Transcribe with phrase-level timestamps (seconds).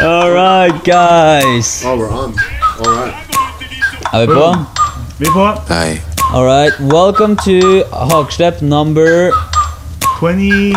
[0.00, 1.82] All right guys.
[1.84, 2.32] Oh, we're on.
[2.78, 3.14] All right.
[4.12, 4.56] Är vi på?
[5.18, 6.02] Vi är på Nej.
[6.32, 6.80] All right.
[6.80, 9.32] Welcome to Haksläpp number
[10.20, 10.74] 29.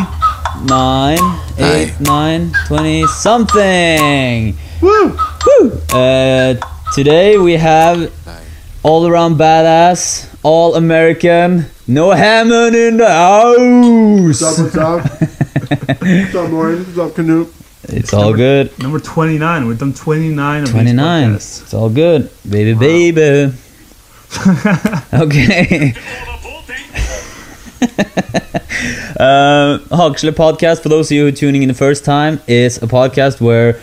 [0.64, 1.18] 9,
[1.58, 4.58] 8, 9, 20 something.
[4.82, 5.12] Woo!
[5.46, 5.72] Woo!
[6.00, 6.58] Uh,
[6.96, 8.10] today we have
[8.82, 14.42] all around badass, all American, Noah Hammond in the house.
[14.42, 15.10] What's up, house.
[15.10, 16.02] what's up?
[16.02, 16.86] what's up, Lauren?
[16.86, 17.61] What's up, Canute?
[17.94, 18.78] It's all good.
[18.80, 19.68] Number 29.
[19.68, 21.34] We've done 29 of 29.
[21.34, 21.62] these podcasts.
[21.64, 22.30] It's all good.
[22.50, 23.54] Baby, baby.
[25.14, 25.94] okay.
[29.20, 32.78] uh, Hagsle podcast, for those of you who are tuning in the first time, is
[32.78, 33.80] a podcast where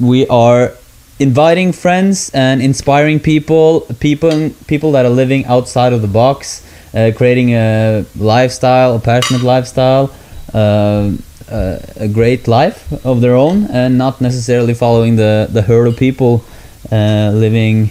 [0.00, 0.72] we are
[1.18, 6.64] inviting friends and inspiring people, people, people that are living outside of the box,
[6.94, 10.10] uh, creating a lifestyle, a passionate lifestyle,
[10.54, 11.10] uh,
[11.50, 16.44] a great life of their own, and not necessarily following the the herd of people
[16.92, 17.90] uh, living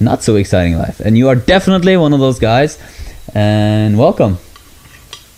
[0.00, 1.00] not so exciting life.
[1.00, 2.78] And you are definitely one of those guys.
[3.34, 4.38] And welcome.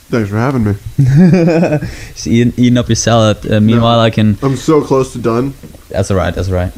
[0.09, 0.75] Thanks for having me.
[2.13, 3.51] Just eating, eating up your salad.
[3.51, 4.37] Uh, meanwhile, I can.
[4.43, 5.55] I'm so close to done.
[5.89, 6.35] That's alright.
[6.35, 6.73] That's alright.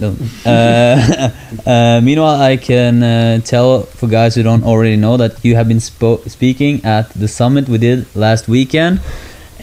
[0.47, 1.31] Uh,
[1.67, 5.67] uh, meanwhile, I can uh, tell for guys who don't already know that you have
[5.67, 9.01] been spo- speaking at the summit we did last weekend,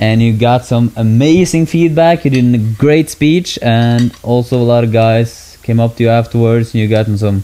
[0.01, 2.25] and you got some amazing feedback.
[2.25, 6.09] You did a great speech, and also a lot of guys came up to you
[6.09, 7.43] afterwards, and you got some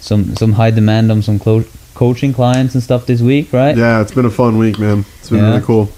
[0.00, 1.64] some some high demand on some clo-
[1.94, 3.76] coaching clients and stuff this week, right?
[3.76, 5.04] Yeah, it's been a fun week, man.
[5.18, 5.48] It's been Yeah.
[5.50, 5.88] really cool.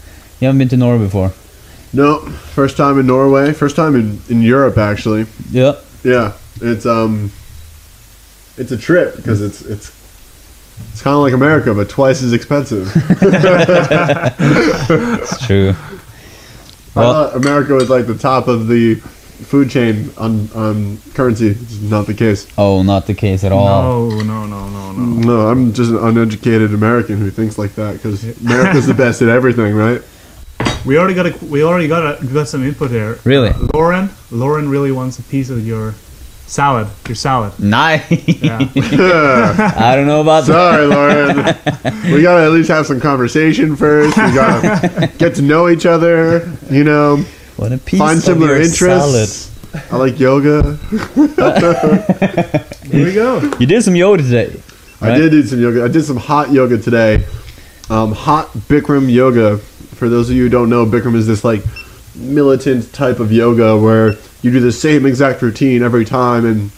[0.40, 1.32] You haven't been to Norway before.
[1.92, 2.20] No,
[2.54, 3.52] first time in Norway.
[3.52, 5.26] First time in, in Europe, actually.
[5.50, 5.74] Yeah.
[6.04, 6.32] Yeah,
[6.62, 7.30] it's um,
[8.56, 9.90] it's a trip because it's it's
[10.92, 12.90] it's kind of like America, but twice as expensive.
[14.42, 15.74] It's true.
[16.96, 21.48] I Well- thought America was like the top of the food chain on on currency.
[21.48, 22.46] It's not the case.
[22.58, 24.10] Oh, not the case at all.
[24.10, 25.02] No, no, no, no, no.
[25.02, 29.28] No, I'm just an uneducated American who thinks like that because America's the best at
[29.28, 30.02] everything, right?
[30.84, 33.18] We already got a, we already got a, got some input here.
[33.24, 33.52] Really?
[33.74, 35.94] Lauren, Lauren really wants a piece of your
[36.50, 36.88] salad.
[37.06, 37.58] Your salad.
[37.60, 38.10] Nice.
[38.42, 38.58] Yeah.
[39.76, 40.52] I don't know about that.
[40.52, 42.14] Sorry, Lauren.
[42.14, 44.16] we gotta at least have some conversation first.
[44.16, 46.52] We gotta get to know each other.
[46.70, 47.24] You know,
[47.56, 49.48] What a piece find of similar your interests.
[49.92, 50.76] I like yoga.
[52.90, 53.40] Here we go.
[53.60, 54.60] You did some yoga today.
[55.00, 55.84] I did do some yoga.
[55.84, 57.24] I did some hot yoga today.
[57.88, 59.58] Um, hot Bikram yoga.
[59.58, 61.62] For those of you who don't know, Bikram is this like
[62.14, 66.70] militant type of yoga where you do the same exact routine every time, and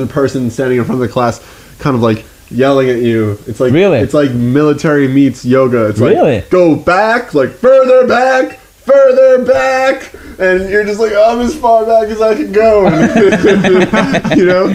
[0.00, 1.40] a person standing in front of the class,
[1.78, 3.38] kind of like yelling at you.
[3.46, 3.98] It's like Really?
[3.98, 5.86] it's like military meets yoga.
[5.88, 6.36] It's Really?
[6.40, 11.84] like go back, like further back, further back, and you're just like I'm as far
[11.86, 12.84] back as I can go.
[14.36, 14.66] you know.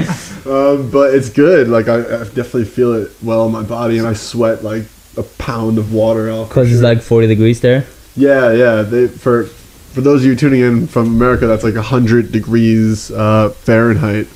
[0.46, 1.68] Um, but it's good.
[1.70, 4.84] Like I, I definitely feel it well in my body, and I sweat like
[5.18, 6.50] a pound of water out.
[6.50, 7.86] for Because it's like 40 degrees there.
[8.16, 8.82] yeah, yeah.
[8.84, 9.46] They, for
[9.96, 14.28] for those of you tuning in from America, that's like hundred degrees uh, Fahrenheit.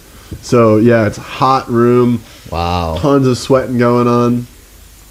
[0.42, 2.96] So yeah, it's a hot room, Wow.
[2.98, 4.48] tons of sweating going on.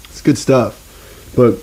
[0.05, 0.75] It's good stuff.
[1.35, 1.59] But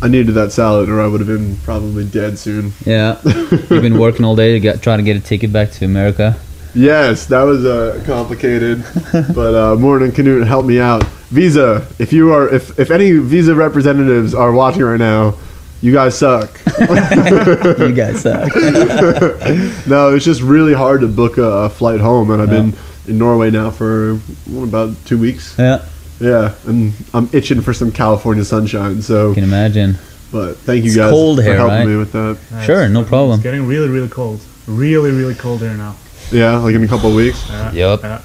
[0.00, 2.72] I needed that salad, or I would have been probably dead soon.
[2.86, 3.20] Yeah.
[3.24, 6.36] You've been working all day to get trying to get a ticket back to America.
[6.72, 8.84] Yes, that was uh, complicated,
[9.34, 11.02] but uh, Morning Canute helped me out.
[11.30, 15.34] Visa, if you are, if if any Visa representatives are watching right now,
[15.82, 16.50] you guys suck.
[16.80, 18.54] you guys suck.
[19.86, 22.74] no, it's just really hard to book a, a flight home, and I've been
[23.06, 25.54] in Norway now for what, about two weeks.
[25.58, 25.84] yeah.
[26.20, 29.00] Yeah, and I'm itching for some California sunshine.
[29.00, 29.94] So, you Can imagine.
[30.30, 31.86] but thank you It's guys cold for here, helping right?
[31.86, 32.36] me with that.
[32.50, 33.36] Yeah, Sure, no problem.
[33.36, 34.42] It's getting really, really cold.
[34.66, 35.96] Really, really cold here now.
[36.30, 37.48] Yeah, like in a couple of weeks.
[37.48, 37.72] Yeah.
[37.72, 38.02] Yup.
[38.02, 38.20] Yeah.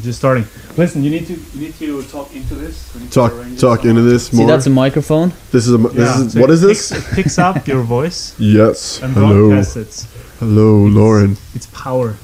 [0.00, 0.46] Just starting.
[0.78, 2.94] Listen, you need to you need to talk into this.
[2.94, 4.02] We need to Talk talk into somehow.
[4.12, 5.32] this See, that's a microphone.
[5.50, 6.98] this is a this Yeah, is so what it is picks- this?
[7.12, 9.02] It picks up your voice Yes.
[9.02, 9.48] and Hello.
[9.50, 10.06] broadcasts it.
[10.40, 11.36] Hello, Lauren.
[11.54, 12.16] It's power.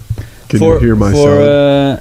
[0.49, 1.43] Can for, you hear my for, sound?
[1.45, 1.97] uh,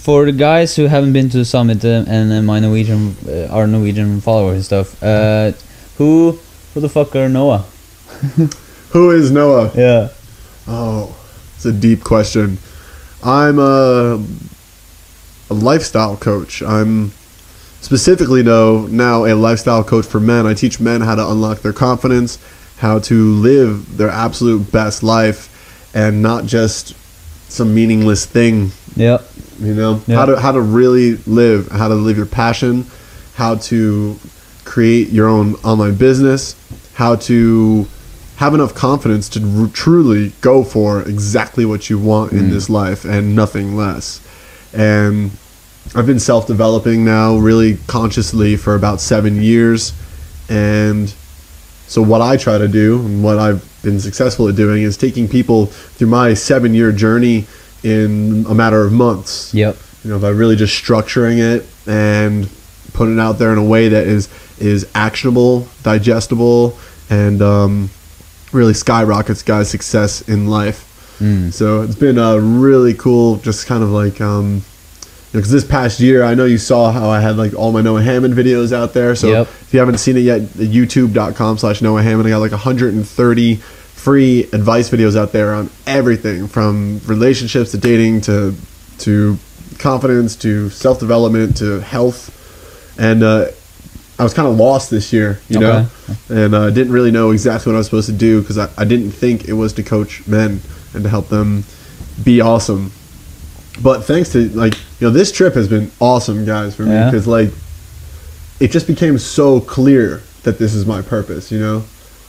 [0.00, 3.48] for the guys who haven't been to the summit uh, and uh, my Norwegian, uh,
[3.54, 5.52] our Norwegian followers and stuff, uh,
[5.98, 6.38] who
[6.72, 7.64] who the fuck are Noah?
[8.92, 9.70] Who is Noah?
[9.74, 10.08] Yeah.
[10.66, 11.14] Oh,
[11.56, 12.58] it's a deep question.
[13.24, 14.16] I'm a,
[15.52, 16.62] a lifestyle coach.
[16.62, 17.12] I'm
[17.80, 20.46] specifically though now a lifestyle coach for men.
[20.46, 22.38] I teach men how to unlock their confidence,
[22.78, 25.48] how to live their absolute best life,
[25.94, 26.94] and not just
[27.50, 28.72] some meaningless thing.
[28.96, 29.18] Yeah.
[29.60, 30.16] You know Yeah.
[30.16, 32.86] how to how to really live, how to live your passion,
[33.34, 34.16] how to
[34.64, 36.54] create your own online business,
[36.94, 37.86] how to
[38.36, 42.52] have enough confidence to r- truly go for exactly what you want in Mm.
[42.52, 44.20] this life and nothing less.
[44.72, 45.32] And
[45.94, 49.92] I've been self developing now really consciously for about seven years.
[50.48, 51.12] And
[51.86, 55.28] so, what I try to do and what I've been successful at doing is taking
[55.28, 57.46] people through my seven year journey
[57.82, 59.76] in a matter of months Yep.
[60.04, 62.48] you know by really just structuring it and
[62.92, 64.28] putting it out there in a way that is
[64.60, 66.78] is actionable digestible
[67.10, 67.90] and um,
[68.52, 70.88] really skyrockets guys success in life
[71.18, 71.52] Mm.
[71.52, 74.62] so it's been uh, really cool just kind of like um
[75.32, 78.02] because this past year i know you saw how i had like all my noah
[78.02, 79.14] hammond videos out there.
[79.16, 79.46] So Yep.
[79.46, 84.44] if you haven't seen it yet youtube.com slash noah hammond i got like 130 free
[84.52, 88.54] advice videos out there on everything from relationships to dating to
[88.98, 89.38] to
[89.78, 92.38] confidence to self-development to health.
[92.98, 93.46] And uh,
[94.18, 95.86] i was kind of lost this year you know?
[96.28, 98.84] And uh, didn't really know exactly what i was supposed to do because I, I
[98.84, 100.60] didn't think it was to coach men
[100.94, 101.64] and to help them
[102.22, 102.92] be awesome
[103.80, 107.10] but thanks to like you know this trip has been awesome guys for me Yeah.
[107.10, 107.50] because like
[108.60, 111.84] it just became so clear that this is my purpose you know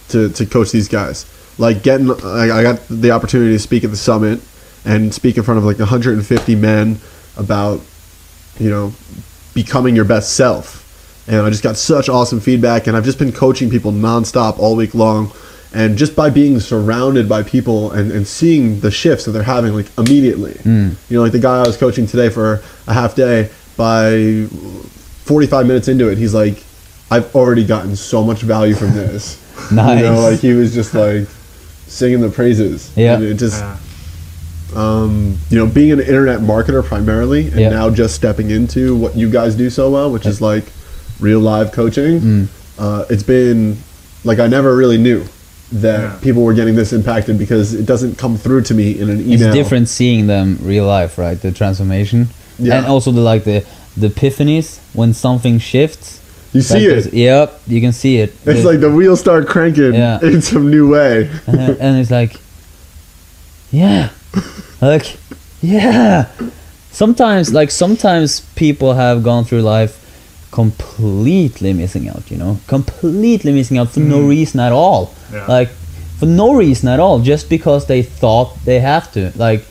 [0.10, 1.26] to, to coach these guys
[1.58, 4.40] like getting I, I got the opportunity to speak at the summit
[4.86, 6.98] and speak in front of like 150 men
[7.38, 7.82] about
[8.60, 8.94] you know
[9.54, 10.80] becoming your best self
[11.28, 14.76] and i just got such awesome feedback and i've just been coaching people nonstop all
[14.76, 15.32] week long
[15.74, 19.74] and just by being surrounded by people and, and seeing the shifts that they're having
[19.74, 20.96] like immediately Mm.
[21.10, 24.46] you know like the guy i was coaching today for a half day by
[25.26, 26.64] 45 minutes into it he's like
[27.12, 29.40] i've already gotten so much value from this
[29.72, 29.98] Nice.
[30.02, 31.28] you know like he was just like
[31.88, 33.16] singing the praises Yeah.
[33.16, 33.78] and it just Yeah.
[34.76, 37.70] um, you know, being an internet marketer primarily, and Yeah.
[37.70, 40.64] now just stepping into what you guys do so well, which is like
[41.20, 42.20] real live coaching.
[42.20, 42.48] Mm.
[42.80, 43.78] Uh, it's been
[44.24, 45.26] like I never really knew
[45.82, 46.16] that Yeah.
[46.22, 49.48] people were getting this impacted because it doesn't come through to me in an email.
[49.48, 51.40] It's different seeing them real life, right?
[51.42, 52.30] The transformation,
[52.60, 52.78] Yeah.
[52.78, 53.64] and also the like the
[53.98, 56.20] the epiphanies when something shifts.
[56.54, 57.14] You see that goes- it.
[57.14, 58.34] Yep, you can see it.
[58.46, 60.20] It's The- like the wheels start cranking Yeah.
[60.32, 61.30] in some new way.
[61.48, 62.36] and, and it's like,
[63.72, 64.10] yeah,
[64.82, 65.18] like,
[65.62, 66.26] yeah.
[66.92, 69.98] Sometimes, like sometimes people have gone through life
[70.60, 72.24] completely missing out.
[72.32, 74.30] You know, completely missing out for no Mm.
[74.30, 75.02] reason at all.
[75.34, 75.46] Yeah.
[75.58, 75.70] Like
[76.20, 79.32] for no reason at all, just because they thought they have to.
[79.36, 79.62] Like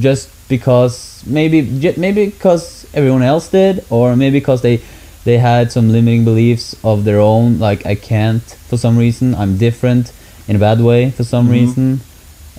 [0.00, 0.94] just because
[1.26, 1.58] maybe
[1.96, 4.80] maybe because everyone else did, or maybe because they
[5.24, 7.58] they had some limiting beliefs of their own.
[7.58, 9.34] Like I can't for some reason.
[9.34, 10.12] I'm different
[10.48, 11.52] in a bad way for some Mhm.
[11.58, 12.00] reason,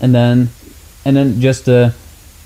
[0.02, 0.50] and then
[1.06, 1.94] and then just the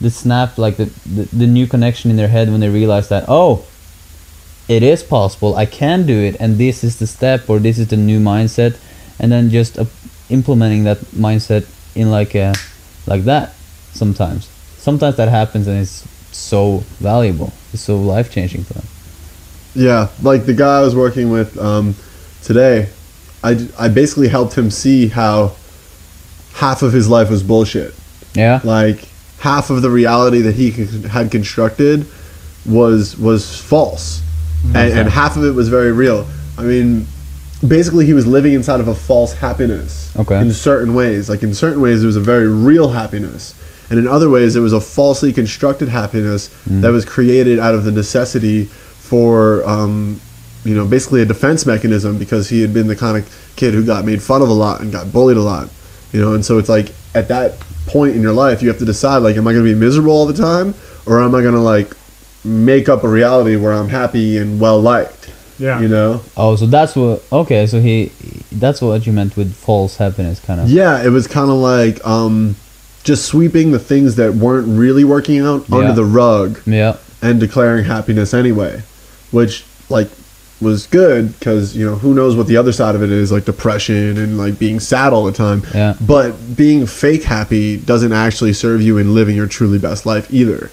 [0.02, 3.24] the snap like the, the the new connection in their head when they realize that
[3.28, 3.62] oh
[4.68, 5.56] it is possible.
[5.56, 8.78] I can do it and this is the step or this is the new mindset
[9.20, 9.86] and then just uh,
[10.30, 12.54] implementing that mindset in like a
[13.06, 13.54] like that
[13.94, 14.48] sometimes.
[14.78, 17.54] Sometimes that happens and it's so valuable.
[17.74, 18.86] It's so life changing for them.
[19.76, 21.96] Yeah, like the guy I was working with um,
[22.44, 22.90] today,
[23.44, 25.56] I basically helped him see how
[26.54, 27.94] half of his life was bullshit.
[28.34, 28.62] yeah.
[28.64, 29.08] Like
[29.40, 30.72] half of the reality that he
[31.10, 32.06] had constructed
[32.66, 34.22] was was false
[34.68, 36.28] and, and half of it was very real.
[36.58, 37.08] I mean
[37.66, 40.40] basically he was living inside of a false happiness Okay.
[40.40, 41.30] in certain ways.
[41.30, 43.56] Like in certain ways it was a very real happiness.
[43.90, 47.84] And in other ways it was a falsely constructed happiness that was created out of
[47.84, 50.20] the necessity for um,
[50.64, 53.86] you know basically a defense mechanism because he had been the kind of kid who
[53.86, 55.70] got made fun of a lot and got bullied a lot
[56.14, 56.34] you know?
[56.34, 59.36] And so it's like at that point in your life you have to decide like
[59.36, 60.74] am i going to be miserable all the time
[61.06, 61.92] or am i going to like
[62.44, 65.80] make up a reality where i'm happy and well liked Yeah.
[65.80, 68.12] you know oh so that's what okay so he
[68.52, 72.06] that's what you meant with false happiness kind of yeah it was kind of like
[72.06, 72.56] um
[73.04, 75.78] just sweeping the things that weren't really working out Yeah.
[75.78, 78.82] under the rug yeah and declaring happiness anyway,
[79.32, 80.10] which like
[80.60, 83.46] was good because you know who knows what the other side of it is like
[83.46, 85.64] depression and like being sad all the time.
[85.74, 85.96] Yeah.
[86.06, 90.70] But being fake happy doesn't actually serve you in living your truly best life either.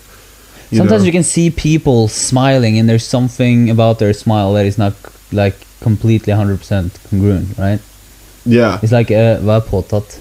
[0.70, 1.06] You sometimes know?
[1.06, 4.94] you can see people smiling and there's something about their smile that is not
[5.32, 7.80] like completely 100% congruent right
[8.46, 10.20] yeah, it's like uh, vad är påtatt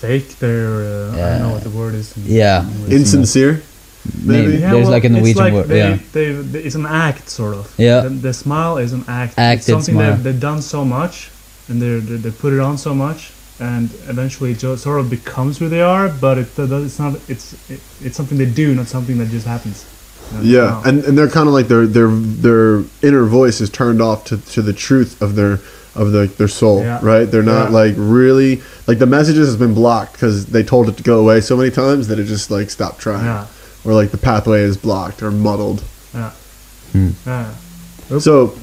[0.00, 0.38] Fake.
[0.38, 0.82] They're.
[0.84, 2.16] Uh, I don't know what the word is.
[2.16, 2.64] in Yeah.
[2.88, 3.62] Insincere.
[4.24, 4.56] maybe, Maybe.
[4.58, 7.54] there's like a it's Norwegian like word They, yeah they, they, it's an act, sort
[7.54, 7.74] of.
[7.78, 8.00] Yeah.
[8.00, 9.38] The, the smile is an act.
[9.38, 10.14] Acted it's something smile.
[10.14, 11.30] they've, they've done so much,
[11.68, 13.32] and they they they put it on so much,
[13.64, 16.08] and eventually it just sort of becomes who they are.
[16.08, 17.12] But it it's not.
[17.28, 19.78] It's it, it's something they do, not something that just happens.
[20.32, 20.82] You know, Yeah, wow.
[20.86, 24.36] and, and they're kind of like their their their inner voice is turned off to,
[24.54, 25.54] to the truth of their
[25.94, 26.98] of the, their soul, Yeah.
[27.02, 27.24] right?
[27.30, 27.80] They're not Yeah.
[27.82, 31.40] like really like the messages has been blocked because they told it to go away
[31.40, 33.46] so many times that it just like stopped trying, Yeah.
[33.84, 35.82] or like the pathway is blocked or muddled.
[36.14, 36.30] Yeah.
[36.92, 37.10] Hmm.
[37.26, 37.54] Yeah.
[38.18, 38.54] So,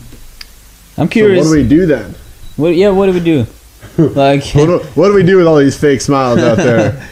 [0.97, 1.45] I'm so curious.
[1.47, 2.15] what do we do then?
[2.57, 3.45] What- yeah, what do we do?
[4.15, 7.07] like What do, what do we do with all these fake smiles out there?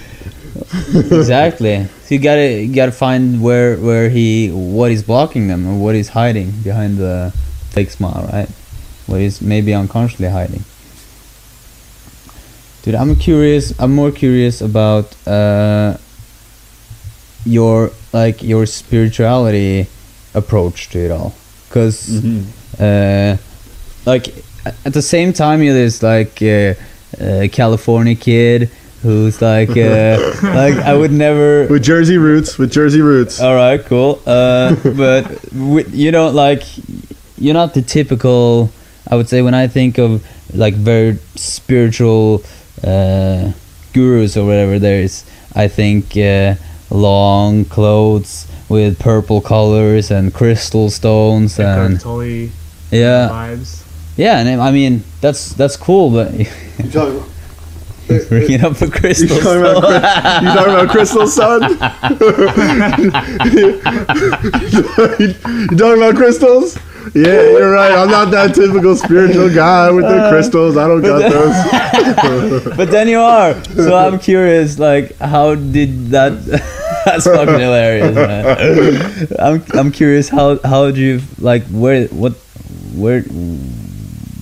[0.96, 1.86] exactly.
[2.04, 5.96] So you gotta you gotta find where where he what he's blocking them or what
[5.96, 7.32] he's hiding behind the
[7.72, 8.50] fake smile, right?
[9.08, 10.64] What he's maybe unconsciously hiding.
[12.84, 13.74] Dude, I'm curious.
[13.80, 15.98] I'm more curious about uh,
[17.46, 19.88] your like your spirituality
[20.34, 21.34] approach to it all,
[21.68, 22.46] because Mhm.
[22.80, 23.38] uh,
[24.06, 24.34] like
[24.66, 26.74] at the same time you're this like uh,
[27.22, 28.70] uh, California kid
[29.02, 31.68] who's like uh, like I would never.
[31.68, 33.40] With Jersey roots, with Jersey roots.
[33.40, 34.22] All right, cool.
[34.26, 36.64] Uh, but wi- you don't like
[37.38, 38.72] you're not the typical.
[39.08, 42.44] I would say when I think of like very spiritual
[42.84, 43.54] uh,
[43.94, 45.26] gurus or whatever, there's
[45.56, 46.56] I think uh,
[46.90, 52.50] long clothes with purple colors and crystal stones Eckhart and Tolle
[52.92, 53.84] yeah, vibes.
[54.20, 56.34] Yeah, and I mean that's that's cool, but
[56.84, 57.24] You talking,
[58.28, 61.62] bringing up a you crystal talking about, you talking about Crystal Sun?
[65.20, 66.78] you talking about crystals?
[67.16, 67.94] Yeah, you're right.
[67.94, 70.76] I'm not that typical spiritual guy with the crystals.
[70.76, 72.64] I don't got those.
[72.78, 73.54] but then you are.
[73.64, 76.34] So I'm curious, like, how did that?
[77.06, 79.28] that's fucking hilarious, man.
[79.40, 82.34] I'm I'm curious how how do you like where what
[82.96, 83.24] where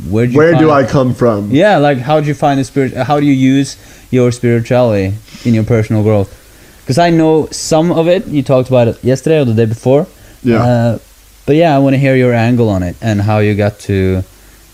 [0.09, 1.51] where do you Where do I come from?
[1.51, 2.93] Yeah, like how do you find the spirit?
[2.93, 3.77] How do you use
[4.11, 6.33] your spirituality in your personal growth?
[6.81, 8.27] Because I know some of it.
[8.27, 10.07] You talked about it yesterday or the day before.
[10.43, 10.63] Yeah.
[10.63, 10.99] Uh,
[11.45, 14.23] but yeah, I want to hear your angle on it and how you got to,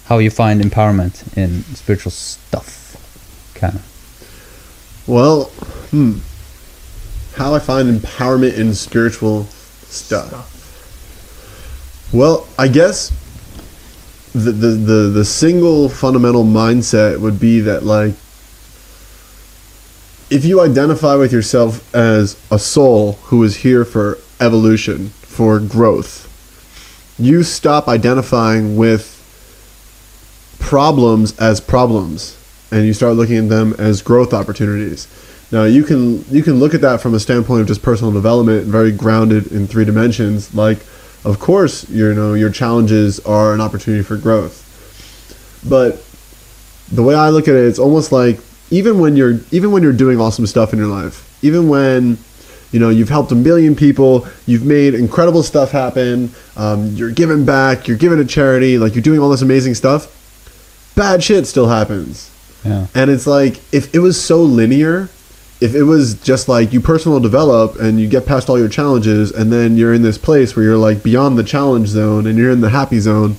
[0.05, 2.97] how you find empowerment in spiritual stuff,
[3.55, 5.03] kind of.
[5.07, 5.45] Well,
[5.91, 6.19] hmm.
[7.35, 9.45] How I find empowerment in spiritual
[9.89, 10.49] stuff.
[12.13, 13.11] Well, I guess
[14.33, 18.15] the, the the the single fundamental mindset would be that like
[20.29, 26.27] if you identify with yourself as a soul who is here for evolution, for growth,
[27.19, 29.11] you stop identifying with
[30.59, 32.37] problems as problems
[32.71, 35.07] and you start looking at them as growth opportunities.
[35.51, 38.65] Now you can you can look at that from a standpoint of just personal development,
[38.65, 40.55] very grounded in three dimensions.
[40.55, 40.79] Like,
[41.25, 44.59] of course, you know your challenges are an opportunity for growth,
[45.67, 46.03] but
[46.91, 48.39] the way I look at it, it's almost like
[48.69, 52.17] even when you're even when you're doing awesome stuff in your life, even when
[52.71, 57.45] you know you've helped a million people, you've made incredible stuff happen, um, you're giving
[57.45, 60.09] back, you're giving to charity, like you're doing all this amazing stuff.
[60.95, 62.29] Bad shit still happens.
[62.63, 62.87] Yeah.
[62.93, 65.09] And it's like if it was so linear,
[65.61, 69.31] if it was just like you personal develop and you get past all your challenges
[69.31, 72.51] and then you're in this place where you're like beyond the challenge zone and you're
[72.51, 73.35] in the happy zone.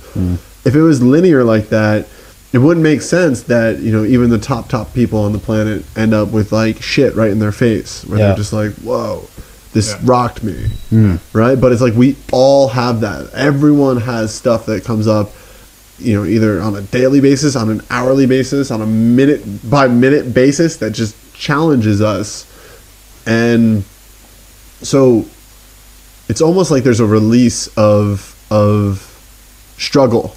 [0.65, 2.07] If it was linear like that,
[2.51, 5.85] it wouldn't make sense that, you know, even the top top people on the planet
[5.95, 8.27] end up with like shit right in their face where Yeah.
[8.27, 9.27] they're just like, "Whoa,
[9.73, 9.99] this Yeah.
[10.05, 10.55] rocked me."
[10.91, 11.19] Mm.
[11.33, 11.59] Right?
[11.59, 13.29] But it's like we all have that.
[13.35, 15.31] Everyone has stuff that comes up
[15.97, 19.87] you know, either on a daily basis, on an hourly basis, on a minute by
[19.87, 22.45] minute basis that just challenges us.
[23.27, 23.83] And
[24.81, 25.25] so
[26.29, 29.11] it's almost like there's a release of of
[29.77, 30.35] struggle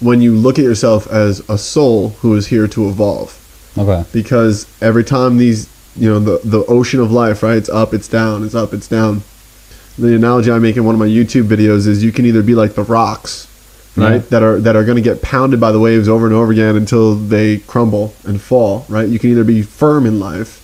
[0.00, 3.42] when you look at yourself as a soul who is here to evolve
[3.78, 4.04] Okay.
[4.12, 8.06] because every time these you know the the ocean of life right it's up it's
[8.08, 9.22] down it's up it's down
[9.98, 12.54] the analogy i make in one of my youtube videos is you can either be
[12.54, 13.48] like the rocks
[13.96, 14.18] right Yeah.
[14.30, 16.76] that are that are going to get pounded by the waves over and over again
[16.76, 20.62] until they crumble and fall right you can either be firm in life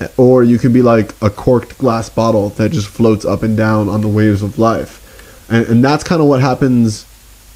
[0.00, 3.56] eh, or you can be like a corked glass bottle that just floats up and
[3.56, 5.02] down on the waves of life
[5.48, 7.06] and, and that's kind of what happens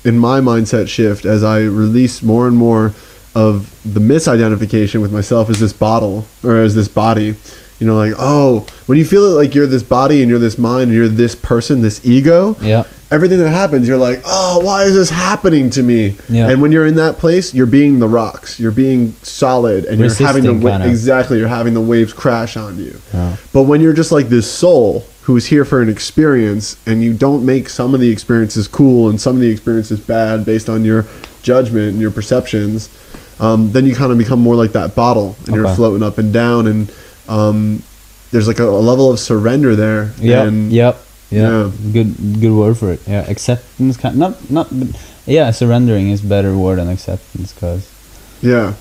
[0.04, 2.94] in my mindset shift as i release more and more
[3.34, 7.34] of the misidentification with myself as this bottle or as this body
[7.78, 10.58] you know like oh when you feel it like you're this body and you're this
[10.58, 12.84] mind and you're this person this ego Yeah.
[13.10, 16.16] Everything that happens, you're like, oh, why is this happening to me?
[16.28, 16.48] Yeah.
[16.50, 18.60] And when you're in that place, you're being the rocks.
[18.60, 21.38] You're being solid, and you're having the Resisting, wa- exactly.
[21.38, 22.98] You're having the waves crash on you.
[23.12, 23.36] Yeah.
[23.52, 27.44] But when you're just like this soul who's here for an experience, and you don't
[27.44, 31.06] make some of the experiences cool and some of the experiences bad based on your
[31.42, 32.88] judgment and your perceptions,
[33.38, 36.32] um, then you kind of become more like that bottle, and you're floating up and
[36.32, 36.92] down, and
[37.28, 37.82] um,
[38.30, 40.12] there's like a, a level of surrender there.
[40.20, 40.46] Yep.
[40.48, 41.06] And Yep.
[41.30, 41.40] Yeah.
[41.66, 41.70] Yeah.
[41.92, 43.00] Good good word for it.
[43.06, 43.24] Yeah.
[43.30, 44.68] Acceptance kind not not
[45.26, 47.88] yeah, surrendering is better word than acceptance cuz
[48.42, 48.74] Yeah.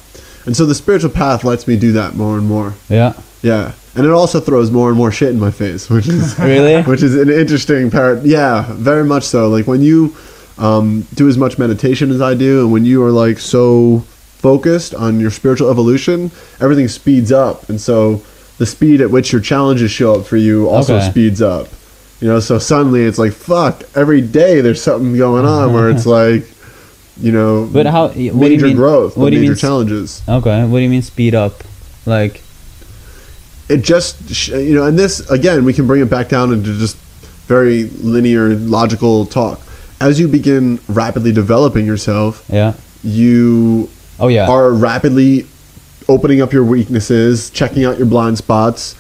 [0.46, 2.74] And so the spiritual path lets me do that more and more.
[2.89, 3.13] yeah.
[3.41, 3.72] Yeah.
[3.96, 6.82] And it also throws more and more shit in my face, which is Really?
[6.91, 8.24] which is an interesting part.
[8.24, 9.50] Yeah, very much so.
[9.50, 10.15] Like when you
[10.58, 14.03] um, do as much meditation as I do, and when you are like so
[14.39, 18.22] focused on your spiritual evolution, everything speeds up, and so
[18.58, 21.10] the speed at which your challenges show up for you also Okay.
[21.10, 21.68] speeds up.
[22.21, 23.83] You know, so suddenly it's like fuck.
[23.95, 26.45] Every day there's something going on where it's like,
[27.19, 29.59] you know, But how what do you major mean growth, what do you major mean
[29.59, 30.21] challenges.
[30.27, 30.63] Okay.
[30.65, 31.63] What do you mean speed up?
[32.05, 32.41] Like
[33.69, 36.97] it just you know and this again we can bring it back down into just
[37.47, 39.61] very linear logical talk
[40.01, 42.73] as you begin rapidly developing yourself yeah.
[43.03, 43.88] you
[44.19, 44.49] Oh yeah.
[44.49, 45.45] are rapidly
[46.07, 48.95] opening up your weaknesses checking out your blind spots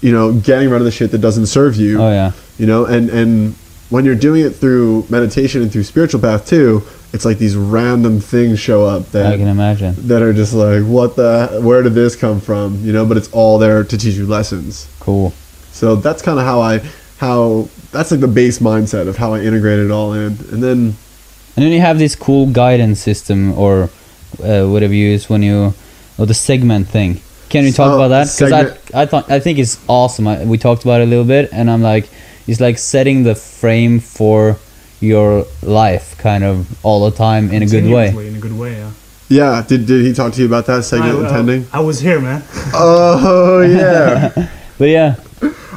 [0.00, 2.32] you know getting rid of the shit that doesn't serve you oh yeah.
[2.58, 3.54] You know and and
[3.90, 6.82] when you're doing it through meditation and through spiritual path too
[7.12, 9.94] it's like these random things show up that I can imagine.
[10.08, 13.30] that are just like what the where did this come from you know but it's
[13.32, 15.32] all there to teach you lessons Cool.
[15.70, 16.80] so that's kind of how I
[17.18, 20.96] how that's like the base mindset of how I integrate it all in and then
[21.56, 23.88] And then you have this cool guidance system or
[24.42, 25.72] uh, whatever you use when you
[26.18, 27.20] or the segment thing.
[27.48, 28.26] Can you talk about that?
[28.34, 30.26] Because I I thought I think it's awesome.
[30.26, 32.08] I, we talked about it a little bit, and I'm like,
[32.46, 34.56] it's like setting the frame for
[35.00, 38.08] your life, kind of all the time in a good way.
[38.26, 38.90] In a good way, yeah.
[39.28, 42.00] yeah did, did he talk to you about that segment I, uh, intending I was
[42.00, 42.42] here, man.
[42.74, 45.16] oh yeah But yeah,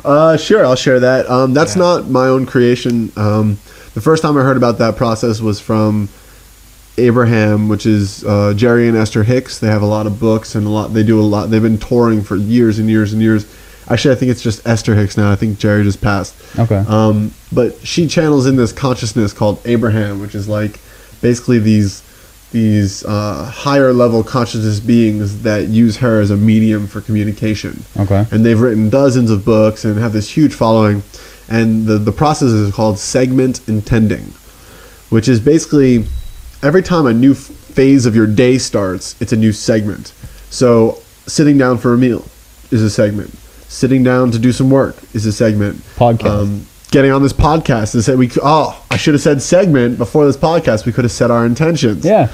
[0.03, 1.83] uh sure I'll share that um that's Yeah.
[1.83, 3.57] not my own creation um
[3.93, 6.09] the first time I heard about that process was from
[6.99, 9.59] Abraham, which is uh, Jerry and Esther Hicks.
[9.59, 10.93] They have a lot of books and a lot.
[10.93, 11.49] They do a lot.
[11.49, 13.45] They've been touring for years and years and years.
[13.89, 15.31] Actually, I think it's just Esther Hicks now.
[15.31, 16.35] I think Jerry just passed.
[16.59, 16.83] okay.
[16.87, 20.79] Um, but she channels in this consciousness called Abraham, which is like
[21.21, 22.03] basically these
[22.51, 27.83] these uh, higher level consciousness beings that use her as a medium for communication.
[27.97, 28.25] Okay.
[28.31, 31.03] And they've written dozens of books and have this huge following.
[31.49, 34.33] And the the process is called segment intending,
[35.09, 36.05] which is basically
[36.63, 40.13] every time a new f- phase of your day starts, it's a new segment.
[40.49, 42.25] So sitting down for a meal
[42.71, 43.33] is a segment.
[43.69, 45.77] Sitting down to do some work is a segment.
[45.97, 46.25] Podcast.
[46.43, 49.97] Um, getting on this podcast and said we c- oh I should have said segment
[49.97, 50.85] before this podcast.
[50.85, 52.05] We could have set our intentions.
[52.05, 52.29] yeah.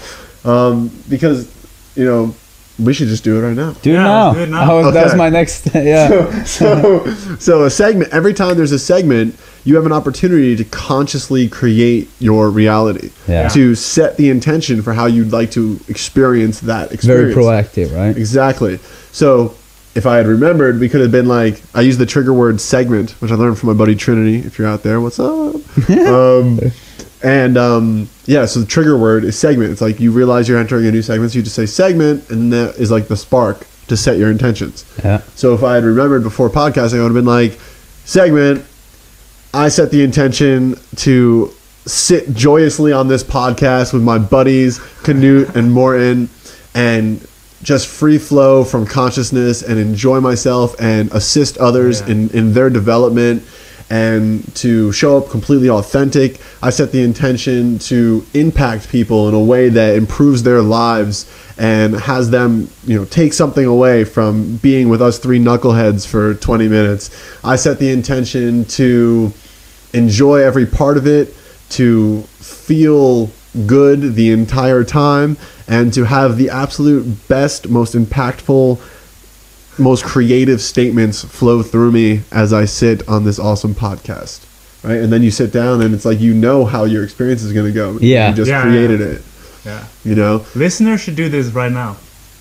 [0.46, 1.52] Um, because
[1.96, 2.36] you know
[2.80, 3.72] we should just do it right now.
[3.82, 4.34] Do it Yeah, now.
[4.34, 4.72] do it now.
[4.72, 5.70] I was- That was my next.
[5.76, 6.44] yeah.
[6.44, 7.06] so,
[7.40, 12.10] so a segment every time there's a segment you have an opportunity to consciously create
[12.20, 13.48] your reality Yeah.
[13.50, 17.34] to set the intention for how you'd like to experience that experience.
[17.34, 18.16] Very proactive, right?
[18.18, 18.78] exactly
[19.12, 19.56] so
[19.96, 23.12] if i had remembered we could have been like i used the trigger word segment
[23.22, 25.56] which i learned from my buddy trinity if you're out there what's up?
[25.90, 26.60] Um,
[27.24, 29.72] and um, yeah so the trigger word is segment.
[29.72, 32.52] It's like you realize you're entering a new segment so you just say segment and
[32.52, 34.86] that is like the spark to set your intentions.
[35.04, 35.22] Yeah.
[35.36, 37.60] so if I had remembered before podcasting, I would have been like,
[38.06, 38.66] segment,
[39.54, 41.54] I set the intention to
[41.86, 46.30] sit joyously on this podcast with my buddies, Canute and Morton,
[46.74, 47.26] and
[47.64, 52.08] just free flow from consciousness and enjoy myself and assist others Yeah.
[52.10, 53.44] in, in their development
[53.90, 56.40] and to show up completely authentic.
[56.62, 61.26] I set the intention to impact people in a way that improves their lives
[61.58, 66.34] and has them, you know, take something away from being with us three knuckleheads for
[66.34, 67.12] 20 minutes.
[67.44, 69.32] I set the intention to
[69.94, 71.36] enjoy every part of it,
[71.72, 73.28] to feel
[73.68, 75.38] good the entire time,
[75.68, 78.80] and to have the absolute best, most impactful,
[79.80, 84.46] most creative statements flow through me as I sit on this awesome podcast.
[84.84, 84.98] Right?
[84.98, 87.68] And then you sit down and it's like you know how your experience is going
[87.68, 87.98] to go.
[88.02, 88.30] Yeah.
[88.30, 89.06] You just Yeah, created yeah.
[89.08, 89.22] it.
[89.66, 89.88] Yeah.
[90.04, 90.46] You know?
[90.56, 91.96] Listeners should do this right now.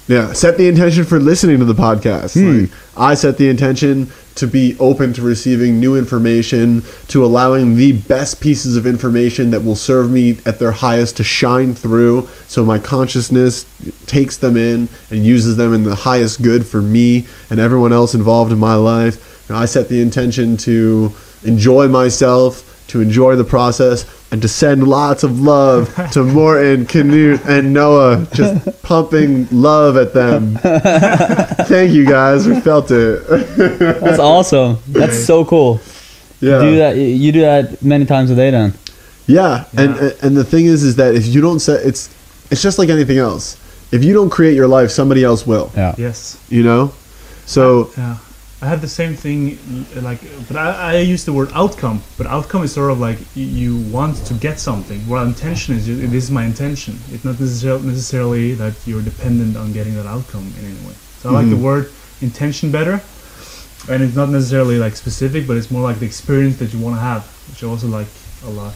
[0.09, 2.35] Yeah, set the intention for listening to the podcast.
[2.35, 2.63] Hmm.
[2.63, 7.93] Like, I set the intention to be open to receiving new information, to allowing the
[7.93, 12.65] best pieces of information that will serve me at their highest to shine through so
[12.65, 13.67] my consciousness
[14.07, 18.15] takes them in and uses them in the highest good for me and everyone else
[18.15, 19.49] involved in my life.
[19.49, 21.13] And I set the intention to
[21.45, 27.41] enjoy myself, to enjoy the process, and to send lots of love to Morton, Canute,
[27.47, 30.57] and Noah, just pumping love at them.
[31.69, 32.47] Thank you guys.
[32.47, 33.27] We felt it.
[34.01, 34.79] That's awesome.
[34.89, 35.81] That's so cool.
[36.41, 36.61] yeah.
[36.61, 36.97] Do that.
[36.97, 38.75] You do that many times a day, then.
[39.27, 42.11] Yeah, and and the thing is, is that if you don't set, it's
[42.51, 43.57] it's just like anything else.
[43.93, 45.71] If you don't create your life, somebody else will.
[45.77, 45.95] Yeah.
[45.99, 46.39] Yes.
[46.51, 46.93] You know,
[47.47, 48.17] so Yeah.
[48.63, 49.59] I had the same thing,
[49.97, 52.01] like, but I, I use the word outcome.
[52.17, 55.01] But outcome is sort of like you want to get something.
[55.09, 57.01] While intention is, just, this is my intention.
[57.11, 60.95] It's not necessarily necessarily that you're dependent on getting that outcome in any way.
[61.21, 61.69] So I like the Mhm.
[61.71, 63.03] word intention better,
[63.91, 66.95] and it's not necessarily like specific, but it's more like the experience that you want
[66.97, 68.11] to have, which I also like
[68.47, 68.75] a lot.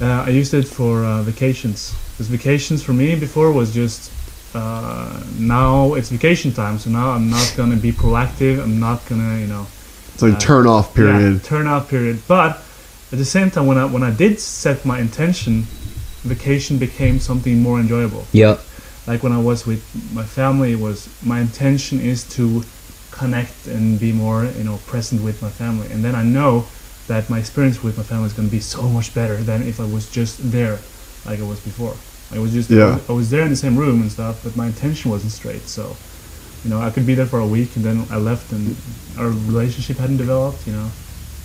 [0.00, 1.94] Uh, I used it for uh, vacations.
[2.12, 4.10] Because vacations for me before was just
[4.56, 8.54] uh, now it's vacation time, so now I'm not gonna be proactive.
[8.64, 9.64] I'm not gonna, you know,
[10.14, 11.32] It's like Uh, turn off period.
[11.34, 12.16] yeah, turn off period.
[12.26, 12.50] But
[13.12, 15.54] at the same time, when I when I did set my intention,
[16.34, 18.24] vacation became something more enjoyable.
[18.32, 18.56] Yeah.
[19.10, 19.82] Like when I was with
[20.18, 20.98] my family, it was
[21.32, 22.44] my intention is to
[23.18, 25.86] connect and be more, you know, present with my family.
[25.92, 26.52] And then I know
[27.10, 29.76] that my experience with my family is going to be so much better than if
[29.84, 30.76] I was just there,
[31.28, 31.94] like I was before.
[32.34, 32.98] I was just, Yeah.
[33.08, 35.68] I was there in the same room and stuff, but my intention wasn't straight.
[35.68, 35.96] So,
[36.64, 38.74] you know, I could be there for a week and then I left and
[39.18, 40.66] our relationship hadn't developed.
[40.66, 40.88] You know,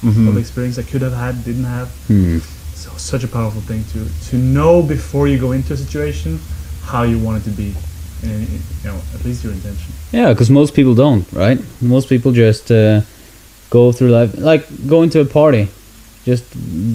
[0.03, 0.27] Mhm.
[0.27, 1.89] all the experience I could have had didn't have.
[2.07, 2.39] Hmm.
[2.75, 6.39] So such a powerful thing to to know before you go into a situation
[6.91, 7.75] how you want it to be,
[8.23, 9.91] and you know at least your intention.
[10.11, 11.59] Yeah, because most people don't, right?
[11.79, 13.01] Most people just uh,
[13.69, 15.67] go through life like going to a party,
[16.25, 16.43] just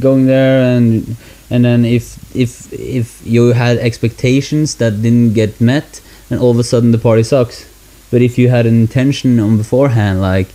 [0.01, 1.17] going there and
[1.51, 2.05] and then if
[2.35, 6.99] if if you had expectations that didn't get met, then all of a sudden the
[6.99, 7.65] party sucks.
[8.11, 10.49] But if you had an intention on beforehand, like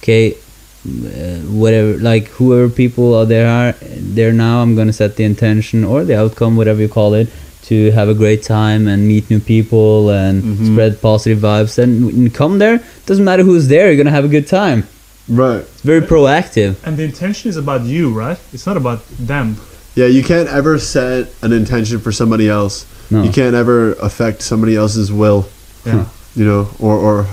[0.00, 3.72] okay, uh, whatever, like whoever people are there are
[4.16, 7.28] there now, I'm gonna set the intention or the outcome, whatever you call it,
[7.64, 10.72] to have a great time and meet new people and Mhm.
[10.72, 11.78] spread positive vibes.
[11.78, 14.84] And when come there, doesn't matter who's there, you're gonna have a good time.
[15.28, 15.60] Right.
[15.72, 16.74] It's very proactive.
[16.84, 18.38] And the intention is about you, right?
[18.52, 19.56] It's not about them.
[19.94, 22.86] Yeah, you can't ever set an intention for somebody else.
[23.10, 23.22] No.
[23.22, 25.46] You can't ever affect somebody else's will.
[25.84, 26.06] Yeah.
[26.34, 27.26] you know, or or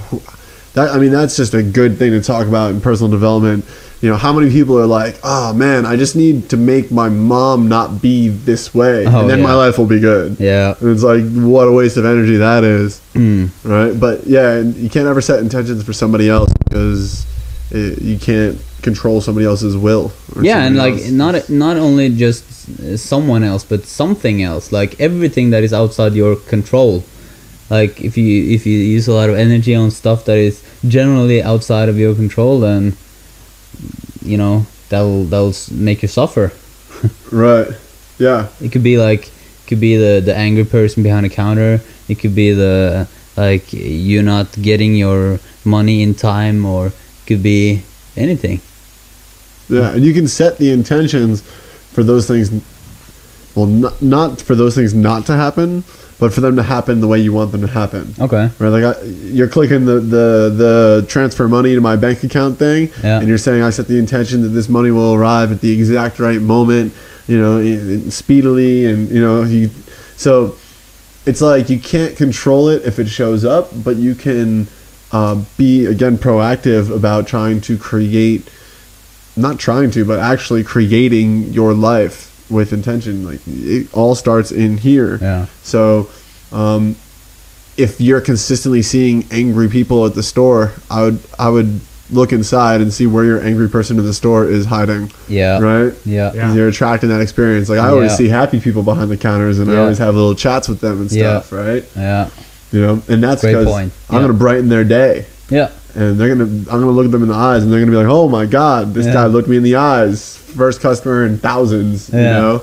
[0.74, 0.90] that.
[0.90, 3.64] I mean, that's just a good thing to talk about in personal development.
[4.02, 7.08] You know, how many people are like, "Oh man, I just need to make my
[7.10, 10.76] mom not be this way, Oh, and then my life will be good." Yeah.
[10.82, 13.50] And it's like, what a waste of energy that is, Mm.
[13.64, 13.98] right?
[13.98, 17.26] But yeah, you can't ever set intentions for somebody else because
[17.72, 20.12] it, you can't control somebody else's will.
[20.42, 22.44] Yeah, and like else's- not not only just
[22.80, 24.72] uh, someone else, but something else.
[24.72, 27.04] Like everything that is outside your control.
[27.70, 31.44] Like if you if you use a lot of energy on stuff that is generally
[31.44, 32.96] outside of your control, then
[34.24, 36.52] you know that'll that'll make you suffer.
[37.32, 37.68] right.
[38.18, 41.80] Yeah, It could be like it could be the the angry person behind the counter.
[42.10, 46.92] It could be the like you not getting your money in time, or
[47.30, 47.84] could be
[48.18, 48.60] anything.
[49.70, 51.42] Yeah, and you can set the intentions
[51.94, 52.50] for those things.
[53.56, 55.84] Well, not, not for those things not to happen,
[56.20, 58.14] but for them to happen the way you want them to happen.
[58.20, 58.50] Okay.
[58.60, 58.70] Right?
[58.70, 63.20] Like I, you're clicking the, the the transfer money to my bank account thing, Yeah.
[63.20, 66.20] and you're saying I set the intention that this money will arrive at the exact
[66.20, 66.94] right moment,
[67.28, 69.70] you know, speedily, and you know, you.
[70.18, 70.56] So,
[71.28, 74.68] it's like you can't control it if it shows up, but you can
[75.12, 78.48] uh, be again proactive about trying to create
[79.36, 83.24] not trying to, but actually creating your life with intention.
[83.26, 85.18] Like it all starts in here.
[85.22, 85.46] Yeah.
[85.64, 86.10] So,
[86.52, 86.96] um,
[87.78, 91.80] if you're consistently seeing angry people at the store, I would I would
[92.12, 95.12] look inside and see where your angry person in the store is hiding.
[95.28, 95.60] Yeah.
[95.60, 95.94] Right.
[96.06, 96.34] Yeah.
[96.34, 96.54] Yeah.
[96.56, 97.70] You're attracting that experience.
[97.70, 98.18] Like I always Yeah.
[98.18, 101.12] see happy people behind the counters, and I always have little chats with them and
[101.12, 101.40] Yeah.
[101.40, 101.52] stuff.
[101.54, 101.86] Right.
[101.96, 102.30] Yeah.
[102.72, 103.68] You know, and that's because.
[103.68, 104.22] I'm Yeah.
[104.22, 105.70] gonna brighten their day Yeah.
[105.96, 107.98] and they're gonna I'm gonna look at them in the eyes and they're gonna be
[107.98, 109.14] like, oh my god, this Yeah.
[109.14, 112.10] guy looked me in the eyes, first customer in thousands.
[112.14, 112.62] You know,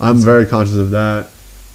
[0.00, 1.26] I'm very conscious of that.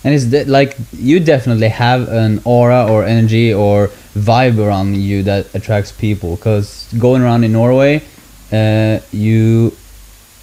[0.03, 5.23] And it's de- like you definitely have an aura or energy or vibe around you
[5.23, 6.35] that attracts people.
[6.35, 8.01] Because going around in Norway,
[8.51, 9.71] uh, you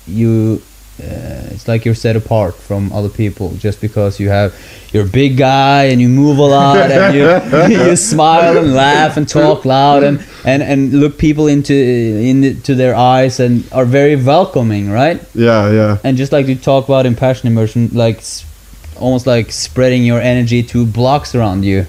[0.06, 0.62] you
[1.00, 4.52] uh, it's like you're set apart from other people just because you have
[4.92, 9.16] you're a big guy and you move a lot and you you smile and laugh
[9.16, 14.16] and talk loud and and and look people into into their eyes and are very
[14.16, 15.20] welcoming, right?
[15.34, 18.22] Yeah, yeah, and just like you talk about in passion immersion like
[18.98, 21.86] almost like spreading your energy to blocks around you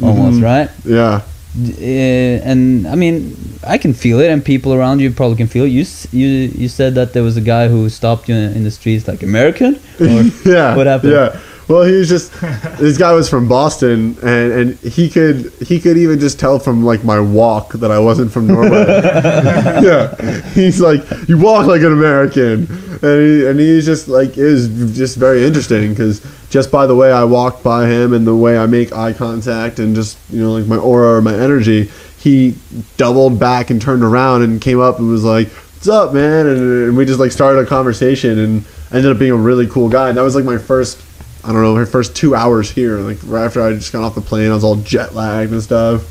[0.00, 0.44] almost Mhm.
[0.44, 1.22] right yeah.
[1.54, 3.36] Uh, and i mean
[3.66, 5.68] i can feel it and people around you probably can feel it.
[5.68, 9.06] you you you said that there was a guy who stopped you in the streets
[9.06, 10.74] like american or yeah.
[10.74, 11.12] What happened?
[11.12, 11.38] Yeah.
[11.68, 12.32] Well, he was just
[12.78, 16.84] this guy was from Boston, and and he could he could even just tell from
[16.84, 18.84] like my walk that I wasn't from Norway.
[18.86, 20.14] yeah,
[20.50, 22.66] he's like you walk like an American,
[23.02, 26.20] and he, and he's just like it was just very interesting because
[26.50, 29.78] just by the way I walked by him and the way I make eye contact
[29.78, 32.56] and just you know like my aura or my energy, he
[32.96, 36.58] doubled back and turned around and came up and was like, "What's up, man?" And,
[36.58, 40.08] and we just like started a conversation and ended up being a really cool guy.
[40.08, 41.00] And that was like my first,
[41.44, 42.98] I don't know, my first two hours here.
[42.98, 45.62] Like right after I just got off the plane, I was all jet lagged and
[45.62, 46.04] stuff.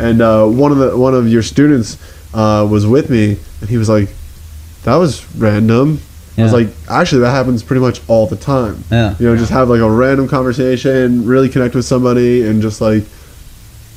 [0.00, 1.98] And uh, one of the one of your students
[2.32, 4.08] uh, was with me, and he was like,
[4.84, 6.00] "That was random."
[6.38, 9.14] I was like, "Actually, that happens pretty much all the time." Yeah.
[9.18, 13.04] You know, just have like a random conversation, really connect with somebody, and just like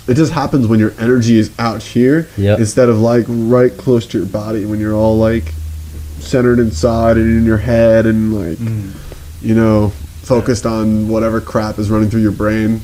[0.05, 2.59] it just happens when your energy is out here Yep.
[2.59, 5.53] instead of like right close to your body when you're all like
[6.19, 8.91] centered inside and in your head and like Mm.
[9.41, 9.93] you know
[10.23, 12.81] focused on whatever crap is running through your brain.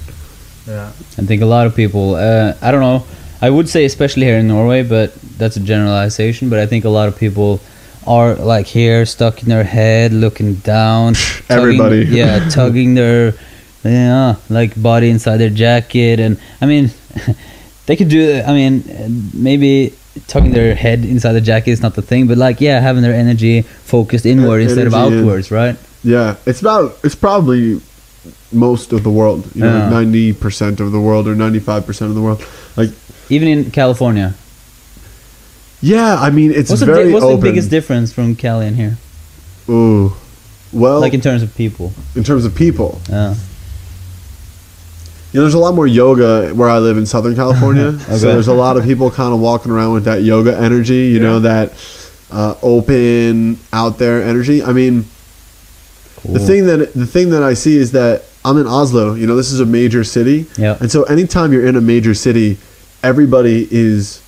[0.67, 0.87] Yeah.
[1.17, 2.15] I think a lot of people.
[2.15, 3.05] Uh, I don't know.
[3.41, 6.49] I would say especially here in Norway, but that's a generalization.
[6.49, 7.59] But I think a lot of people
[8.05, 11.13] are like here, stuck in their head, looking down.
[11.47, 12.05] tugging- Everybody.
[12.05, 13.33] yeah, tugging their,
[13.83, 16.91] yeah, like body inside their jacket, and I mean,
[17.85, 18.41] they could do.
[18.45, 19.93] I mean, uh, maybe
[20.27, 23.13] tugging their head inside the jacket is not the thing, but like, yeah, having their
[23.13, 25.23] energy focused inward instead of energy in.
[25.23, 25.77] outwards, right?
[26.03, 27.81] Yeah, it's about it's probably
[28.51, 29.45] most of the world.
[29.55, 29.89] You know, Yeah.
[29.89, 32.43] ninety percent of the world or ninety five percent of the world.
[32.77, 32.91] Like,
[33.29, 34.33] Even in California.
[35.81, 37.39] yeah, I mean, it's What's, the, very di- what's open.
[37.39, 38.97] the biggest difference from Cali and here?
[39.69, 40.13] Ooh,
[40.73, 41.91] well, Like in terms of people.
[42.15, 43.35] in terms of people, Yeah.
[45.31, 47.89] You know, there's a lot more yoga where I live in Southern California.
[48.09, 48.17] Okay.
[48.17, 51.19] So there's a lot of people kind of walking around with that yoga energy, you
[51.19, 51.73] know, that
[52.31, 54.63] uh, open, out there energy.
[54.63, 55.05] I mean.
[56.23, 59.13] The thing that the thing that I see is that I'm in Oslo.
[59.15, 60.77] You know, this is a major city, Yeah.
[60.79, 62.57] and so anytime you're in a major city,
[63.03, 64.21] everybody is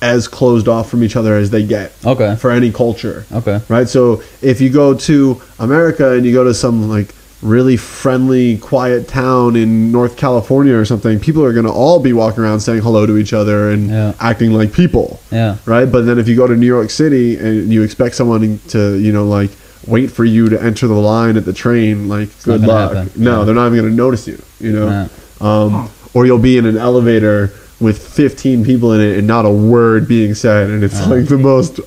[0.00, 2.34] as closed off from each other as they get Okay.
[2.36, 3.60] for any culture Okay.
[3.68, 3.88] right?
[3.88, 9.06] So if you go to America and you go to some like really friendly, quiet
[9.08, 12.80] town in North California or something, people are going to all be walking around saying
[12.82, 14.12] hello to each other and Yeah.
[14.20, 15.56] acting like people, Yeah.
[15.66, 15.90] right?
[15.90, 19.12] But then if you go to New York City and you expect someone to, you
[19.12, 19.50] know, like
[19.86, 22.92] wait for you to enter the line at the train, like not good luck.
[22.94, 23.12] happen.
[23.22, 23.44] No, Yeah.
[23.44, 24.86] they're not even going to notice you, you know.
[24.88, 25.08] Yeah.
[25.40, 29.50] Um, or you'll be in an elevator with 15 people in it and not a
[29.50, 31.80] word being said and it's like the most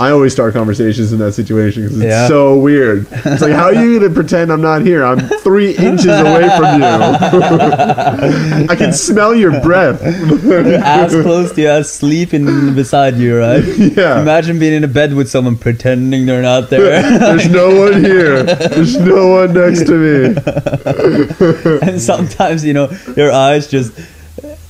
[0.00, 2.26] I always start conversations in that situation because it's Yeah.
[2.26, 3.06] so weird.
[3.10, 5.04] It's like, how are you going to pretend I'm not here?
[5.04, 6.86] I'm three inches away from you.
[8.70, 10.00] I can smell your breath.
[10.02, 13.62] as close to you as sleeping beside you, right?
[13.62, 14.22] Yeah.
[14.22, 17.02] Imagine being in a bed with someone pretending they're not there.
[17.18, 18.42] There's no one here.
[18.42, 21.80] There's no one next to me.
[21.86, 23.92] and sometimes, you know, your eyes just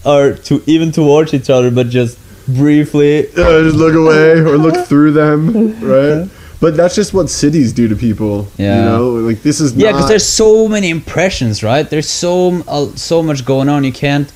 [0.05, 3.29] are to even towards each other, but just briefly.
[3.31, 6.29] Uh, just look away or look through them, right?
[6.61, 8.47] But that's just what cities do to people.
[8.59, 8.77] Yeah.
[8.77, 11.89] You know, like this is Yeah, because there's so many impressions, right?
[11.89, 13.83] There's so uh, so much going on.
[13.85, 14.31] You can't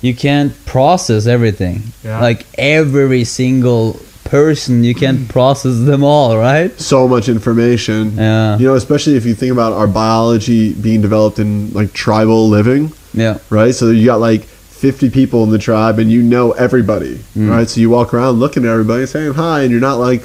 [0.00, 1.82] you can't process everything.
[2.04, 2.20] Yeah.
[2.20, 6.70] Like every single person, you can't process them all, right?
[6.80, 8.16] so much information.
[8.16, 8.56] Yeah.
[8.58, 12.92] You know, especially if you think about our biology being developed in like tribal living,
[13.12, 13.38] Yeah.
[13.50, 13.74] right?
[13.74, 14.46] So you got like
[14.84, 17.48] 50 people in the tribe and you know everybody, Mm.
[17.48, 17.66] right?
[17.66, 20.20] So you walk around looking at everybody saying hi and you're not like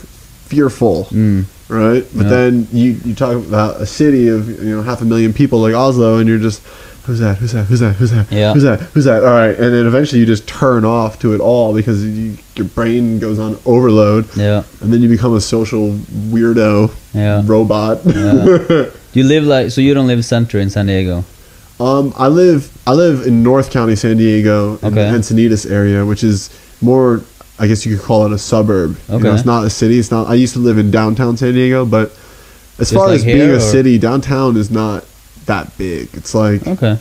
[0.50, 1.46] fearful, Mm.
[1.70, 2.06] right?
[2.14, 2.30] But Yeah.
[2.30, 5.74] then you, you talk about a city of, you know, half a million people like
[5.74, 6.62] Oslo and you're just,
[7.06, 7.38] who's that?
[7.38, 7.68] Who's that?
[7.68, 7.94] Who's that?
[7.96, 8.26] Who's that?
[8.30, 8.52] Yeah.
[8.54, 8.82] Who's that?
[8.94, 9.24] Who's that?
[9.24, 9.58] All right.
[9.58, 13.40] And then eventually you just turn off to it all because you, your brain goes
[13.40, 14.64] on overload Yeah.
[14.82, 15.98] and then you become a social
[16.34, 17.44] weirdo Yeah.
[17.46, 18.02] robot.
[18.06, 18.88] Yeah.
[19.14, 21.24] You live like so you don't live center in San Diego.
[21.80, 25.16] um, I live I live in North County, San Diego, in the Okay.
[25.18, 26.50] Encinitas area, which is
[26.82, 27.22] more.
[27.60, 28.92] I guess you could call it a suburb.
[29.10, 29.36] You know, Okay.
[29.36, 30.00] it's not a city.
[30.00, 30.28] It's not.
[30.28, 32.12] I used to live in downtown San Diego, but
[32.80, 35.04] as Just far like as being here, a city, downtown is not
[35.46, 36.10] that big.
[36.14, 36.98] It's like Okay.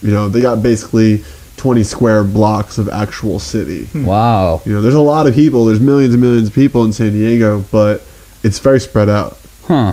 [0.00, 1.24] you know they got basically
[1.58, 3.84] twenty square blocks of actual city.
[3.86, 4.06] Hmm.
[4.06, 4.62] Wow.
[4.64, 5.66] You know, there's a lot of people.
[5.66, 8.00] There's millions and millions of people in San Diego, but
[8.42, 9.36] it's very spread out.
[9.66, 9.92] Huh.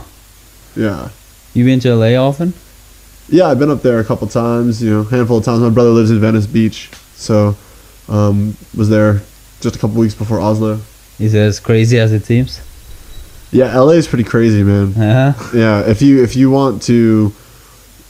[0.77, 1.09] Yeah.
[1.53, 2.53] You been to LA often?
[3.27, 4.81] Yeah, I've been up there a couple times.
[4.83, 5.59] You know, handful of times.
[5.61, 7.55] My brother lives in Venice Beach, so
[8.07, 9.21] um, was there
[9.61, 10.79] just a couple weeks before Oslo.
[11.19, 12.61] Is it as crazy as it seems?
[13.51, 14.93] Yeah, LA is pretty crazy, man.
[14.97, 15.33] Yeah.
[15.53, 17.31] Yeah, if you if you want to,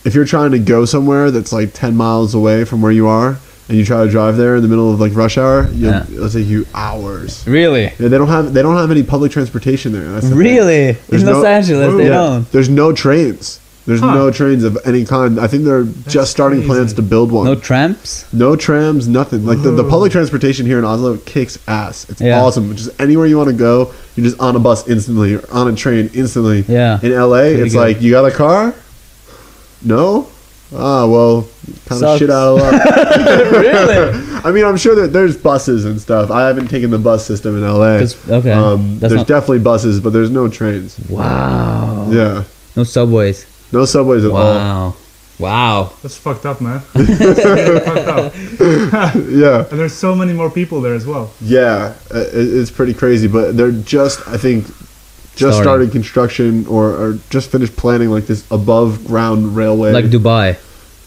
[0.04, 3.38] if you're trying to go somewhere that's like ten miles away from where you are,
[3.70, 6.04] and you try to drive there in the middle of like rush hour, you'll, Yeah.
[6.12, 7.46] it'll take you hours.
[7.48, 7.84] Really?
[7.84, 10.12] Yeah, they don't have they don't have any public transportation there.
[10.12, 10.40] That's the thing.
[10.40, 10.92] Really?
[11.08, 12.52] There's in Los no- Angeles, they Yeah, don't.
[12.52, 13.60] There's no trains.
[13.86, 14.16] There's Huh.
[14.16, 15.40] no trains of any kind.
[15.40, 16.70] I think they're just starting crazy.
[16.74, 17.46] plans to build one.
[17.46, 18.26] No trams?
[18.34, 19.46] No trams, nothing.
[19.46, 22.08] Like the, the public transportation here in Oslo kicks ass.
[22.10, 22.42] It's Yeah.
[22.42, 22.76] awesome.
[22.76, 25.76] Just anywhere you want to go, you're just on a bus instantly or on a
[25.76, 26.66] train instantly.
[26.68, 27.00] Yeah.
[27.04, 27.80] In LA, Pretty it's good.
[27.80, 28.74] like you got a car?
[29.84, 30.28] No?
[30.76, 31.48] Ah, well,
[31.86, 32.86] kind of shit out of luck.
[33.52, 34.20] really?
[34.44, 36.32] I mean, I'm sure that there's buses and stuff.
[36.32, 38.02] I haven't taken the bus system in LA.
[38.38, 40.98] okay, Um, there's not- definitely buses, but there's no trains.
[41.08, 42.08] Wow.
[42.12, 42.44] Yeah.
[42.76, 43.46] No subways.
[43.76, 44.38] No subways at all.
[44.56, 44.96] Wow.
[45.38, 45.94] Wow.
[46.02, 46.82] That's fucked up, man.
[46.94, 47.42] That's
[47.90, 48.34] fucked up.
[49.42, 49.68] Yeah.
[49.70, 51.32] And there's so many more people there as well.
[51.42, 51.94] Yeah.
[52.14, 54.66] uh, it's pretty crazy, but they're just, I think,
[55.36, 55.62] just Starting.
[55.64, 59.92] started construction or, or just finished planning like this above ground railway.
[59.92, 60.58] Like Dubai.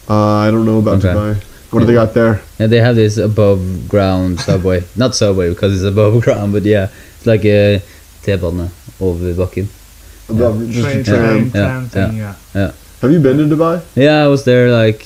[0.07, 0.13] uh,
[0.45, 1.07] I don't know about Okay.
[1.07, 1.43] Dubai.
[1.71, 2.41] What do they got there?
[2.59, 4.83] And they have this above ground subway.
[4.95, 6.89] Not subway because it's above ground, but yeah.
[7.17, 7.81] It's like a
[8.21, 8.69] T-bane
[9.01, 9.67] over the bakken.
[10.29, 11.51] Above, just Train, a train.
[11.53, 12.71] Yeah, thing, yeah.
[13.01, 13.81] Have you been to Dubai?
[13.95, 15.03] Yeah, I was there like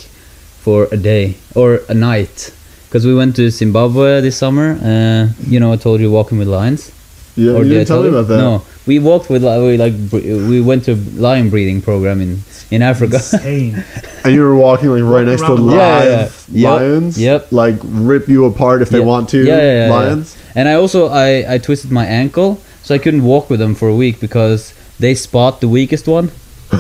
[0.66, 2.52] for a day or a night.
[2.88, 4.78] Because we went to Zimbabwe this summer.
[4.84, 6.92] Uh, you know, I told you walking with lions.
[7.36, 8.16] Yeah, Or you did I didn't tell me you?
[8.18, 8.38] about that.
[8.38, 12.82] No, we walked with li- we like we went to lion breeding program in in
[12.84, 13.16] Africa.
[13.24, 13.84] Insane.
[14.24, 16.10] And you were walking like right next to around the live lion.
[16.10, 16.72] Yeah, yeah.
[16.74, 17.18] Lions.
[17.20, 17.52] yep.
[17.52, 19.44] Like rip you apart if they want to.
[19.44, 19.94] Yeah, yeah, yeah, yeah.
[19.94, 20.38] lions.
[20.56, 23.88] And I also I, I twisted my ankle, so I couldn't walk with them for
[23.90, 26.32] a week because they spot the weakest one,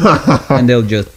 [0.49, 1.10] and they'll just.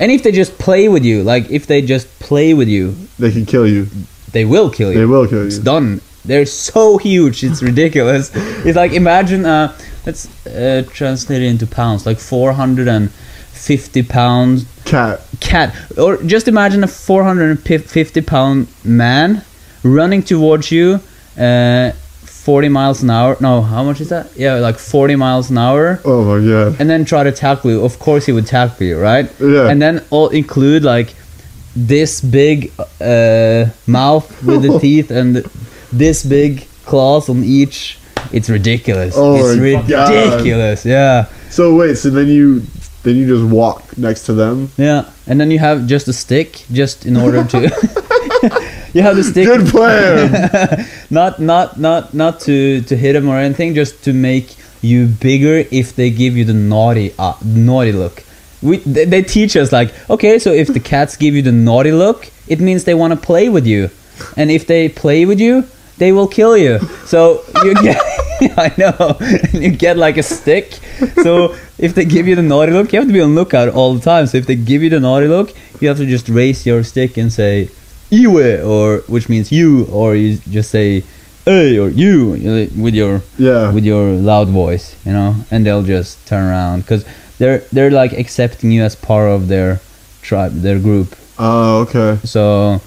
[0.00, 3.30] And if they just play with you, like if they just play with you, They
[3.30, 3.86] can kill you.
[4.32, 4.98] they will kill you.
[4.98, 5.46] They will kill you.
[5.46, 6.00] It's done.
[6.24, 8.30] They're so huge, it's ridiculous.
[8.34, 9.76] it's like imagine uh
[10.06, 15.20] let's uh, translate it into pounds, like 450 pounds Cat.
[15.40, 19.42] cat or just imagine a 450 pound man
[19.82, 21.00] running towards you
[21.38, 21.92] uh
[22.44, 25.98] 40 miles an hour no how much is that yeah like 40 miles an hour
[26.04, 26.76] Oh my god.
[26.78, 29.68] and then try to tackle you of course he would tackle you right Yeah.
[29.70, 31.14] and then all include like
[31.74, 35.36] this big uh mouth with the teeth and
[35.92, 37.98] this big claws on each
[38.32, 40.10] it's ridiculous Oh it's my God.
[40.12, 42.62] ridiculous yeah So wait, so then you
[43.04, 44.70] then you just walk next to them.
[44.76, 47.58] Yeah, and then you have just a stick, just in order to.
[48.94, 50.86] you have the stick, Good plan.
[51.10, 55.66] not not not not to to hit them or anything, just to make you bigger
[55.70, 58.24] if they give you the naughty uh, naughty look.
[58.62, 61.92] We they, they teach us like okay, so if the cats give you the naughty
[61.92, 63.90] look, it means they want to play with you,
[64.36, 65.66] and if they play with you,
[65.98, 66.78] they will kill you.
[67.06, 68.00] So you get.
[68.56, 69.16] I know.
[69.20, 70.72] And you get like a stick.
[71.22, 73.94] So if they give you the naughty look, you have to be on lookout all
[73.94, 74.26] the time.
[74.26, 77.16] So if they give you the naughty look, you have to just raise your stick
[77.16, 77.70] and say
[78.10, 81.04] "Iwe," or which means you, or you just say
[81.44, 83.72] "Hey" or "You" with your yeah.
[83.72, 87.04] with your loud voice, you know, and they'll just turn around because
[87.38, 89.80] they're they're like accepting you as part of their
[90.22, 91.16] tribe, their group.
[91.38, 92.18] Oh, okay.
[92.24, 92.80] So,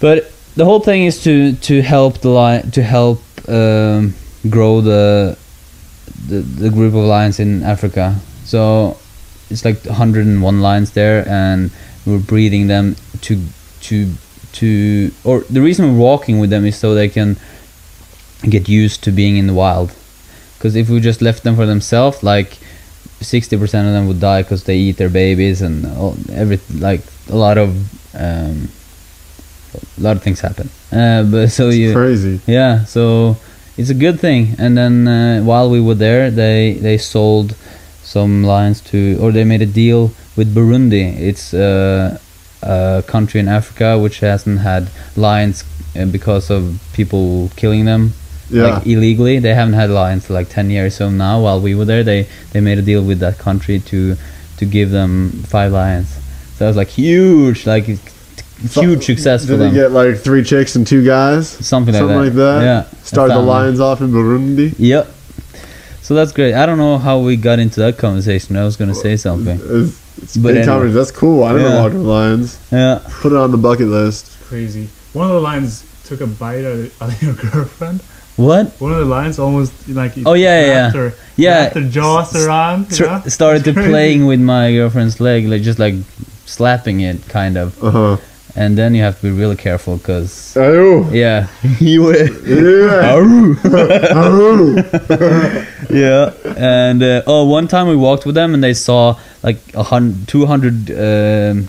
[0.00, 4.14] but the whole thing is to to help the lion to help um,
[4.48, 5.36] grow the,
[6.28, 8.16] the the group of lions in Africa.
[8.44, 8.98] So
[9.50, 11.70] it's like 101 lions there, and
[12.06, 13.40] we're breeding them to
[13.88, 14.12] to
[14.52, 17.36] to or the reason we're walking with them is so they can
[18.48, 19.92] get used to being in the wild.
[20.58, 22.58] Because if we just left them for themselves, like
[23.20, 27.36] 60% of them would die because they eat their babies and all, every like a
[27.36, 27.70] lot of
[28.14, 28.68] um,
[29.98, 30.68] a lot of things happen.
[30.92, 32.40] Uh, but so It's you crazy.
[32.46, 33.36] yeah, so
[33.76, 34.54] it's a good thing.
[34.58, 37.56] And then uh, while we were there, they they sold
[38.02, 41.16] some lions to, or they made a deal with Burundi.
[41.18, 42.18] It's uh,
[42.62, 45.64] a country in Africa which hasn't had lions
[45.96, 48.12] uh, because of people killing them
[48.50, 48.64] Yeah.
[48.74, 49.38] like illegally.
[49.40, 50.94] They haven't had lions for like ten years.
[50.94, 54.16] So now, while we were there, they they made a deal with that country to
[54.58, 56.08] to give them five lions.
[56.56, 59.74] So it was like huge, like huge success for Did them.
[59.74, 61.48] they get like three chicks and two guys?
[61.48, 62.58] Something, Something like like that.
[62.60, 62.64] that?
[62.92, 63.02] Yeah.
[63.02, 64.74] Start the lions off in Burundi.
[64.78, 65.08] Yep.
[66.02, 66.54] So that's great.
[66.54, 68.56] I don't know how we got into that conversation.
[68.56, 69.58] I was gonna say something.
[69.62, 70.66] It's, it's But big anyway.
[70.66, 70.94] conversation.
[70.96, 71.44] That's cool.
[71.44, 71.80] I never Yeah.
[71.82, 72.58] walked with lions.
[72.70, 73.00] Yeah.
[73.20, 74.26] Put it on the bucket list.
[74.48, 74.88] Crazy.
[75.12, 78.00] One of the lions took a bite out of, out of your girlfriend.
[78.36, 78.72] What?
[78.80, 80.82] One of the lions almost like Oh, yeah, yeah, yeah.
[80.84, 81.50] wrapped her, Yeah.
[81.62, 82.90] wrapped her jaws around.
[82.90, 83.22] you Tr- know?
[83.28, 85.94] started to playing with my girlfriend's leg, like just like
[86.46, 87.76] slapping it, kind of.
[87.84, 88.16] Uh huh.
[88.54, 91.08] And then you have to be really careful, cause Oh.
[91.10, 91.46] yeah,
[91.80, 92.12] you.
[92.12, 93.14] Yeah.
[93.14, 93.56] Oh.
[95.90, 99.82] yeah and uh, oh one time we walked with them and they saw like a
[99.82, 101.68] hundred 200 um,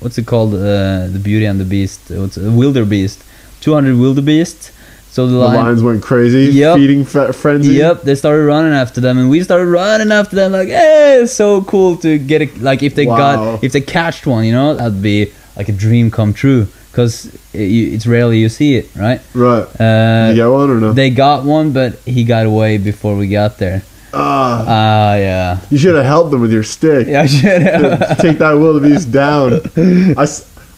[0.00, 3.22] what's it called uh, the beauty and the beast what's a wildebeest
[3.60, 4.72] 200 wildebeest
[5.10, 6.52] so the, The lion lions went crazy.
[6.52, 6.76] Yep.
[6.76, 7.74] Feeding fe- frenzy.
[7.74, 10.52] Yep, they started running after them, and we started running after them.
[10.52, 12.60] Like, hey, it's so cool to get it.
[12.60, 13.16] Like, if they Wow.
[13.16, 16.66] got, if they catched one, you know, that'd be like a dream come true.
[16.90, 17.60] Because it,
[17.94, 19.20] it's rarely you see it, right?
[19.34, 19.62] Right.
[19.78, 20.92] Uh, you get one or no?
[20.92, 23.82] they got one, but he got away before we got there.
[24.14, 25.60] Ah, Ah, yeah.
[25.70, 27.06] you should have helped them with your stick.
[27.06, 28.18] Yeah, I should have.
[28.24, 29.60] Take that wildebeest down.
[30.16, 30.26] I,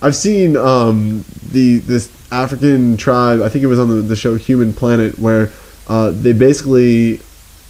[0.02, 3.40] I've seen um, the this African tribe.
[3.40, 5.52] I think it was on the, the show Human Planet, where
[5.86, 7.20] uh, they basically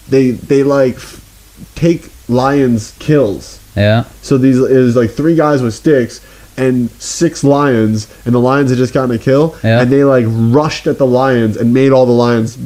[0.09, 1.21] they they like f-
[1.75, 3.61] take lions kills.
[3.77, 4.05] Yeah.
[4.23, 6.21] So these it was like three guys with sticks
[6.61, 9.81] and six lions, and the lions had just gotten a kill, Yeah.
[9.83, 12.59] and they like rushed at the lions and made all the lions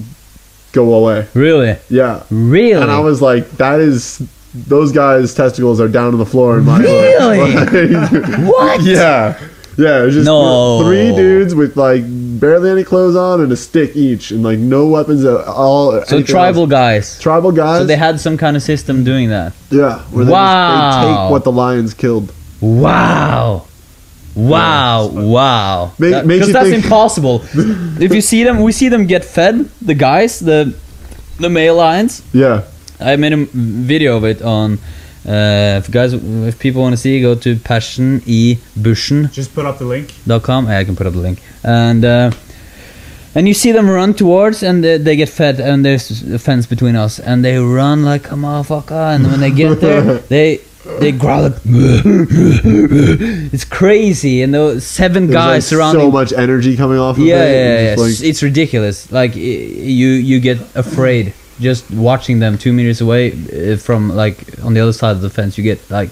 [0.73, 1.27] go away.
[1.35, 1.77] Really?
[1.89, 2.73] Yeah, Really?
[2.83, 4.21] and I was like, that is
[4.55, 7.55] those guys' testicles are down on the floor in my Really?
[7.55, 8.83] Like, what?
[8.85, 9.39] yeah.
[9.77, 10.85] Yeah, it was just No.
[10.85, 12.05] three dudes with like
[12.39, 16.01] barely any clothes on and a stick each, and like no weapons at all.
[16.05, 16.71] So tribal else.
[16.71, 17.19] guys.
[17.19, 17.81] tribal guys.
[17.81, 19.53] So they had some kind of system doing that.
[19.71, 22.33] yeah, where they, just, they take what the lions killed.
[22.61, 23.67] Wow.
[24.37, 25.93] Wow, wow.
[25.99, 27.43] Because That- makes 'cause you that's think- impossible.
[28.01, 29.67] if you see them, we see them get fed.
[29.81, 30.73] The guys, the
[31.41, 32.23] the male lions.
[32.33, 32.63] Yeah,
[33.01, 34.79] I made a video of it on.
[35.27, 39.31] Uh, if guys, if people want to see, go to passion e bushen.
[39.33, 40.13] Just put up the link.
[40.27, 41.39] Dot Yeah, I can put up the link.
[41.63, 42.31] And uh,
[43.35, 46.67] and you see them run towards, and they, they get fed, and there's a fence
[46.67, 49.15] between us, and they run like a motherfucker.
[49.15, 50.61] And when they get there, they
[51.01, 51.53] they growl like,
[53.53, 56.03] it's crazy, and those seven There's, guys like, surrounding.
[56.03, 57.17] so much energy coming off.
[57.17, 57.53] Of yeah, it.
[57.53, 58.07] yeah, yeah, It's yeah.
[58.07, 59.11] like- it's ridiculous.
[59.13, 64.75] Like you you get afraid just watching them two meters away uh, from like on
[64.75, 65.57] the other side of the fence.
[65.57, 66.11] You get like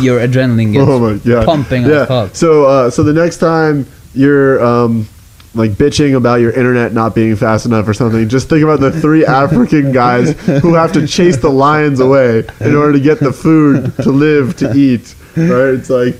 [0.00, 0.88] your adrenaline gets
[1.28, 2.28] oh pumping yeah.
[2.32, 5.08] So, uh, so the next time you're um,
[5.54, 8.90] like bitching about your internet not being fast enough or something, just think about the
[8.90, 10.32] three African guys
[10.62, 14.56] who have to chase the lions away in order to get the food to live
[14.56, 15.14] to eat.
[15.36, 15.74] Right?
[15.74, 16.14] It's like.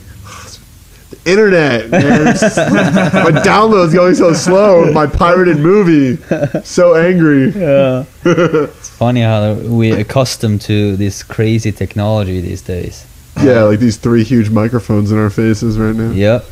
[1.11, 2.29] the Internet, man.
[2.29, 4.93] It's just- my download's going so slow.
[4.93, 6.17] My pirated movie,
[6.65, 7.49] so angry.
[7.51, 8.05] Yeah.
[8.25, 13.07] it's funny how we're accustomed to this crazy technology these days.
[13.43, 16.11] Yeah, like these three huge microphones in our faces right now.
[16.13, 16.45] Yep.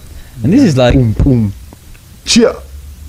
[0.42, 1.52] And this is like Boom, boom.
[2.24, 2.54] Chia.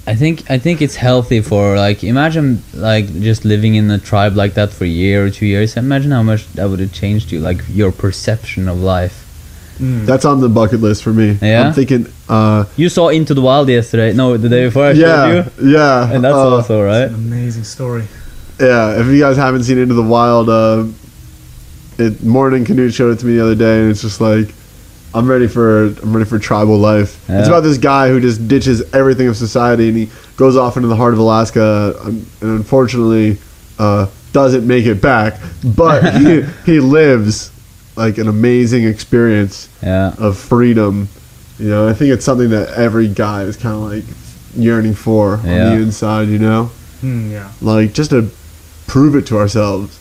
[0.05, 4.35] I think I think it's healthy for like imagine like just living in a tribe
[4.35, 5.77] like that for a year or two years.
[5.77, 9.23] Imagine how much that would have changed you, like your perception of life.
[9.79, 10.05] Mm.
[10.05, 11.37] That's on the bucket list for me.
[11.41, 11.67] Yeah?
[11.67, 14.13] I'm thinking, uh, You saw Into the Wild yesterday.
[14.13, 15.71] No, the day before I showed yeah, you.
[15.71, 16.13] yeah.
[16.13, 17.07] And that's uh, also right.
[17.07, 18.05] An amazing story.
[18.59, 20.85] Yeah, if you guys haven't seen Into the Wild, uh,
[21.97, 24.53] it Morning Canute showed it to me the other day, and it's just like,
[25.15, 27.23] I'm ready for I'm ready for tribal life.
[27.29, 30.87] It's about this guy who just ditches everything of society, and he goes off into
[30.89, 33.37] the heart of Alaska, and unfortunately,
[33.79, 35.39] uh, doesn't make it back.
[35.63, 37.51] But he he lives
[37.95, 40.15] like an amazing experience Yeah.
[40.17, 41.07] of freedom.
[41.59, 44.03] You know, I think it's something that every guy is kind of like
[44.55, 45.67] yearning for Yeah.
[45.69, 46.27] on the inside.
[46.29, 47.49] You know, Hmm, yeah.
[47.61, 48.29] like just to
[48.87, 49.99] prove it to ourselves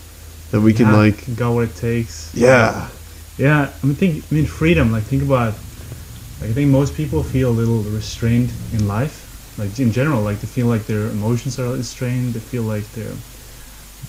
[0.52, 2.30] that we can like, got what it takes.
[2.34, 2.88] yeah,
[3.38, 4.92] Yeah, I mean, think, I mean, freedom.
[4.92, 5.54] Like, think about.
[6.40, 9.22] Like, I think most people feel a little restrained in life.
[9.58, 12.32] Like in general, like they feel like their emotions are restrained.
[12.32, 13.12] They feel like they're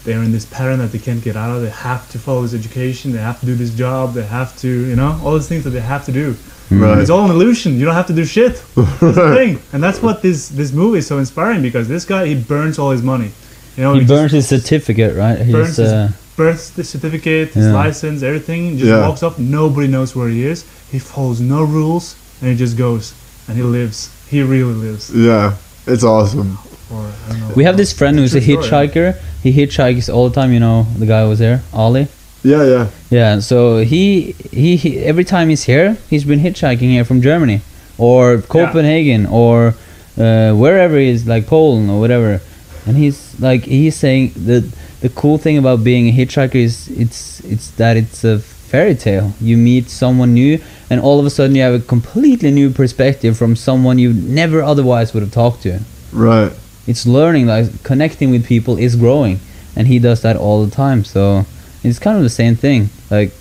[0.03, 1.61] they're in this pattern that they can't get out of.
[1.61, 3.11] They have to follow this education.
[3.11, 4.13] They have to do this job.
[4.13, 6.36] They have to, you know, all these things that they have to do.
[6.71, 6.97] right.
[6.97, 7.78] It's all an illusion.
[7.78, 8.63] You don't have to do shit.
[8.76, 12.26] That's the thing, and that's what this this movie is so inspiring because this guy
[12.26, 13.32] he burns all his money.
[13.76, 15.38] You know, He just burns his certificate, right?
[15.51, 17.73] burns He's, uh, birth the certificate, his Yeah.
[17.73, 18.77] license, everything.
[18.77, 19.07] Just Yeah.
[19.07, 19.38] walks up.
[19.39, 20.65] Nobody knows where he is.
[20.91, 23.13] He follows no rules, and he just goes
[23.47, 24.09] and he lives.
[24.29, 25.11] He really lives.
[25.13, 25.53] yeah,
[25.86, 26.57] it's awesome.
[26.91, 27.53] Or I don't know.
[27.55, 28.88] we have this friend who's a True story.
[28.88, 29.15] hitchhiker.
[29.43, 30.51] He hitchhikes all the time.
[30.53, 32.07] You know, the guy who was there, Ollie.
[32.43, 37.05] Yeah, yeah, Yeah, so he, he he every time he's here, he's been hitchhiking here
[37.05, 37.61] from Germany
[37.97, 39.75] or Copenhagen or
[40.19, 42.41] uh, wherever he is, like Poland or whatever.
[42.86, 44.63] And he's like he's saying that
[45.04, 49.34] the cool thing about being a hitchhiker is it's it's that it's a fairy tale.
[49.41, 53.38] You meet someone new, and all of a sudden you have a completely new perspective
[53.38, 55.82] from someone you never otherwise would have talked to.
[56.14, 56.54] right.
[56.88, 59.39] It's learning, like connecting with people is growing,
[59.76, 61.04] and he does that all the time.
[61.04, 61.45] So
[61.84, 62.89] it's kind of the same thing.
[63.12, 63.32] Like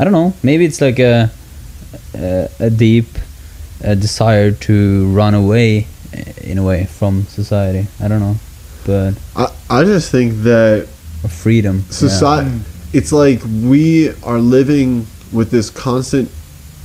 [0.00, 1.30] I don't know, maybe it's like a
[2.14, 3.06] a, a deep
[3.84, 4.74] uh desire to
[5.12, 7.86] run away uh, in a way from society.
[8.00, 8.36] I don't know,
[8.88, 10.88] but I I just think that
[11.28, 11.84] freedom.
[11.84, 11.92] yeah.
[11.92, 12.60] society,
[12.94, 16.30] it's like we are living with this constant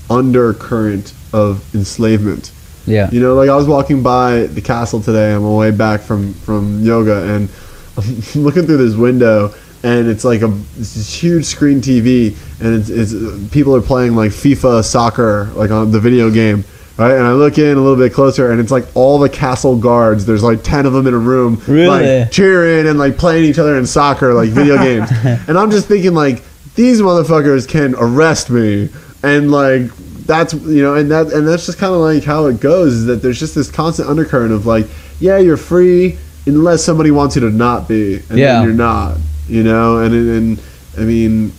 [0.09, 2.51] undercurrent of enslavement.
[2.85, 3.09] Yeah.
[3.09, 6.33] You know, like I was walking by the castle today on my way back from
[6.33, 7.49] from yoga, and
[7.97, 12.75] I'm looking through this window, and it's like a it's this huge screen TV, and
[12.75, 13.13] it's, it's
[13.53, 16.65] people are playing like FIFA soccer, like on the video game,
[16.97, 17.11] right?
[17.13, 20.25] And I look in a little bit closer, and it's like all the castle guards.
[20.25, 21.87] There's like ten of them in a room, Really?
[22.21, 25.09] like cheering and like playing each other in soccer, like video games.
[25.47, 26.43] And I'm just thinking like
[26.75, 28.89] these motherfuckers can arrest me,
[29.23, 29.83] and like
[30.25, 32.93] that's you know, and that and that's just kind of like how it goes.
[32.93, 34.87] Is that there's just this constant undercurrent of like,
[35.19, 38.55] yeah, you're free unless somebody wants you to not be, and Yeah.
[38.55, 39.17] then you're not,
[39.47, 40.61] you know, and and
[40.97, 41.51] I mean,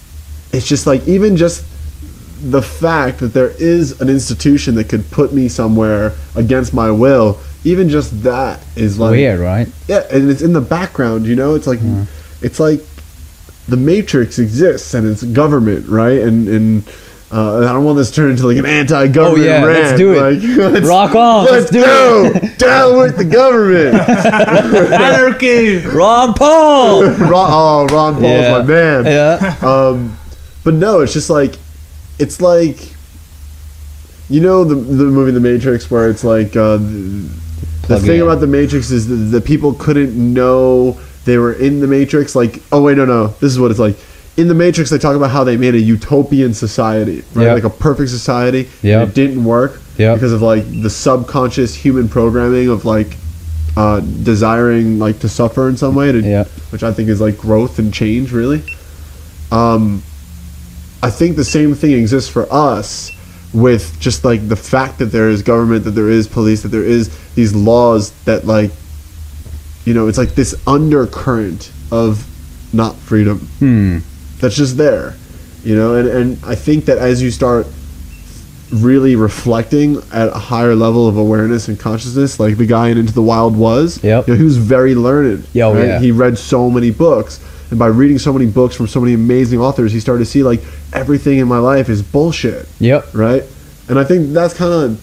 [0.53, 1.65] it's just like even just
[2.51, 7.39] the fact that there is an institution that could put me somewhere against my will,
[7.65, 9.69] even just that is like Weird, right?
[9.89, 11.27] yeah, and it's in the background.
[11.27, 11.81] You know, it's like
[12.43, 12.81] it's like
[13.69, 16.21] the Matrix exists and it's government, right?
[16.21, 16.89] And and
[17.33, 19.79] uh, I don't want this to turn into like an anti-government Oh, yeah, rant.
[19.85, 20.21] let's do it.
[20.41, 23.95] Like, let's, Rock on, Let's, let's do go down with the government.
[24.93, 25.79] Anarchy.
[25.79, 27.03] Ron Paul.
[27.05, 28.59] Ron, oh, Ron Paul's Yeah.
[28.59, 29.05] my man.
[29.07, 29.57] yeah.
[29.63, 30.17] Um,
[30.63, 31.57] but no, it's just like
[32.19, 32.79] it's like
[34.31, 37.31] you know the the movie The Matrix where it's like uh, the,
[37.89, 38.23] the thing in.
[38.23, 42.35] about the Matrix is that the people couldn't know they were in the Matrix.
[42.35, 43.97] Like, oh wait, no, no, this is what it's like.
[44.37, 47.45] In the Matrix, they talk about how they made a utopian society, right?
[47.45, 47.55] Yep.
[47.63, 48.69] Like a perfect society.
[48.83, 50.17] Yeah, it didn't work Yep.
[50.17, 53.17] because of like the subconscious human programming of like
[53.77, 56.45] uh, desiring like to suffer in some way, to, Yeah.
[56.71, 58.63] which I think is like growth and change, really.
[59.53, 60.03] Um,
[61.05, 63.11] I think the same thing exists for us
[63.53, 66.83] with just like the fact that there is government, that there is police, that there
[66.83, 68.71] is these laws that like,
[69.85, 72.27] you know, it's like this undercurrent of
[72.73, 73.99] not freedom Hmm.
[74.41, 75.15] that's just there,
[75.63, 77.67] you know, and and I think that as you start
[78.73, 83.13] really reflecting at a higher level of awareness and consciousness, like the guy in Into
[83.13, 84.27] the Wild was, Yep.
[84.27, 85.47] you know, he was very learned.
[85.53, 86.01] Yeah, oh, yeah.
[86.01, 87.41] He read so many books,
[87.71, 90.43] and by reading so many books from so many amazing authors, he started to see
[90.43, 90.61] like
[90.93, 93.15] everything in my life is bullshit, Yep.
[93.15, 93.43] right?
[93.89, 95.01] And I think that's kind of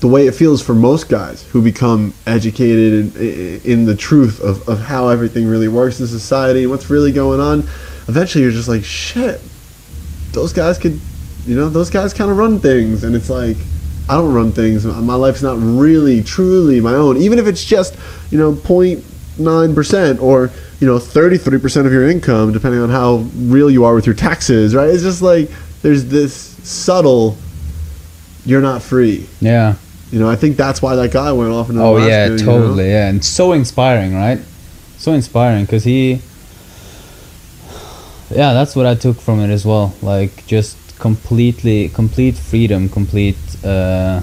[0.00, 4.66] the way it feels for most guys who become educated in, in the truth of,
[4.68, 7.60] of how everything really works in society and what's really going on.
[8.08, 9.40] Eventually, you're just like, shit,
[10.32, 10.98] those guys could,
[11.46, 13.04] you know, those guys kind of run things.
[13.04, 13.56] And it's like,
[14.08, 14.84] I don't run things.
[14.86, 17.16] My life's not really, truly my own.
[17.18, 17.94] Even if it's just,
[18.30, 18.54] you know,
[19.40, 24.06] 0.9% or, you know, 33% of your income, depending on how real you are with
[24.06, 24.88] your taxes, right?
[24.88, 25.50] It's just like,
[25.82, 27.36] there's this subtle,
[28.44, 29.26] you're not free.
[29.40, 29.76] Yeah.
[30.10, 32.36] You know, I think that's why that guy went off into Oh Alaska, yeah, you
[32.38, 32.44] know?
[32.44, 32.88] totally.
[32.90, 34.40] Yeah, and so inspiring, right?
[34.98, 36.20] So inspiring because he.
[38.30, 39.94] Yeah, that's what I took from it as well.
[40.02, 44.20] Like just completely, complete freedom, complete uh,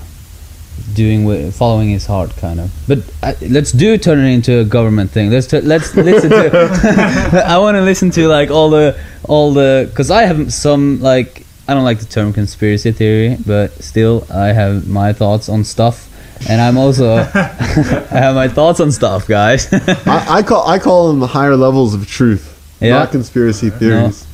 [0.93, 2.71] doing wi- following his heart, kind of.
[2.87, 5.29] But uh, let's do turn it into a government thing.
[5.29, 7.43] Let's t- let's listen to.
[7.47, 8.97] I want to listen to like all the
[9.27, 13.71] all the because I have some like I don't like the term conspiracy theory, but
[13.83, 16.05] still I have my thoughts on stuff.
[16.49, 19.67] And I'm also I have my thoughts on stuff, guys.
[19.73, 22.45] I, I call I call them the higher levels of truth,
[22.79, 22.99] Yeah?
[22.99, 24.25] not conspiracy theories.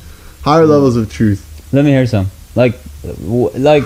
[0.42, 1.40] Higher levels of truth.
[1.72, 2.30] Let me hear some.
[2.54, 3.84] Like, w- like,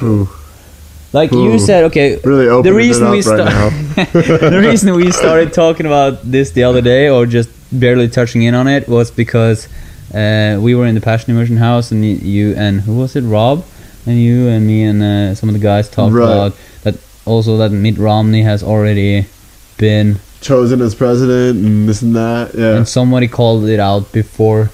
[1.13, 1.45] like Ooh.
[1.53, 1.85] you said.
[1.85, 3.73] Okay, really opening reason we right start-
[4.13, 8.55] the reason we started talking about this the other day, or just barely touching in
[8.55, 9.69] on it, was because
[10.15, 13.65] uh, we were in the Passion Immersion House, and you and who was it, Rob,
[14.07, 16.25] and you and me and uh, some of the guys talked Right.
[16.25, 16.53] about
[16.85, 16.97] that.
[17.27, 19.27] Also, that Mitt Romney has already
[19.77, 22.55] been, Chosen as president and this and that.
[22.55, 22.77] Yeah.
[22.77, 24.71] and somebody called it out before.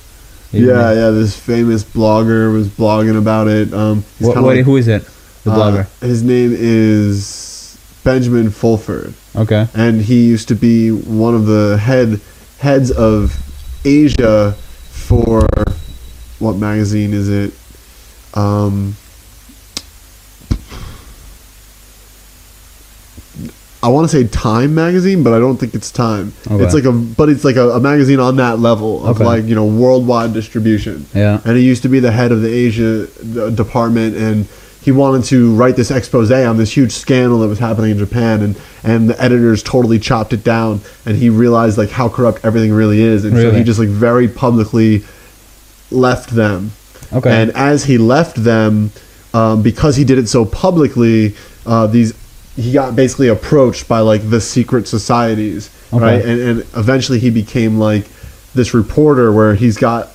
[0.53, 1.11] Yeah, yeah.
[1.11, 3.73] This famous blogger was blogging about it.
[3.75, 5.03] Um, What, what, like- who is it?
[5.45, 6.01] The uh, blogger.
[6.01, 9.15] His name is Benjamin Fulford.
[9.37, 9.67] Okay.
[9.75, 12.21] and he used to be one of the head
[12.59, 13.35] heads of
[13.85, 15.47] Asia for
[16.39, 17.53] what magazine is it?
[18.35, 18.97] Um,
[23.83, 26.33] I want to say Time magazine, but I don't think it's Time.
[26.51, 26.65] Okay.
[26.65, 29.25] It's like a, but it's like a, a magazine on that level of Okay.
[29.25, 31.41] like you know worldwide distribution Yeah.
[31.45, 33.07] and he used to be the head of the Asia
[33.43, 34.47] uh, department, and
[34.85, 38.43] he wanted to write this expose on this huge scandal that was happening in Japan,
[38.43, 42.71] and and the editors totally chopped it down, and he realized like how corrupt everything
[42.71, 45.03] really is, and so he just like very publicly
[45.91, 46.73] left them,
[47.15, 47.31] Okay.
[47.31, 48.91] and as he left them,
[49.33, 52.13] um, because he did it so publicly, uh, these
[52.57, 56.05] he got basically approached by like the secret societies, Okay.
[56.05, 56.25] right?
[56.25, 58.05] And and eventually he became like
[58.55, 60.11] this reporter where he's got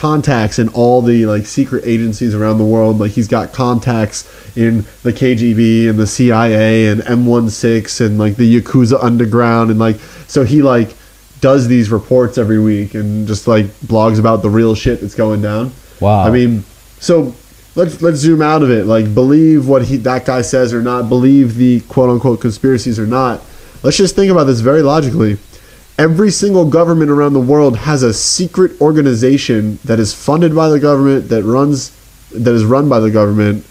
[0.00, 2.98] contacts in all the like secret agencies around the world.
[2.98, 4.24] Like he's got contacts
[4.56, 9.96] in the KGB and the CIA and MI6 and like the Yakuza underground and like
[10.26, 10.96] so he like
[11.42, 15.42] does these reports every week and just like blogs about the real shit that's going
[15.42, 15.70] down.
[16.00, 16.22] wow.
[16.22, 16.64] I mean,
[16.98, 17.34] so
[17.74, 18.86] let's let's zoom out of it.
[18.86, 21.10] Like believe what he that guy says or not.
[21.10, 23.42] Believe the quote unquote conspiracies or not.
[23.82, 25.36] Let's just think about this very logically.
[26.00, 30.80] Every single government around the world has a secret organization that is funded by the
[30.80, 31.94] government that runs
[32.30, 33.66] that is run by the government.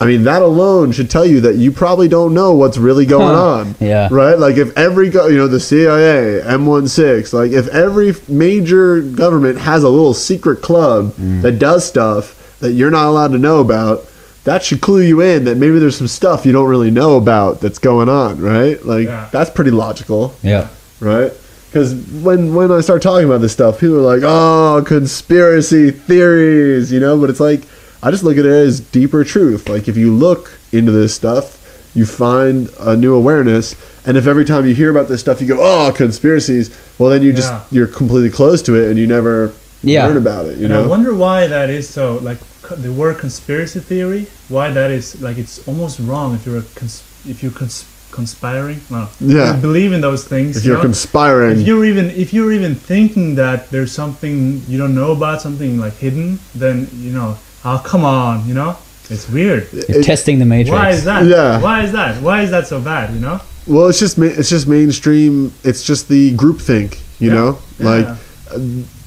[0.00, 3.34] I mean, that alone should tell you that you probably don't know what's really going
[3.34, 3.74] on.
[3.80, 4.08] Yeah.
[4.12, 4.38] Right?
[4.38, 9.82] Like if every go- you know the CIA, MI6, like if every major government has
[9.82, 11.42] a little secret club mm.
[11.42, 14.06] that does stuff that you're not allowed to know about,
[14.44, 17.60] that should clue you in that maybe there's some stuff you don't really know about
[17.60, 18.82] that's going on, right?
[18.84, 19.28] Like Yeah.
[19.32, 20.68] that's pretty logical Yeah.
[21.00, 21.32] right?
[21.70, 26.90] Because when when I start talking about this stuff, people are like, "Oh, conspiracy theories,"
[26.90, 27.18] you know.
[27.18, 27.62] But it's like
[28.02, 29.68] I just look at it as deeper truth.
[29.68, 31.58] Like if you look into this stuff,
[31.94, 33.74] you find a new awareness,
[34.06, 37.20] and if every time you hear about this stuff, you go, "Oh, conspiracies," well, then
[37.22, 39.50] you just you're completely closed to it, and you never
[39.82, 40.06] Yeah.
[40.06, 40.56] learn about it.
[40.56, 42.18] You and I wonder why that is so.
[42.22, 46.58] Like co- the word conspiracy theory, why that is like it's almost wrong if you're
[46.58, 48.80] a cons- if you're cons- conspiring.
[48.90, 49.54] No, Yeah.
[49.54, 50.56] you believe in those things.
[50.56, 50.82] if you you're know?
[50.84, 55.40] conspiring, if you're even if you're even thinking that there's something you don't know about
[55.42, 58.76] something like hidden, then you know, oh come on, you know,
[59.10, 59.68] it's weird.
[59.72, 60.70] You're It- testing the matrix.
[60.78, 61.24] Why is that?
[61.26, 61.60] Yeah.
[61.60, 62.22] Why is that?
[62.22, 63.12] Why is that so bad?
[63.14, 63.40] You know?
[63.66, 65.52] well, it's just ma- it's just mainstream.
[65.64, 66.98] It's just the groupthink.
[67.20, 67.34] You Yeah.
[67.34, 68.06] know, like.
[68.06, 68.16] Yeah.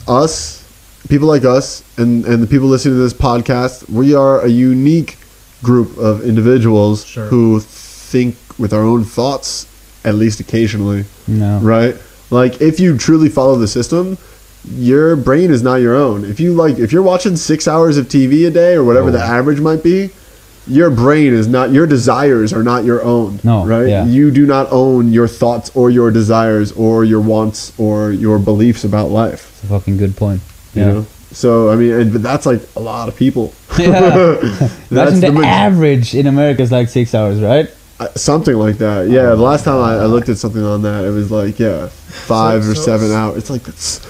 [0.08, 0.61] us,
[1.10, 5.18] people like us, and, and the people listening to this podcast, we are a unique
[5.64, 7.26] group of individuals Sure.
[7.28, 9.68] who think with our own thoughts,
[10.04, 11.60] at least occasionally, No.
[11.60, 11.96] right?
[12.30, 14.18] Like, if you truly follow the system,
[14.76, 16.24] your brain is not your own.
[16.24, 19.12] If you like, if you're watching six hours of TV a day or whatever Oh.
[19.12, 20.12] the average might be,
[20.68, 23.40] your brain is not your desires are not your own.
[23.44, 23.88] No, right?
[23.88, 24.06] yeah.
[24.06, 28.84] You do not own your thoughts or your desires or your wants or your beliefs
[28.84, 30.42] about life It's a fucking good point.
[30.74, 31.06] You know?
[31.32, 33.54] So i mean and, but that's like a lot of people.
[33.80, 33.90] Yeah.
[34.90, 37.70] that's Imagine the, maj- average in America is like six hours, right?
[38.02, 39.08] uh, something like that.
[39.10, 41.88] Yeah the last time I, I looked at something on that it was like yeah
[41.88, 43.38] five So- or so- seven hours.
[43.38, 44.02] It's like that's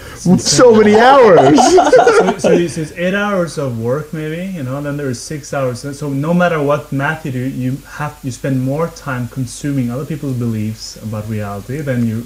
[0.44, 1.58] so many hours.
[1.60, 5.82] so, so it's it's eight hours of work maybe you know then there's six hours.
[5.98, 10.06] So no matter what math you do you have you spend more time consuming other
[10.06, 12.22] people's beliefs about reality than you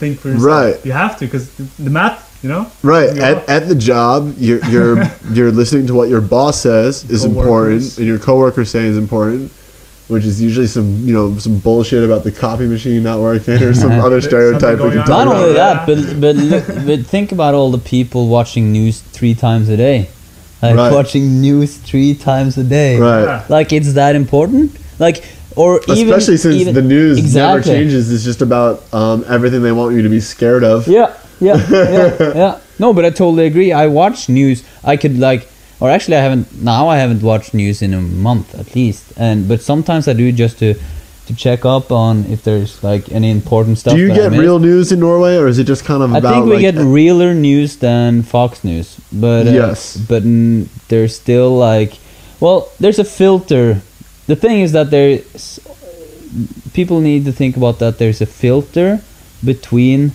[0.00, 0.46] think for yourself.
[0.46, 0.86] Right.
[0.86, 3.28] you have to because the, the math you know right Yeah.
[3.30, 7.98] at, at the job you're you're you're listening to what your boss says is important
[7.98, 9.52] and your coworkers say is important
[10.08, 13.74] which is usually some you know some bullshit about the copy machine not working or
[13.74, 17.06] some other stereotype we can going talk Not about only that, but but look, but
[17.06, 20.08] think about all the people watching news three times a day,
[20.62, 20.92] like Right.
[20.92, 22.98] watching news three times a day.
[22.98, 23.44] right Yeah.
[23.48, 24.72] Like it's that important.
[24.98, 25.22] Like
[25.54, 29.72] or even especially since even- the news never changes it's just about um, everything they
[29.72, 32.60] want you to be scared of Yeah, yeah, yeah, yeah.
[32.78, 33.72] No, but I totally agree.
[33.72, 34.62] I watch news.
[34.84, 35.48] I could like,
[35.80, 36.62] or actually, I haven't.
[36.62, 39.12] Now I haven't watched news in a month at least.
[39.16, 40.74] And but sometimes I do just to
[41.26, 43.94] to check up on if there's like any important stuff.
[43.94, 46.32] Do you get real news in Norway, or is it just kind of I about?
[46.34, 49.96] think we like, get realer news than Fox News, but uh, Yes.
[49.96, 51.98] but mm, there's still like,
[52.40, 53.80] well, there's a filter.
[54.26, 55.60] The thing is that there's
[56.72, 57.98] people need to think about that.
[57.98, 59.00] There's a filter
[59.44, 60.12] between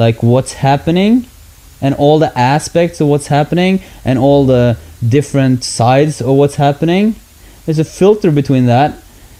[0.00, 1.26] like what's happening
[1.80, 4.76] and all the aspects of what's happening and all the
[5.16, 7.14] different sides of what's happening.
[7.64, 8.90] There's a filter between that,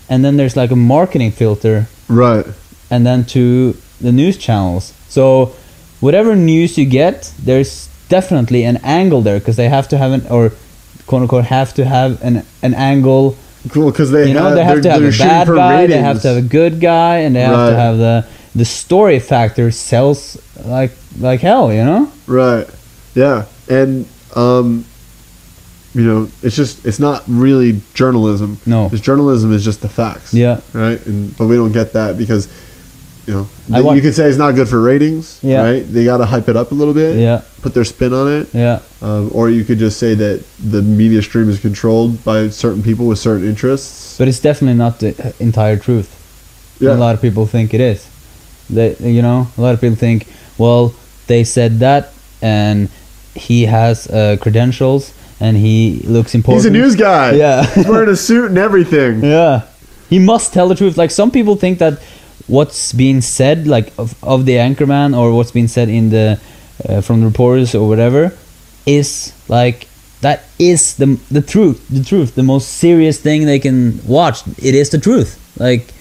[0.09, 2.47] and then there's like a marketing filter right.
[2.91, 4.93] and then to the news channels.
[5.09, 5.55] So
[6.01, 10.27] whatever news you get, there's definitely an angle there because they have to have an
[10.29, 10.53] or
[11.07, 13.37] quote unquote have to have an an angle.
[13.71, 15.91] Cool, because they You know, have, they have to have a bad guy, ratings.
[15.91, 19.19] they have to have a good guy, and they have to have the the story
[19.21, 21.73] factor sells like like hell.
[21.73, 22.13] You know?
[22.27, 22.67] right.
[23.15, 24.85] Yeah, and um,
[25.95, 28.59] you know, it's just it's not really journalism.
[28.67, 28.85] No.
[28.85, 30.33] Because journalism is just the facts.
[30.33, 30.61] Yeah.
[30.73, 32.49] Right, and but we don't get that because
[33.27, 33.49] you know
[33.83, 35.41] want- you could say it's not good for ratings.
[35.43, 35.63] Yeah.
[35.65, 35.81] Right.
[35.81, 37.17] They got to hype it up a little bit.
[37.19, 37.43] Yeah.
[37.63, 38.55] Put their spin on it.
[38.55, 38.81] Yeah.
[39.03, 43.07] Um, or you could just say that the media stream is controlled by certain people
[43.07, 44.17] with certain interests.
[44.19, 46.17] But it's definitely not the entire truth.
[46.81, 46.93] Yeah.
[46.93, 48.07] A lot of people think it is.
[48.71, 50.27] They, you know, a lot of people think,
[50.59, 50.95] well,
[51.27, 52.13] they said that,
[52.43, 52.89] and
[53.35, 56.65] he has uh, credentials, and he looks important.
[56.65, 57.33] He's a news guy.
[57.45, 57.65] Yeah.
[57.75, 59.23] He's wearing a suit and everything.
[59.25, 59.63] Yeah,
[60.09, 60.97] he must tell the truth.
[60.97, 62.03] Like some people think that
[62.47, 66.41] what's being said, like of, of the anchorman, or what's being said in the
[66.89, 68.33] uh, from the reporters or whatever,
[68.87, 69.87] is like
[70.21, 71.87] that is the the truth.
[71.89, 74.43] The truth, the most serious thing they can watch.
[74.59, 75.39] It is the truth.
[75.59, 75.93] Like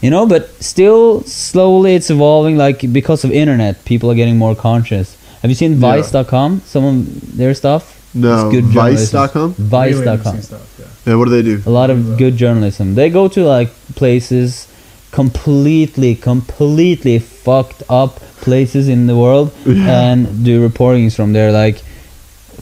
[0.00, 2.56] you know, but still slowly it's evolving.
[2.56, 5.16] Like because of internet, people are getting more conscious.
[5.42, 5.78] Have you seen Yeah.
[5.78, 6.62] Vice.com?
[6.66, 7.92] Some of their stuff.
[8.14, 9.20] No, It's good journalism.
[9.20, 9.54] Vice.com.
[9.58, 10.16] Really Vice.com.
[10.16, 10.76] interesting stuff.
[10.78, 11.12] Yeah.
[11.12, 11.62] Yeah, what do they do?
[11.66, 12.94] A lot of good journalism.
[12.94, 14.66] They go to like places
[15.12, 21.52] completely, completely fucked up places in the world and do reportings from there.
[21.52, 21.78] Like,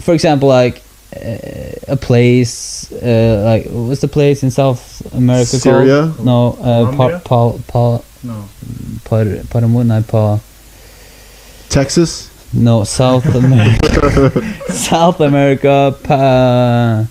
[0.00, 0.82] for example, like
[1.88, 4.82] a place, uh, like what's the place in South
[5.14, 6.12] America Syria?
[6.14, 6.26] called?
[6.26, 7.20] No, uh, pa, Colombia?
[7.24, 8.48] pa, pa, No.
[9.04, 9.16] pa,
[9.52, 10.38] Paramuna, pa,
[11.68, 12.30] Texas.
[12.52, 14.30] no, South America.
[14.72, 15.94] South America.
[16.02, 17.06] Pa,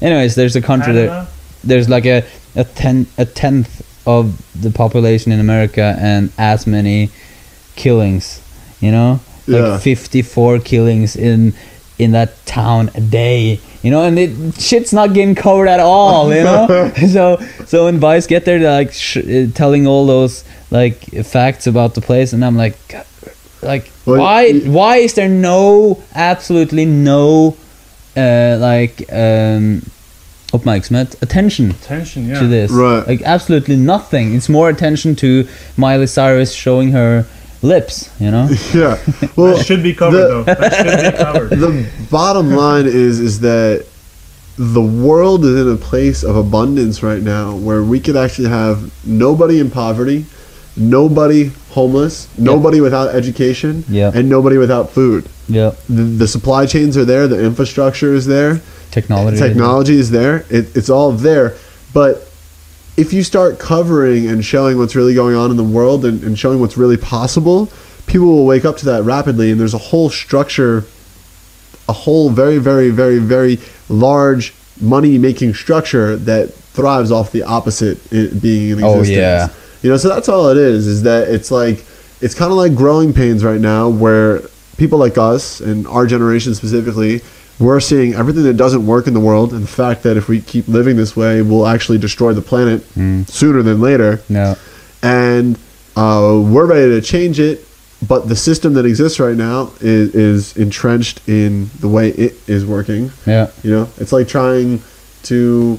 [0.00, 1.26] anyways, there's a country there.
[1.64, 7.10] There's like a a ten a tenth of the population in America and as many
[7.74, 8.40] killings.
[8.80, 9.78] You know, like Yeah.
[9.78, 11.52] 54 killings in
[11.98, 13.60] in that town a day.
[13.82, 16.34] You know, and it, shit's not getting covered at all.
[16.34, 17.36] You know, so
[17.66, 22.00] so when Vice get there, like sh- uh, telling all those like facts about the
[22.00, 22.76] place, and I'm like,
[23.62, 27.56] like Well, why y- why is there no absolutely no
[28.16, 29.82] uh, like um
[30.52, 32.28] uppmärksamhet attention Tension.
[32.28, 32.38] Yeah.
[32.40, 33.06] to this Right.
[33.06, 37.26] like absolutely nothing it's more attention to Miley Cyrus showing her
[37.62, 38.98] lips you know Yeah.
[39.36, 40.42] Well, that should be covered the- though.
[40.44, 41.50] That should be covered.
[41.66, 43.86] the bottom line is is that
[44.58, 48.90] the world is in a place of abundance right now where we could actually have
[49.06, 50.24] nobody in poverty,
[50.76, 54.10] nobody homeless, nobody without education, Yeah.
[54.14, 55.28] and nobody without food.
[55.48, 60.44] yeah The, the supply chains are there, the infrastructure is there, technology technology is there.
[60.50, 61.54] It, it's all there.
[61.92, 62.25] But
[62.96, 66.38] if you start covering and showing what's really going on in the world and, and
[66.38, 67.68] showing what's really possible,
[68.06, 69.50] people will wake up to that rapidly.
[69.50, 70.84] And there's a whole structure,
[71.88, 77.98] a whole very, very, very, very large money making structure that thrives off the opposite
[78.10, 79.08] being in Oh, existence.
[79.16, 79.48] yeah.
[79.82, 81.84] You know, so that's all it is, is that it's like,
[82.20, 84.40] it's kind of like growing pains right now where
[84.78, 87.20] people like us and our generation specifically,
[87.58, 90.40] we're seeing everything that doesn't work in the world and the fact that if we
[90.40, 93.28] keep living this way, we'll actually destroy the planet Mm.
[93.28, 94.20] sooner than later.
[94.28, 94.56] no
[95.02, 95.58] And
[95.96, 97.64] uh, we're ready to change it,
[98.06, 102.66] but the system that exists right now is, is entrenched in the way it is
[102.66, 103.10] working.
[103.26, 104.82] yeah You know, it's like trying
[105.24, 105.78] to,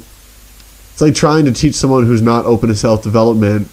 [0.94, 3.68] it's like trying to teach someone who's not open to self development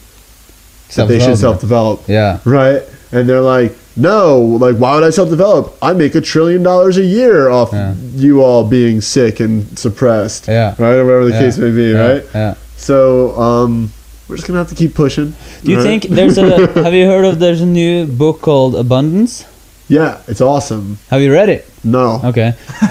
[0.94, 2.82] that they should self develop yeah right?
[3.12, 5.76] And they're like, no, like, why would I self develop?
[5.80, 7.94] I make a trillion dollars a year off Yeah.
[8.14, 10.94] you all being sick and suppressed, yeah right?
[10.96, 11.40] Or whatever the Yeah.
[11.40, 12.24] case may be, yeah, right?
[12.34, 13.92] yeah So, um,
[14.28, 15.34] we're just gonna have to keep pushing.
[15.62, 15.84] do you right?
[15.84, 19.44] think there's a have you heard of there's a new book called Abundance
[19.88, 20.98] Yeah, it's awesome.
[21.10, 22.54] have you read it No, okay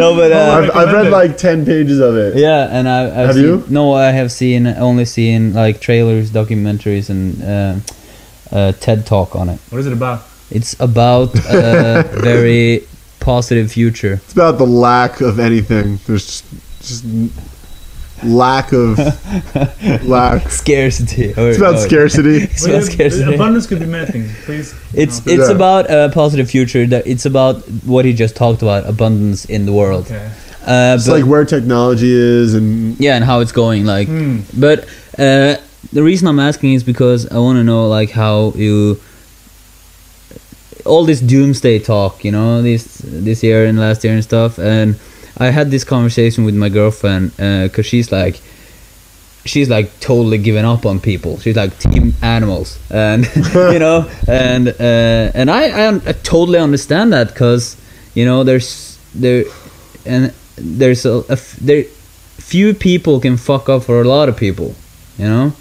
[0.00, 2.36] no but uh, I've, I've read like ten pages of it.
[2.36, 3.64] Yeah, and I, I've Have seen, you?
[3.68, 7.74] No, I have seen only seen like trailers, documentaries, and uh,
[8.52, 9.58] uh, TED talk on it.
[9.70, 10.22] What is it about?
[10.50, 12.84] It's about a very
[13.20, 14.14] positive future.
[14.14, 15.98] It's about the lack of anything.
[16.06, 16.44] There's just,
[16.80, 17.04] just
[18.24, 18.98] lack of
[20.04, 20.50] lack.
[20.50, 21.32] Scarcity.
[21.36, 22.36] Or, It's about or- scarcity.
[22.44, 23.34] It's about the- scarcity.
[23.34, 24.32] abundance could be many things.
[24.44, 24.74] Please.
[24.94, 25.32] It's no.
[25.34, 25.54] it's Yeah.
[25.54, 26.86] about a positive future.
[26.86, 30.06] That it's about what he just talked about, abundance in the world.
[30.06, 30.30] Okay.
[30.66, 33.84] Uh, It's but- like where technology is, and yeah, and how it's going.
[33.86, 34.40] Like, Hmm.
[34.58, 34.84] But
[35.18, 35.56] uh,
[35.92, 39.00] the reason I'm asking is because I want to know like how you
[40.84, 44.58] all this doomsday talk, you know, this this year and last year and stuff.
[44.58, 44.98] And
[45.38, 48.40] I had this conversation with my girlfriend because she's like,
[49.44, 51.38] she's like totally given up on people.
[51.40, 53.24] She's like team animals, and
[53.54, 57.76] you know, and uh, and I, I I totally understand that because
[58.14, 59.44] you know there's there
[60.06, 61.84] and there's a, a there
[62.38, 64.74] few people can fuck up for a lot of people,
[65.18, 65.52] you know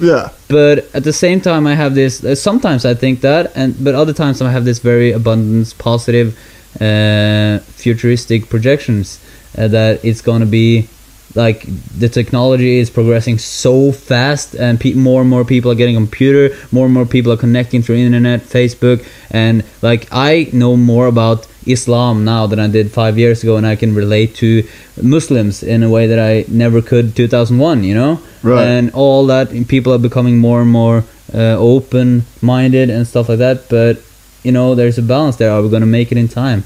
[0.00, 3.82] yeah, but at the same time i have this uh, sometimes i think that and
[3.82, 6.38] but other times i have this very abundance positive
[6.80, 9.20] uh, futuristic projections
[9.56, 10.88] uh, that it's going to be
[11.34, 11.64] like
[11.98, 16.54] the technology is progressing so fast and pe- more and more people are getting computer
[16.70, 21.46] more and more people are connecting through internet facebook and like i know more about
[21.66, 24.62] islam now than i did five years ago and i can relate to
[25.02, 28.20] muslims in a way that i never could 2001 you know?
[28.42, 28.64] Right.
[28.64, 33.28] and all that and people are becoming more and more uh, open minded and stuff
[33.28, 33.98] like that but
[34.44, 35.50] you know there's a balance there.
[35.50, 36.64] Are we going to make it in time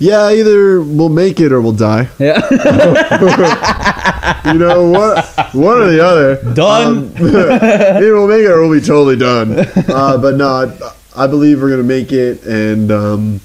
[0.00, 0.28] yeah.
[0.32, 2.08] Either we'll make it or we'll die.
[2.18, 2.40] yeah
[4.52, 5.24] You know what?
[5.54, 6.54] One or the other.
[6.54, 6.98] Done.
[6.98, 9.58] Um, either we'll make it or we'll be totally done.
[9.88, 13.40] Uh, but no, I, I believe we're gonna make it, and um,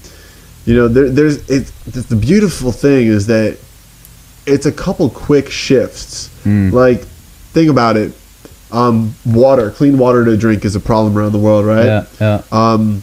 [0.64, 3.58] you know, there, there's it's the beautiful thing is that
[4.46, 6.28] it's a couple quick shifts.
[6.44, 6.72] Mm.
[6.72, 7.02] Like,
[7.52, 8.12] think about it.
[8.72, 11.84] Um, water, clean water to drink is a problem around the world, right?
[11.86, 13.02] yeah yeah Um,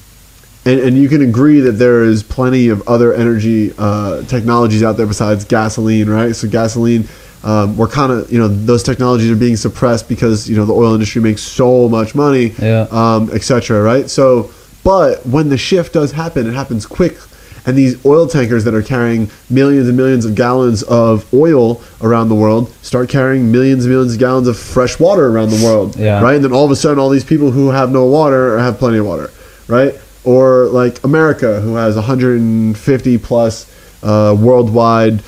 [0.66, 4.98] and, and you can agree that there is plenty of other energy uh, technologies out
[4.98, 6.36] there besides gasoline, right?
[6.36, 7.08] So gasoline,
[7.44, 10.74] um, we're kind of you know those technologies are being suppressed because you know the
[10.74, 12.88] oil industry makes so much money, Yeah.
[12.92, 13.82] um, etc.
[13.82, 14.10] Right?
[14.10, 14.50] So,
[14.84, 17.18] but when the shift does happen, it happens quick.
[17.66, 22.28] And these oil tankers that are carrying millions and millions of gallons of oil around
[22.28, 25.96] the world start carrying millions and millions of gallons of fresh water around the world,
[25.96, 26.22] Yeah.
[26.22, 26.36] right?
[26.36, 28.98] And then all of a sudden, all these people who have no water have plenty
[28.98, 29.32] of water,
[29.70, 29.96] right?
[30.26, 33.70] Or like America, who has 150 plus
[34.04, 35.22] uh, worldwide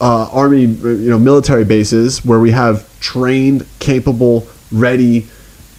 [0.00, 5.26] uh, army, you know, military bases where we have trained, capable, ready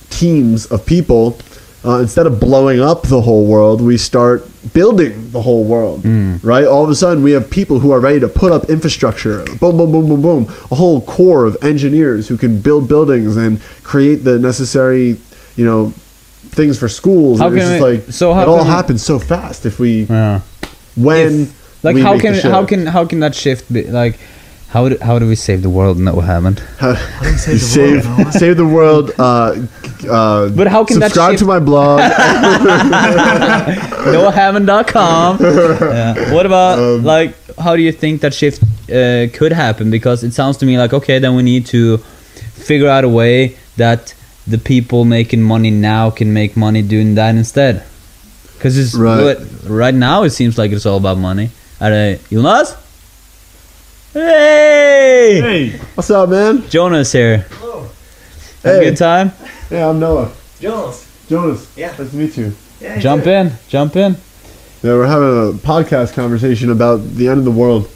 [0.10, 1.38] teams of people.
[1.86, 6.04] Uh, instead of blowing up the whole world, we start building the whole world,
[6.44, 6.66] right?
[6.66, 9.46] All of a sudden, we have people who are ready to put up infrastructure.
[9.62, 10.44] Boom, boom, boom, boom, boom.
[10.72, 15.18] A whole core of engineers who can build buildings and create the necessary,
[15.56, 15.94] you know,
[16.58, 17.40] things for schools.
[17.40, 19.76] How it's can just we- like so how it all we- happens so fast if
[19.80, 20.40] we Yeah.
[21.10, 23.84] when If- like we how make the can how can how can that shift be
[24.02, 24.16] like
[24.76, 26.54] how do, how do we save the world and that will happen
[26.84, 28.18] How- How do we save the save world?
[28.20, 28.32] Noah?
[28.42, 29.08] save the world.
[29.18, 29.56] Uh,
[30.18, 32.00] uh, But how can that subscribe to my blog?
[34.16, 36.34] noahhammond.com yeah.
[36.34, 40.34] what about Um, like how do you think that shift uh, could happen because it
[40.34, 41.98] sounds to me like okay then we need to
[42.70, 44.14] figure out a way that
[44.48, 47.84] the people making money now can make money doing that instead
[48.56, 49.22] because it's Right.
[49.24, 51.50] what- right now it seems like it's all about money
[51.82, 52.74] are they Jonas
[54.14, 56.64] hey, Hey, What's up, man?
[56.70, 57.90] Jonas here Hello,
[58.64, 59.32] have a good time
[59.70, 60.32] Yeah, I'm Noah.
[60.62, 61.04] Jonas.
[61.30, 61.68] Jonas.
[61.76, 61.92] Yeah.
[62.00, 62.54] Nice to meet you.
[62.80, 63.32] Yeah, jump too.
[63.32, 64.16] in jump in
[64.82, 67.90] Yeah, we're having a podcast conversation about the end of the world.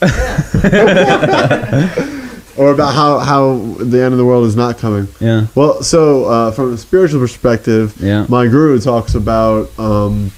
[2.60, 5.08] or about how, how the end of the world is not coming.
[5.18, 8.26] yeah Well, so uh, from a spiritual perspective, Yeah.
[8.28, 10.30] my guru talks about um,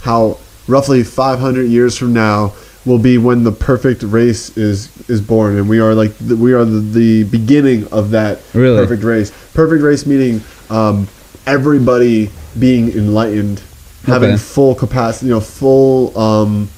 [0.00, 2.54] how roughly 500 years from now
[2.86, 6.54] will be when the perfect race is is born, and we are like the, we
[6.54, 8.78] are the, the beginning of that Really?
[8.82, 9.30] perfect race.
[9.52, 10.40] Perfect race meaning
[10.70, 11.06] um,
[11.46, 13.60] everybody being enlightened,
[14.06, 16.70] having full capacity, you know, full um,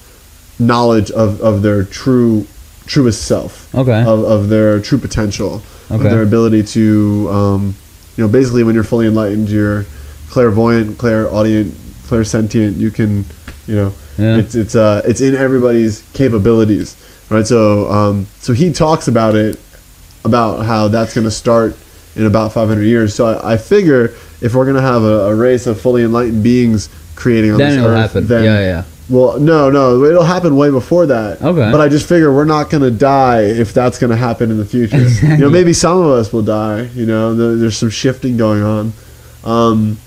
[0.59, 2.45] knowledge of, of their true
[2.91, 5.95] truest self okay of, of their true potential, okay.
[5.95, 7.75] of their ability to, um,
[8.17, 9.85] you know, basically when you're fully enlightened, you're
[10.29, 11.73] clairvoyant, clairaudient,
[12.09, 12.77] clairsentient.
[12.77, 13.25] You can,
[13.69, 14.39] you know, Yeah.
[14.39, 16.97] it's it's uh it's in everybody's capabilities,
[17.31, 17.47] right?
[17.47, 19.55] So um, so he talks about it,
[20.25, 21.77] about how that's going to start
[22.17, 23.15] in about 500 years.
[23.15, 24.07] So I, I figure
[24.41, 27.71] if we're going to have a, a race of fully enlightened beings creating on then
[27.71, 31.43] this it'll earth, happen then yeah yeah well, no, no, it'll happen way before that.
[31.43, 31.71] Okay.
[31.73, 34.97] But I just figure we're not gonna die if that's gonna happen in the future.
[35.31, 36.83] You know, maybe some of us will die.
[36.95, 38.93] You know, there's some shifting going on.
[39.45, 39.99] Um,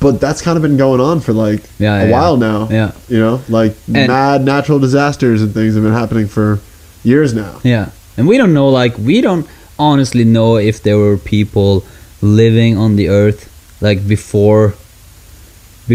[0.00, 2.12] but that's kind of been going on for like Yeah, a yeah.
[2.12, 2.68] while now.
[2.70, 2.92] Yeah.
[3.08, 6.60] You know, like And- mad natural disasters and things have been happening for
[7.04, 7.60] years now.
[7.62, 8.68] Yeah, and we don't know.
[8.68, 9.46] Like, we don't
[9.78, 11.84] honestly know if there were people
[12.20, 13.48] living on the earth
[13.80, 14.74] like before,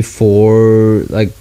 [0.01, 1.33] before like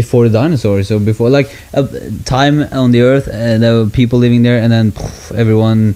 [0.00, 1.48] before the dinosaurs or before like
[1.80, 1.82] a
[2.24, 5.94] time on the earth and there were people living there and then poof, everyone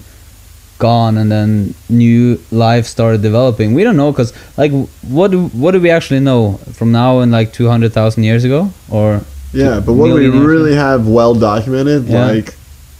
[0.77, 4.31] gone and then new life started developing we don't know because
[4.61, 4.71] like
[5.17, 6.41] what do, what do we actually know
[6.77, 9.21] from now and like 200000 years ago or
[9.53, 12.25] Yeah, but what we really have well documented, Yeah.
[12.31, 12.55] like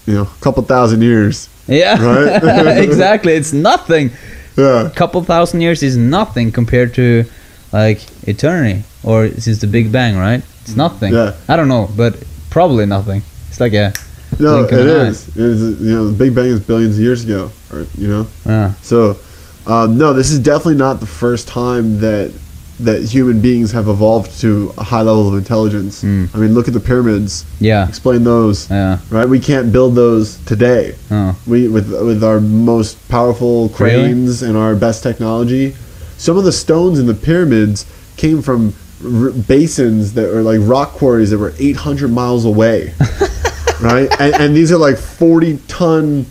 [0.07, 1.47] you know, a couple thousand years.
[1.67, 2.77] yeah Right?
[2.87, 4.11] exactly it's nothing
[4.57, 4.87] Yeah.
[4.87, 7.23] A couple thousand years is nothing compared to
[7.71, 11.33] like eternity or since the big bang right it's nothing Yeah.
[11.47, 12.15] i don't know but
[12.49, 13.93] probably nothing it's like a
[14.39, 15.07] No, it of an eye.
[15.09, 15.27] is.
[15.29, 15.81] It is.
[15.81, 18.27] You know, the Big Bang is billions of years ago, or you know.
[18.45, 19.17] uh, So,
[19.65, 22.31] um, no, this is definitely not the first time that
[22.79, 26.03] that human beings have evolved to a high level of intelligence.
[26.03, 26.29] Mm.
[26.33, 27.43] I mean, look at the pyramids.
[27.59, 28.69] yeah Explain those.
[28.69, 30.93] yeah Right, we can't build those today.
[31.11, 33.73] oh We with with our most powerful Really?
[33.79, 35.73] cranes and our best technology.
[36.19, 37.85] Some of the stones in the pyramids
[38.17, 42.93] came from r- basins that are like rock quarries that were 800 miles away.
[43.81, 44.09] right?
[44.19, 46.25] And, and these are like 40 ton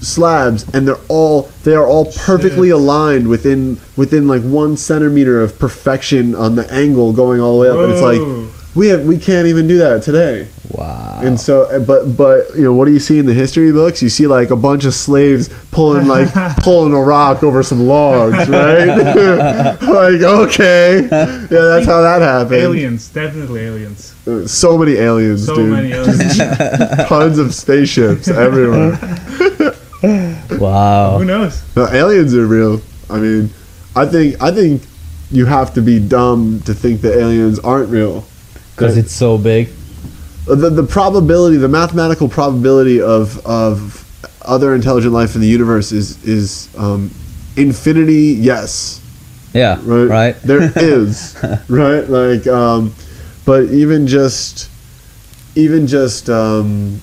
[0.00, 2.76] slabs and they're all they are all perfectly Shit.
[2.76, 7.70] aligned within within like 1 centimeter of perfection on the angle going all the way
[7.70, 8.20] up and it's like
[8.76, 10.46] we have we can't even do that today.
[10.70, 13.70] Wow And so, uh, but but you know, what do you see in the history
[13.72, 14.02] books?
[14.02, 18.48] You see like a bunch of slaves pulling like pulling a rock over some logs,
[18.48, 18.86] right?
[19.82, 22.54] like okay, yeah, that's how that happened.
[22.60, 24.14] aliens, definitely aliens.
[24.26, 25.70] Uh, So many aliens, So dude.
[25.70, 26.38] many aliens.
[27.08, 28.98] Tons of spaceships everywhere.
[30.58, 31.62] wow Who knows?
[31.76, 32.80] No, aliens are real.
[33.10, 33.50] I mean,
[33.96, 34.82] I think I think
[35.30, 38.24] you have to be dumb to think that aliens aren't real.
[38.76, 39.68] Because it's so big.
[40.46, 44.00] The the probability, the mathematical probability of of
[44.42, 47.10] other intelligent life in the universe is is um,
[47.56, 48.36] infinity.
[48.38, 49.00] Yes,
[49.52, 49.78] Yeah.
[49.84, 50.06] right.
[50.08, 50.42] Right.
[50.42, 51.36] There is
[51.68, 52.08] right.
[52.08, 52.94] Like, um,
[53.44, 54.70] but even just
[55.56, 57.00] even just um,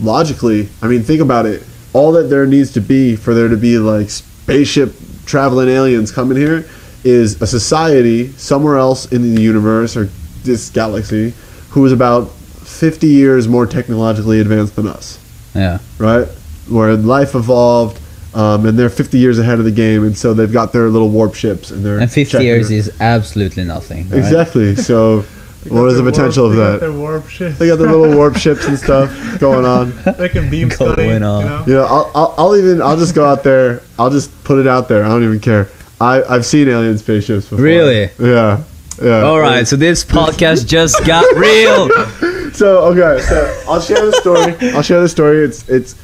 [0.00, 1.62] logically, I mean, think about it.
[1.92, 4.92] All that there needs to be for there to be like spaceship
[5.24, 6.68] traveling aliens coming here
[7.02, 10.04] is a society somewhere else in the universe or
[10.42, 11.32] this galaxy
[11.70, 12.30] who is about
[12.76, 15.18] 50 years more technologically advanced than us,
[15.54, 15.78] Yeah.
[15.98, 16.28] right?
[16.68, 18.00] Where life evolved.
[18.34, 21.08] Um, and they're 50 years ahead of the game, and so they've got their little
[21.08, 24.10] warp ships, and they're And 50 checking years is absolutely nothing.
[24.10, 24.18] right?
[24.18, 24.76] exactly.
[24.90, 25.20] So,
[25.64, 26.80] They what got is the potential warp- of they got that?
[26.80, 27.54] Their warp ship.
[27.56, 29.10] They got their little warp ships and stuff
[29.40, 29.94] going on.
[30.18, 31.06] They can beam Going study.
[31.08, 31.20] You on.
[31.66, 31.84] know?
[31.86, 33.80] I'll, I'll, I'll even I'll just go out there.
[33.98, 35.02] I'll just put it out there.
[35.02, 35.68] I don't even care.
[35.98, 37.64] I I've seen alien spaceships before.
[37.64, 38.10] Really?
[38.20, 38.64] Yeah.
[39.02, 39.22] Yeah.
[39.22, 41.88] All right, so this podcast just got real.
[42.56, 44.56] So okay, so I'll share the story.
[44.74, 45.44] I'll share the story.
[45.44, 45.94] It's it's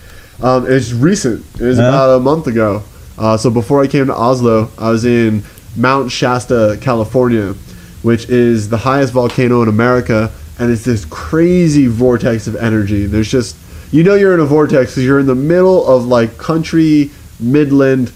[0.43, 1.45] um it's recent.
[1.59, 1.89] It was Huh?
[1.89, 2.83] about a month ago.
[3.17, 5.45] Uh, so before I came to Oslo, I was in
[5.77, 7.55] Mount Shasta, California,
[8.03, 13.07] which is the highest volcano in America, and it's this crazy vortex of energy.
[13.07, 13.57] There's just
[13.91, 18.13] you know you're in a vortex because you're in the middle of like country Midland,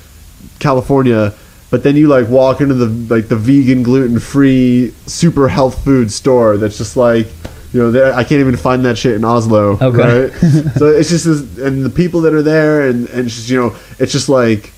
[0.59, 1.33] California.
[1.71, 6.13] But then you like walk into the like the vegan gluten free super health food
[6.13, 7.27] store that's just like
[7.73, 9.79] you know there I can't even find that shit in Oslo.
[9.81, 10.25] Okay.
[10.31, 10.33] Right?
[10.77, 13.59] so it's just this, and the people that are there and and it's just you
[13.61, 14.73] know it's just like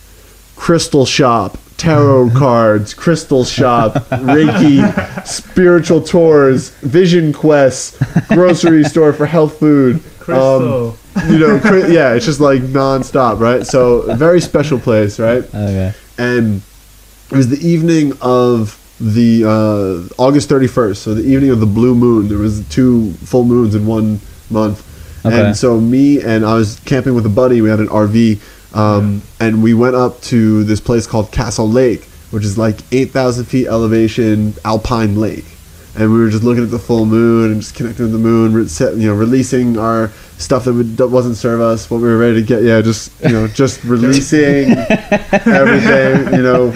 [0.57, 7.97] crystal shop, tarot cards, crystal shop, Reiki, spiritual tours, vision quests,
[8.29, 10.03] grocery store for health food.
[10.29, 10.97] um,
[11.29, 13.67] you know, cri- yeah, it's just like nonstop, right?
[13.67, 15.43] So very special place, right?
[15.45, 15.93] Okay.
[16.19, 16.61] and
[17.31, 21.95] it was the evening of the uh, August 31st, so the evening of the blue
[21.95, 22.29] moon.
[22.29, 24.21] There was two full moons in one
[24.51, 24.85] month,
[25.25, 25.47] Okay.
[25.47, 27.61] and so me and I was camping with a buddy.
[27.61, 28.41] We had an RV,
[28.75, 33.45] um, and we went up to this place called Castle Lake, which is like 8,000
[33.45, 35.45] feet elevation alpine lake.
[35.99, 38.53] And we were just looking at the full moon and just connecting with the moon,
[39.01, 42.41] you know, releasing our stuff that, would, that wasn't serve us, what we were ready
[42.41, 42.63] to get.
[42.63, 46.71] Yeah, just you know, just releasing everything, you know,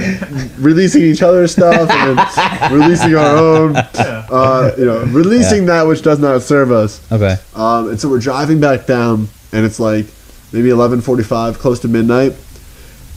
[0.58, 4.26] releasing each other's stuff and releasing our own, Yeah.
[4.30, 7.00] uh, you know, releasing that which does not serve us.
[7.12, 7.36] Okay.
[7.54, 10.06] Um, and so we're driving back down, and it's like
[10.52, 12.34] maybe 11:45, close to midnight,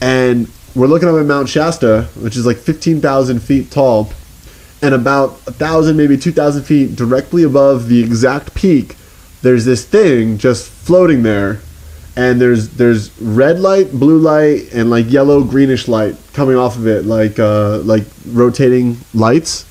[0.01, 4.11] and we're looking up at Mount Shasta, which is like 15,000 feet tall,
[4.85, 8.95] and about a thousand, maybe 2,000 feet directly above the exact peak.
[9.41, 11.59] There's this thing just floating there,
[12.15, 16.85] and there's there's red light, blue light, and like yellow greenish light coming off of
[16.85, 19.65] it, like uh, like rotating lights.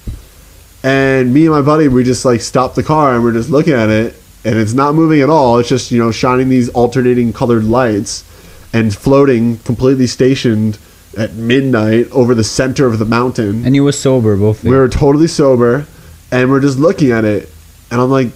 [0.82, 3.72] And me and my buddy, we just like stopped the car and we're just looking
[3.72, 5.60] at it, and it's not moving at all.
[5.60, 8.24] It's just you know shining these alternating colored lights
[8.72, 10.76] and floating completely stationed
[11.16, 13.64] at midnight over the center of the mountain.
[13.64, 15.86] And you were sober, both We were totally sober,
[16.30, 17.50] and we're just looking at it,
[17.90, 18.28] and I'm like,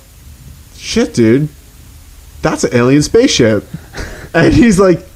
[0.76, 1.48] "Shit, dude,
[2.42, 3.64] that's an alien spaceship."
[4.34, 5.06] and he's like,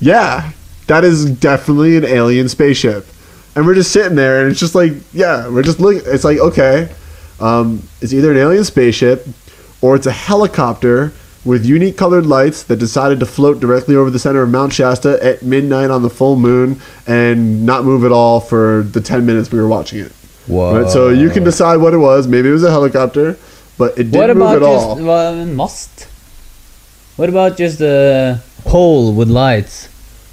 [0.00, 0.52] "Yeah,
[0.86, 3.06] that is definitely an alien spaceship."
[3.54, 6.02] And we're just sitting there, and it's just like, yeah, we're just looking.
[6.06, 6.88] It's like, okay,
[7.40, 9.26] um, it's either an alien spaceship,
[9.82, 11.12] or it's a helicopter
[11.44, 15.18] with unique colored lights that decided to float directly over the center of Mount Shasta
[15.24, 19.50] at midnight on the full moon and not move at all for the 10 minutes
[19.50, 20.12] we were watching it.
[20.46, 20.82] Whoa.
[20.82, 22.26] Right, so you can decide what it was.
[22.26, 23.38] Maybe it was a helicopter,
[23.78, 25.02] but it didn't What move about at just all.
[25.02, 26.04] well, must?
[27.16, 29.88] What about just a pole with lights?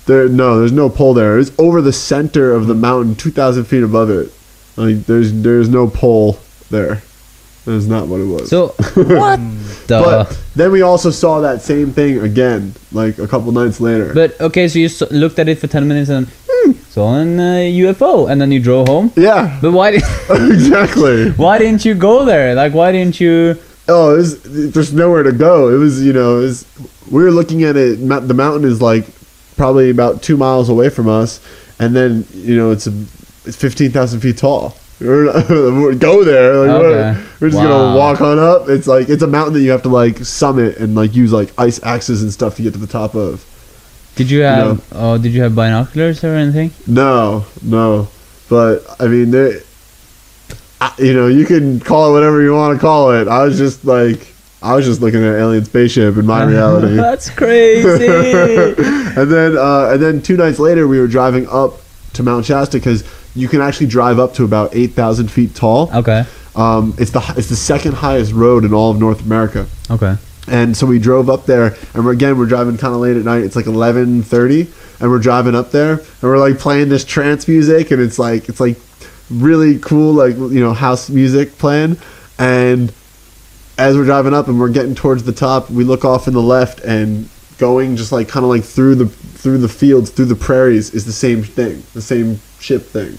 [0.06, 1.38] There, no, there's no pole there.
[1.38, 4.32] It's over the center of the mountain, two thousand feet above it.
[4.78, 6.40] Like there's there's no pole
[6.70, 7.02] there.
[7.68, 8.50] That's not what it was.
[8.50, 9.40] So what
[9.88, 10.02] the?
[10.04, 14.14] but then we also saw that same thing again, like a couple nights later.
[14.14, 17.38] But okay, so you s- looked at it for ten minutes and hmm, saw an
[17.40, 17.44] uh,
[17.84, 19.12] UFO, and then you drove home.
[19.18, 21.32] yeah, But why did exactly.
[21.44, 22.56] why didn't you go there?
[22.56, 23.58] Like why didn't you?
[23.90, 25.70] Oh, it was, there's nowhere to go.
[25.70, 26.66] It was, you know, it was,
[27.12, 27.96] we were looking at it.
[28.00, 29.06] The mountain is like
[29.58, 31.40] probably about two miles away from us,
[31.80, 32.94] and then you know it's a,
[33.46, 34.76] it's fifteen thousand feet tall.
[35.00, 36.56] We're not, we're- go there.
[36.68, 37.68] Like, we're- We're just Wow.
[37.70, 38.68] gonna walk on up.
[38.70, 41.54] It's like it's a mountain that you have to like summit and like use like
[41.60, 43.46] ice axes and stuff to get to the top of.
[44.16, 44.84] Did you have?
[44.94, 46.72] Oh, did you have binoculars or anything?
[46.88, 48.08] No, no,
[48.50, 49.60] but I mean, there,
[50.82, 53.28] I, you know, you can call it whatever you want to call it.
[53.28, 54.34] I was just like,
[54.64, 56.96] I was just looking at an alien spaceship in my reality.
[56.96, 58.08] That's crazy.
[58.08, 61.74] and then uh, and then two nights later we were driving up
[62.14, 63.04] to Mount Shasta because
[63.38, 65.90] you can actually drive up to about eight thousand feet tall.
[65.94, 66.26] Okay.
[66.56, 69.68] Um, it's the it's the second highest road in all of North America.
[69.90, 70.16] Okay.
[70.48, 73.24] And so we drove up there, and we're, again we're driving kind of late at
[73.24, 73.44] night.
[73.44, 74.68] It's like eleven thirty,
[75.00, 78.50] and we're driving up there, and we're like playing this trance music, and it's like
[78.50, 78.78] it's like
[79.30, 81.98] really cool, like you know house music playing.
[82.40, 82.94] And
[83.78, 86.42] as we're driving up, and we're getting towards the top, we look off in the
[86.42, 90.36] left, and going just like kind of like through the through the fields, through the
[90.36, 93.18] prairies, is the same thing, the same ship thing,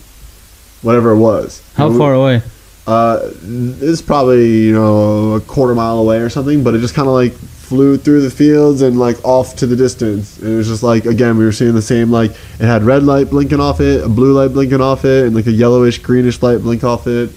[0.82, 1.62] whatever it was.
[1.74, 2.42] How far away?
[2.88, 7.06] uh, it's probably you know a quarter mile away or something, but it just kind
[7.06, 10.38] of like flew through the fields and like off to the distance.
[10.38, 13.02] And it was just like again we were seeing the same like it had red
[13.02, 16.40] light blinking off it, a blue light blinking off it, and like a yellowish greenish
[16.40, 17.30] light blink off it,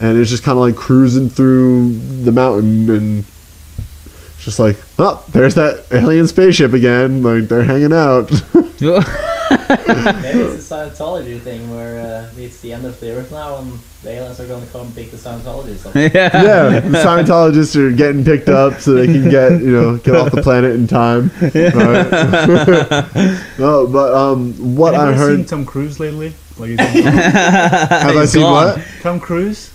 [0.00, 1.92] and it's just kind of like cruising through
[2.24, 3.18] the mountain and.
[3.18, 7.22] it's Just like, oh, there's that alien spaceship again.
[7.22, 8.30] Like they're hanging out.
[9.50, 13.78] Maybe it's a Scientology thing where uh, it's the end of the earth now and
[14.02, 15.94] the aliens are going to come pick the Scientologists up.
[15.94, 16.10] yeah.
[16.12, 20.32] yeah, the Scientologists are getting picked up so they can get you know get off
[20.32, 21.30] the planet in time.
[21.40, 21.52] Right?
[23.58, 26.34] no, but um, what I Have you heard seen Tom Cruise lately?
[26.58, 28.78] Like, is have I seen gone.
[28.78, 28.86] what?
[29.02, 29.72] Tom Cruise?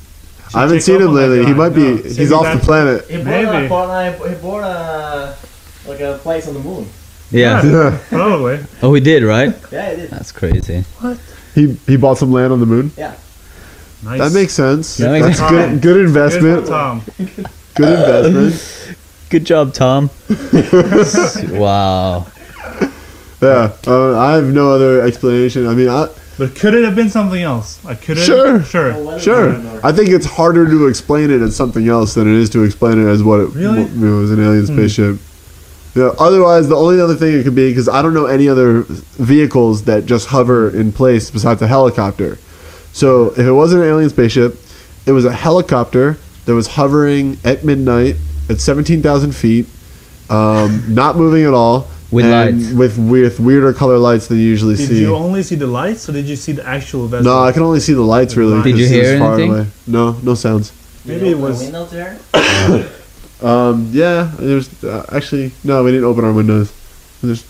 [0.53, 1.39] I haven't seen him lately.
[1.39, 1.53] He guy.
[1.53, 1.95] might be No.
[1.97, 3.05] he's Maybe off the planet.
[3.09, 3.47] He bought, Maybe.
[3.47, 3.67] a, he
[4.41, 5.37] bought a,
[5.87, 6.87] like a place on the moon.
[7.31, 7.63] Yeah.
[7.65, 8.59] Yeah, Probably.
[8.81, 9.55] Oh, he did, right?
[9.71, 10.09] Yeah, he did.
[10.09, 10.81] That's crazy.
[10.99, 11.17] What?
[11.55, 12.91] He he bought some land on the moon.
[12.97, 13.15] Yeah.
[14.03, 14.19] Nice.
[14.19, 14.97] That makes sense.
[14.97, 15.51] That makes That's sense.
[15.51, 15.81] good.
[15.81, 16.67] Good Good investment.
[16.67, 17.01] Tom.
[17.75, 18.97] Good investment.
[19.29, 20.09] Good job, Tom.
[21.51, 22.25] wow.
[23.41, 25.65] Yeah, uh, I have no other explanation.
[25.67, 26.07] I mean, I,
[26.37, 27.83] But could it have been something else?
[27.85, 28.25] I could have.
[28.25, 28.61] Sure.
[28.63, 29.19] Sure.
[29.19, 29.79] Sure.
[29.83, 32.99] I think it's harder to explain it as something else than it is to explain
[33.01, 33.83] it as what it Really?
[33.83, 34.75] what, you know, as an alien Hmm.
[35.93, 36.17] Spaceship.
[36.19, 36.25] Yeah.
[36.25, 38.83] Otherwise, the only other thing it could be because I don't know any other
[39.19, 42.37] vehicles that just hover in place besides a helicopter.
[42.93, 44.57] So if it wasn't an alien spaceship,
[45.05, 48.15] it was a helicopter that was hovering at midnight
[48.49, 49.65] at seventeen thousand feet,
[50.29, 52.73] um, not moving at all, With and lights.
[52.73, 54.99] with with weirder color lights than you usually Did see.
[55.01, 57.25] you only see the lights, or did you see the actual vessel?
[57.25, 58.61] no, I can only see the lights really.
[58.63, 59.51] Did you 'cause it was hear far anything?
[59.53, 59.67] away.
[59.87, 60.71] No, no sounds.
[61.05, 62.19] Did Maybe it open a was- window there?
[63.41, 66.71] Um, yeah, there's uh, actually no, we didn't open our windows.
[67.21, 67.43] There's,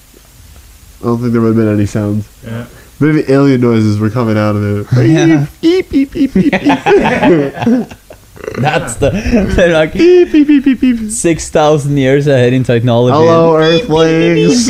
[1.02, 2.28] I don't think there would have been any sounds.
[2.46, 2.68] Yeah.
[3.00, 4.88] Maybe alien noises were coming out of it.
[5.10, 5.48] Yeah.
[5.62, 6.62] Beep, beep, beep, beep, beep.
[8.58, 9.12] That's the
[9.56, 11.12] they're like beep, beep, beep, beep, beep.
[11.12, 13.16] six thousand years ahead in technology.
[13.16, 14.68] Hello, Earthlings.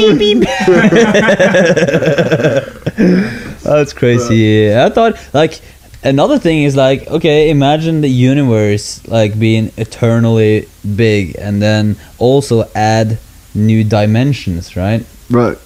[3.63, 4.35] That's crazy.
[4.37, 5.61] Yeah, I thought like
[6.03, 12.69] another thing is like okay, imagine the universe like being eternally big, and then also
[12.75, 13.19] add
[13.53, 15.05] new dimensions, right?
[15.29, 15.57] right.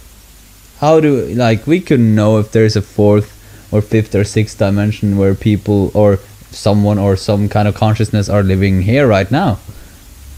[0.79, 3.31] How do like we couldn't know if there's a fourth
[3.71, 6.19] or fifth or sixth dimension where people or
[6.51, 9.59] someone or some kind of consciousness are living here right now,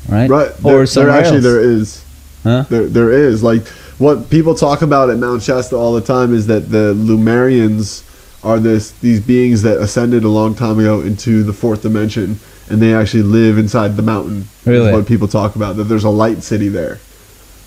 [0.09, 0.29] right?
[0.29, 0.49] Right.
[0.63, 1.43] Or There, there actually else.
[1.43, 2.03] there is.
[2.43, 2.65] Huh?
[2.69, 3.67] There, there is like
[3.97, 8.03] what people talk about at Mount Shasta all the time is that the Lemurians
[8.43, 12.81] are this these beings that ascended a long time ago into the fourth dimension, and
[12.81, 14.47] they actually live inside the mountain.
[14.65, 14.91] Really?
[14.91, 16.99] what people talk about that there's a light city there,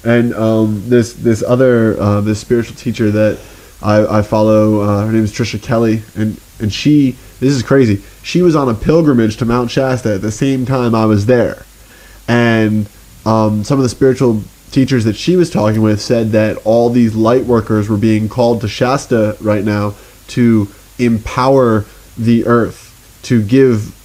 [0.05, 3.39] and um, this this other uh, this spiritual teacher that
[3.83, 8.03] I, I follow, uh, her name is Trisha Kelly, and and she this is crazy.
[8.23, 11.65] She was on a pilgrimage to Mount Shasta at the same time I was there
[12.31, 12.89] and
[13.27, 17.17] um, some of the spiritual teachers that she was talking with said that all these
[17.17, 19.95] light workers were being called to Shasta right now
[20.31, 20.69] to
[20.99, 21.85] empower
[22.19, 23.97] the earth, to give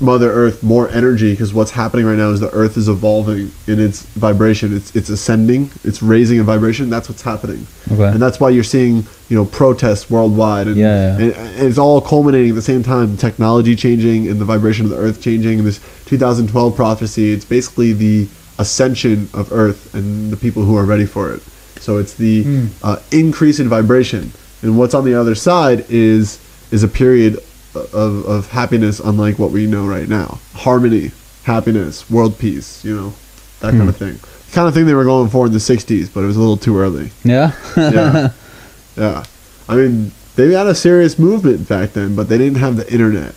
[0.00, 3.78] Mother Earth more energy because what's happening right now is the Earth is evolving in
[3.78, 4.76] its vibration.
[4.76, 5.70] It's it's ascending.
[5.84, 6.90] It's raising in vibration.
[6.90, 8.08] That's what's happening, Okay.
[8.08, 11.24] and that's why you're seeing you know protests worldwide, and, Yeah, yeah.
[11.24, 13.16] and, and it's all culminating at the same time.
[13.16, 15.60] Technology changing and the vibration of the Earth changing.
[15.60, 17.32] And this 2012 prophecy.
[17.32, 18.26] It's basically the
[18.58, 21.40] ascension of Earth and the people who are ready for it.
[21.80, 22.66] So it's the Hmm.
[22.82, 24.32] uh, increase in vibration,
[24.64, 26.38] and what's on the other side is
[26.72, 27.36] is a period
[27.74, 30.38] of, of happiness unlike what we know right now.
[30.54, 31.12] Harmony,
[31.44, 33.12] happiness, world peace, you know,
[33.60, 33.88] that kind Hmm.
[33.90, 34.14] of thing.
[34.14, 36.40] The kind of thing they were going for in the 60s, but it was a
[36.40, 37.10] little too early.
[37.24, 37.52] Yeah.
[37.76, 38.30] Yeah.
[38.96, 39.24] yeah.
[39.68, 43.34] I mean, they had a serious movement back then, but they didn't have the internet.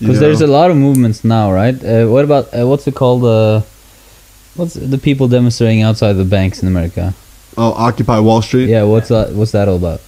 [0.00, 1.74] Because there's a lot of movements now, right?
[1.84, 3.24] Uh, what about uh, what's it called?
[3.24, 3.62] Uh,
[4.56, 7.14] what's the people demonstrating outside the banks in America?
[7.56, 8.68] Oh, Occupy Wall Street?
[8.68, 9.32] Yeah, what's that?
[9.32, 10.00] What's that all about?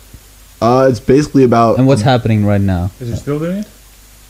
[0.61, 1.79] Uh, it's basically about.
[1.79, 2.91] And what's happening right now?
[3.01, 3.69] Is it still doing it?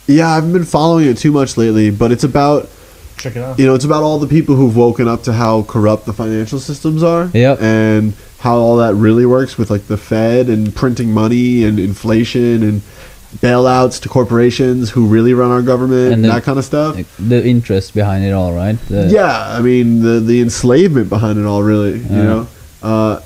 [0.07, 2.69] Yeah, I haven't been following it too much lately, but it's about
[3.17, 3.57] check it out.
[3.59, 6.59] you know, it's about all the people who've woken up to how corrupt the financial
[6.59, 7.29] systems are.
[7.33, 7.61] Yep.
[7.61, 12.61] And how all that really works with like the Fed and printing money and inflation
[12.63, 12.81] and
[13.41, 16.95] bailouts to corporations who really run our government And and, the- that kind of stuff.
[17.19, 18.77] The interest behind it all, right?
[18.87, 22.47] The- yeah, I mean the the enslavement behind it all, really, you know,
[22.81, 23.19] uh,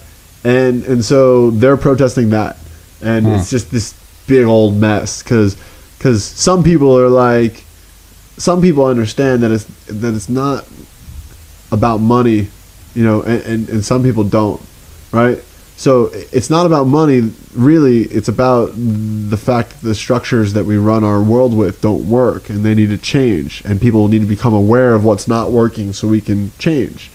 [0.44, 2.58] and and so they're protesting that,
[3.02, 3.34] and Huh.
[3.34, 3.56] it's hmm.
[3.56, 3.94] just this
[4.28, 5.58] big old mess because
[6.24, 7.64] some people are like,
[8.38, 10.68] some people understand that it's that it's not
[11.72, 12.48] about money,
[12.96, 14.62] you know, and, and, and some people don't,
[15.12, 15.40] right?
[15.78, 18.02] So it's not about money, really.
[18.02, 22.50] It's about the fact that the structures that we run our world with don't work,
[22.50, 23.64] and they need to change.
[23.66, 27.10] And people need to become aware of what's not working, so we can change,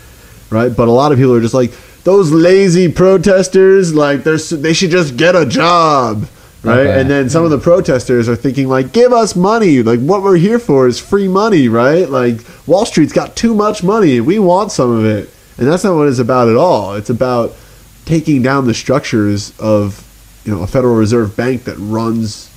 [0.50, 0.74] right?
[0.74, 1.72] But a lot of people are just like
[2.06, 3.92] those lazy protesters.
[3.92, 6.28] Like they're they should just get a job,
[6.62, 6.78] right?
[6.78, 7.00] Okay.
[7.00, 9.82] And then some of the protesters are thinking like, give us money.
[9.82, 12.08] Like what we're here for is free money, right?
[12.08, 14.20] Like Wall Street's got too much money.
[14.20, 15.28] We want some of it,
[15.58, 16.94] and that's not what it's about at all.
[16.94, 17.56] It's about
[18.04, 20.06] taking down the structures of
[20.44, 22.48] you know a Federal Reserve Bank that runs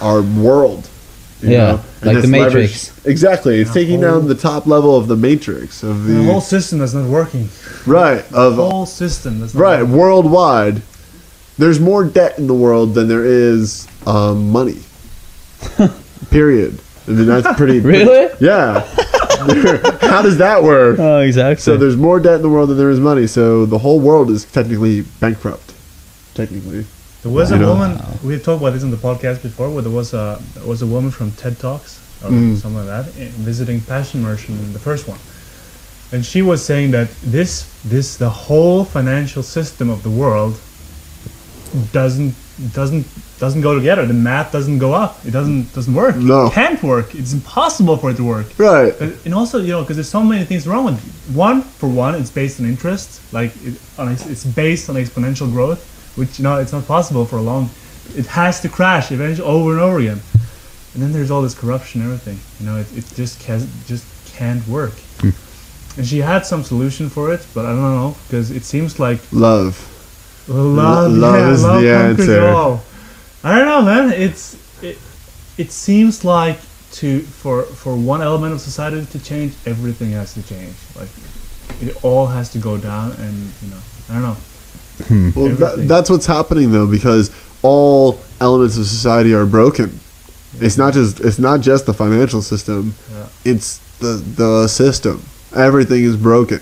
[0.00, 0.90] our world.
[1.42, 3.06] You Yeah, know, like the that's leveraged- Matrix.
[3.06, 6.24] Exactly, it's The taking whole- down the top level of the matrix of the, the
[6.24, 7.48] whole system that's not working.
[7.86, 9.96] right The of whole system that's not right working.
[9.96, 10.82] worldwide.
[11.58, 14.78] There's more debt in the world than there is um, money.
[16.30, 16.78] Period.
[17.08, 17.80] I mean that's pretty.
[17.90, 18.28] Really?
[18.40, 18.80] Yeah.
[20.00, 20.98] How does that work?
[20.98, 21.62] Oh, exactly.
[21.62, 23.26] So there's more debt in the world than there is money.
[23.26, 25.72] So the whole world is technically bankrupt.
[26.34, 26.84] Technically.
[27.22, 28.00] There was You a woman.
[28.24, 30.86] We've talked about this on the podcast before, where there was a there was a
[30.86, 32.56] woman from TED Talks or Mm.
[32.60, 35.18] something like that eh, visiting Passion Immersion in the first one,
[36.12, 37.52] and she was saying that this
[37.84, 40.54] this the whole financial system of the world
[41.92, 42.34] doesn't
[42.74, 43.06] doesn't
[43.38, 44.04] doesn't go together.
[44.06, 45.12] The math doesn't go up.
[45.24, 46.16] It doesn't doesn't work.
[46.16, 46.46] No.
[46.46, 47.14] It can't work.
[47.14, 48.46] It's impossible for it to work.
[48.58, 48.92] Right.
[49.24, 51.34] And also you know because there's so many things wrong with it.
[51.36, 55.80] one for one it's based on interest like it, on it's based on exponential growth
[56.16, 57.70] which you know it's not possible for a long
[58.16, 60.20] it has to crash eventually over and over again
[60.94, 64.06] and then there's all this corruption and everything you know it, it just can just
[64.32, 65.30] can't work hmm.
[65.98, 69.20] and she had some solution for it but i don't know because it seems like
[69.32, 69.76] Love.
[70.48, 72.48] love, love yeah, is love the answer.
[72.48, 72.82] all.
[73.42, 74.12] I don't know, man.
[74.12, 74.98] It's it,
[75.56, 76.60] it seems like
[76.92, 80.74] to for for one element of society to change, everything has to change.
[80.94, 81.08] Like
[81.80, 83.80] it all has to go down, and you know,
[84.10, 84.36] I don't know.
[85.08, 85.30] Hmm.
[85.34, 87.30] Well, that, that's what's happening though, because
[87.62, 89.98] all elements of society are broken.
[90.60, 92.94] It's not just it's not just the financial system.
[93.12, 93.26] Yeah.
[93.44, 95.22] It's the the system.
[95.56, 96.60] Everything is broken,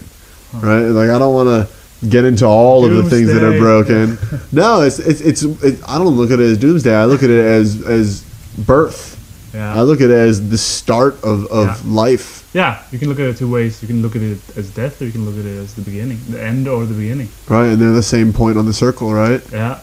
[0.55, 0.83] right?
[0.87, 4.17] Like I don't want to get into all of the things that are Doomsday.
[4.17, 4.41] broken.
[4.53, 5.43] no, it's it's it's.
[5.43, 6.95] It, I don't look at it as doomsday.
[6.95, 8.23] I look at it as as
[8.67, 9.17] birth.
[9.55, 11.77] Yeah, I look at it as the start of of Yeah.
[11.87, 12.48] life.
[12.61, 12.73] Yeah.
[12.93, 13.73] You can look at it two ways.
[13.83, 15.85] You can look at it as death, or you can look at it as the
[15.91, 17.29] beginning, the end, or the beginning.
[17.57, 19.43] Right, and they're the same point on the circle, right?
[19.53, 19.75] Yeah,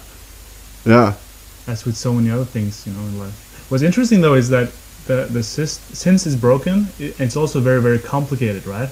[0.95, 1.09] Yeah.
[1.73, 3.37] as with so many other things, you know, in life.
[3.69, 4.67] What's interesting though is that
[5.09, 6.75] the the since it's broken,
[7.05, 8.91] it, it's also very very complicated, right?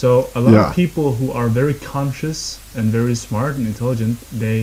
[0.00, 0.08] So
[0.38, 0.68] a lot Yeah.
[0.68, 2.38] of people who are very conscious
[2.76, 4.14] and very smart and intelligent,
[4.44, 4.58] they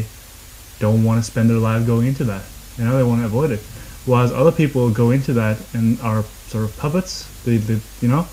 [0.84, 2.44] don't want to spend their life going into that.
[2.78, 3.62] You know, they want to avoid it.
[4.10, 7.14] Whereas other people go into that and are sort of puppets.
[7.46, 8.24] They, they you know,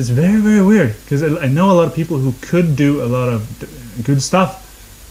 [0.00, 2.90] it's very very weird because I I know a lot of people who could do
[3.06, 3.40] a lot of
[4.08, 4.50] good stuff,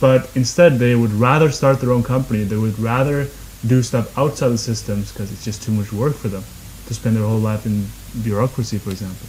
[0.05, 2.41] but instead they would rather start their own company.
[2.43, 3.27] They would rather
[3.73, 6.43] do stuff outside the systems because it's just too much work for them
[6.87, 7.75] to spend their whole life in
[8.23, 9.27] bureaucracy, for example.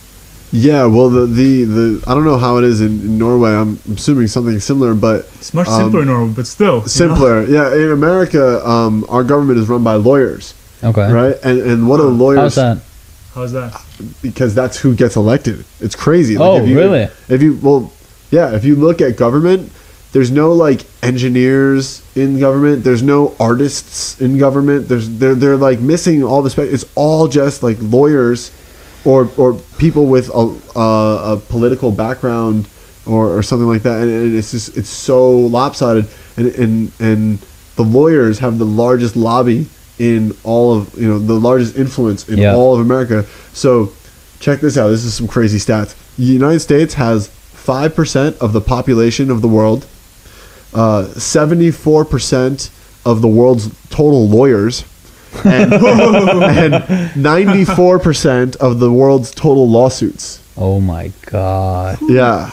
[0.53, 3.51] Yeah, well, the, the, the I don't know how it is in, in Norway.
[3.51, 6.87] I'm assuming something similar, but It's much Um, simpler in Norway, but still you know?
[7.03, 7.35] simpler.
[7.47, 11.07] Yeah, in America, um, our government is run by lawyers, okay.
[11.13, 11.37] right?
[11.45, 12.57] And and what are the lawyers?
[12.57, 12.79] How's that?
[13.35, 13.81] How's that?
[14.23, 15.65] Because that's who gets elected.
[15.79, 16.37] It's crazy.
[16.37, 17.09] Oh, if you, really?
[17.29, 17.93] If you well,
[18.31, 19.71] yeah, if you look at government,
[20.13, 22.83] there's no like engineers in government.
[22.83, 24.89] There's no artists in government.
[24.89, 26.69] There's they're they're like missing all the spec.
[26.69, 28.51] It's all just like lawyers,
[29.05, 32.69] or or people with a a, a political background
[33.07, 34.03] or, or something like that.
[34.03, 36.09] And, and it's just it's so lopsided.
[36.37, 37.39] And and and
[37.77, 39.69] the lawyers have the largest lobby
[40.01, 42.55] in all of you know the largest influence in Yeah.
[42.57, 43.25] all of America.
[43.53, 43.93] So
[44.41, 44.89] check this out.
[44.89, 45.95] This is some crazy stats.
[46.17, 49.87] The United States has five percent of the population of the world,
[50.75, 52.71] uh, seventy-four percent
[53.05, 54.85] of the world's total lawyers,
[55.45, 55.71] and
[57.17, 60.41] ninety-four percent of the world's total lawsuits.
[60.57, 61.99] Oh my god.
[62.09, 62.51] Yeah.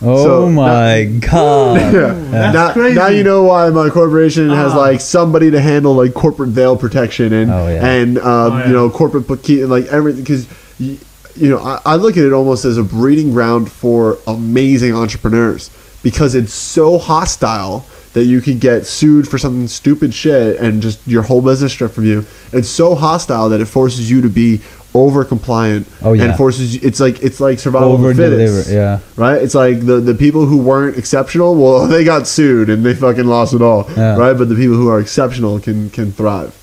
[0.00, 1.92] Oh So, my god.
[1.94, 2.12] Yeah.
[2.30, 2.94] That's now, crazy.
[2.94, 4.78] now you know why my corporation has Ah.
[4.78, 7.84] like somebody to handle like corporate veil protection and Oh, yeah.
[7.86, 8.66] and um, Oh, yeah.
[8.68, 10.46] you know corporate bookkeeping like everything because
[10.78, 15.70] you know, I, I look at it almost as a breeding ground for amazing entrepreneurs
[16.02, 21.04] because it's so hostile that you could get sued for something stupid shit and just
[21.06, 22.24] your whole business stripped from you.
[22.52, 24.60] It's so hostile that it forces you to be
[24.94, 26.24] over compliant Oh, yeah.
[26.24, 28.82] and forces you, it's like it's like survival Over the fittest deliver.
[28.82, 29.00] Yeah.
[29.16, 29.42] right?
[29.42, 33.26] It's like the the people who weren't exceptional, well, they got sued and they fucking
[33.26, 34.16] lost it all, Yeah.
[34.16, 34.36] right?
[34.36, 36.54] But the people who are exceptional can can thrive,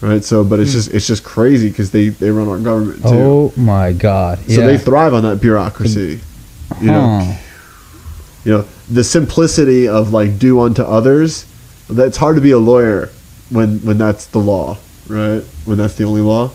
[0.00, 0.24] right?
[0.24, 0.78] So, but it's hmm.
[0.78, 4.38] just it's just crazy because they they run our government too, Oh my God.
[4.50, 6.20] so they thrive on that bureaucracy.
[6.80, 7.36] You know,
[8.44, 11.46] you know the simplicity of like do unto others.
[11.88, 13.10] That's hard to be a lawyer
[13.50, 14.78] when when that's the law,
[15.08, 15.42] right?
[15.64, 16.50] When that's the only law.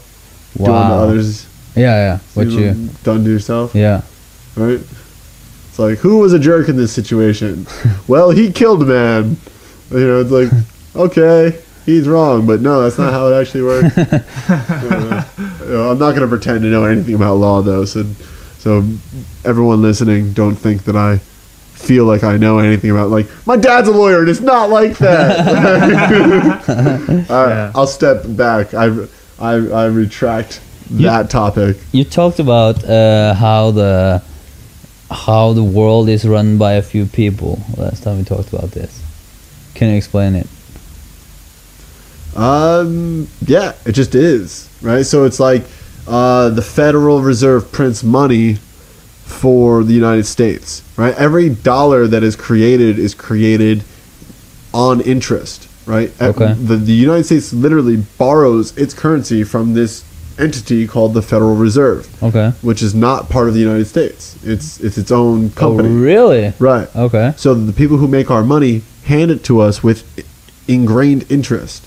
[0.58, 1.00] Do unto Wow.
[1.04, 1.46] others.
[1.76, 2.20] Yeah, yeah.
[2.36, 2.74] What you?
[3.04, 3.76] done to yourself.
[3.76, 4.02] Yeah.
[4.56, 4.80] right?
[5.70, 7.68] It's like who was a jerk in this situation?
[8.08, 9.38] well, he killed a man.
[9.92, 10.50] You know, it's like
[10.96, 13.98] okay, he's wrong, but no, that's not how it actually works.
[13.98, 15.26] Uh,
[15.62, 17.84] you know, I'm not going to pretend to know anything about law, though.
[17.86, 18.04] So,
[18.58, 18.84] so
[19.44, 23.10] everyone listening, don't think that I feel like I know anything about.
[23.10, 25.40] Like my dad's a lawyer, and it's not like that.
[26.70, 26.76] All
[27.46, 27.72] right, Yeah.
[27.76, 28.74] I'll step back.
[28.74, 28.88] I,
[29.40, 31.78] I, I retract You- that topic.
[31.92, 34.22] You talked about uh, how the
[35.12, 37.60] how the world is run by a few people.
[37.78, 39.02] Last time we talked about this.
[39.76, 40.48] Can you explain it?
[42.36, 45.06] Um, yeah, it just is, right?
[45.06, 45.64] So it's like
[46.08, 48.56] uh, the Federal Reserve prints money
[49.26, 51.16] for the United States, right?
[51.16, 53.84] Every dollar that is created is created
[54.74, 56.12] on interest, right?
[56.22, 56.54] Uh, Okay.
[56.54, 60.04] The, the United States literally borrows its currency from this
[60.38, 62.52] entity called the Federal Reserve, Okay.
[62.62, 64.36] which is not part of the United States.
[64.44, 66.54] It's it's its own company, Oh, really?
[66.60, 66.94] right?
[66.96, 67.34] Okay.
[67.38, 70.04] So the people who make our money hand it to us with
[70.68, 71.86] ingrained interest.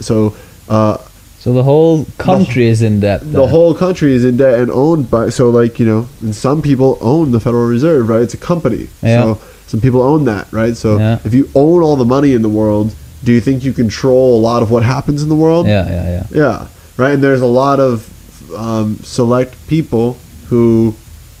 [0.00, 0.34] So
[0.68, 0.96] uh,
[1.40, 3.20] So the whole country is in debt.
[3.32, 5.28] the whole country is in debt and owned by.
[5.30, 8.22] So like you know, and some people own the Federal Reserve, right?
[8.22, 8.88] It's a company.
[9.02, 9.22] Yeah.
[9.22, 10.76] So some people own that, right?
[10.76, 11.18] So Yeah.
[11.24, 14.40] if you own all the money in the world, do you think you control a
[14.40, 15.66] lot of what happens in the world?
[15.66, 16.26] Yeah, yeah, yeah.
[16.30, 17.14] Yeah, right.
[17.14, 18.08] And there's a lot of
[18.54, 20.16] um, select people
[20.48, 20.94] who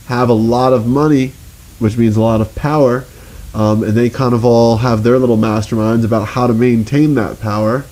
[0.06, 1.32] have a lot of money,
[1.78, 3.04] which means a lot of power,
[3.54, 7.40] um, and they kind of all have their little masterminds about how to maintain that
[7.40, 7.84] power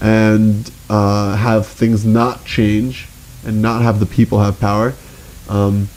[0.00, 3.06] and uh, have things not change
[3.44, 4.94] and not have the people have power.
[5.48, 5.88] Um,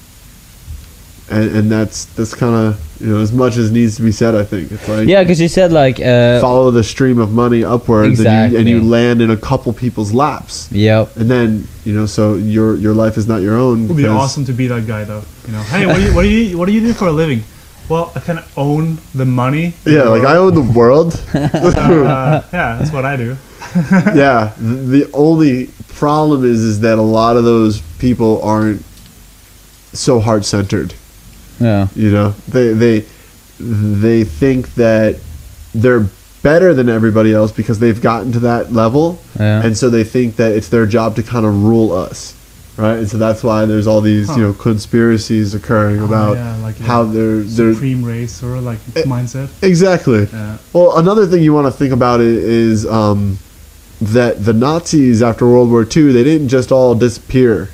[1.33, 4.35] and, and that's that's kind of you know as much as needs to be said.
[4.35, 5.99] I think it's like Yeah, because you said like.
[5.99, 9.71] Uh, follow the stream of money upwards and, you, and you land in a couple
[9.73, 11.15] people's laps Yep.
[11.17, 14.05] and then you know so your your life is not your own It would be
[14.07, 15.23] awesome to be that guy, though.
[15.47, 17.11] You know, hey, what do you what do you what do you do for a
[17.11, 17.43] living?
[17.89, 19.73] Well, I kind of own the money.
[19.85, 23.35] yeah like i own the world Uh, yeah, that's what I do.
[24.15, 28.81] yeah th- the only problem is is that a lot of those people aren't
[29.93, 30.93] so heart-centered
[31.63, 31.87] Yeah.
[31.95, 33.05] you know they they
[33.59, 35.19] they think that
[35.73, 36.05] they're
[36.41, 39.63] better than everybody else because they've gotten to that level Yeah.
[39.65, 42.35] and so they think that it's their job to kind of rule us
[42.75, 46.55] right and so that's why there's all these you know conspiracies occurring Oh, about yeah,
[46.57, 49.03] like how they're they're supreme race or like Eh.
[49.03, 49.47] mindset.
[49.61, 50.57] exactly Yeah.
[50.73, 52.27] well another thing you want to think about it
[52.67, 53.37] is um,
[54.01, 57.69] that the nazis after world war ii they didn't just all disappear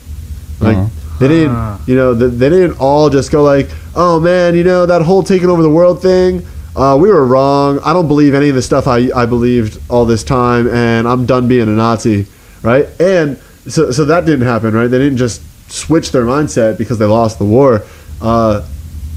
[0.60, 0.90] like Uh-huh.
[1.20, 1.80] They didn't Ah.
[1.86, 5.24] you know th- they didn't all just go like oh man you know that whole
[5.24, 6.46] taking over the world thing?
[6.76, 7.80] Uh, we were wrong.
[7.84, 11.26] I don't believe any of the stuff I, I believed all this time and i'm
[11.26, 12.26] done being a nazi
[12.64, 12.88] right?
[13.02, 13.38] And
[13.68, 14.88] so, so that didn't happen right?
[14.88, 15.42] They didn't just
[15.72, 17.84] switch their mindset because they lost the war.
[18.22, 18.66] Uh,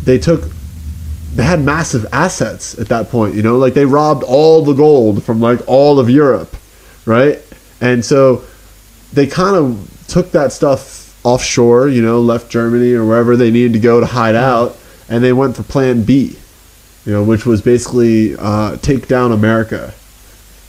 [0.05, 0.43] they took
[1.35, 3.57] they had massive assets at that point you know?
[3.59, 6.57] Like they robbed all the gold from like all of europe
[7.07, 7.39] right?
[7.81, 8.43] And so
[9.13, 13.73] they kind of took that stuff offshore you know left germany or wherever they needed
[13.73, 14.77] to go to hide out
[15.09, 16.37] and they went for plan b
[17.05, 19.93] you know which was basically uh, take down america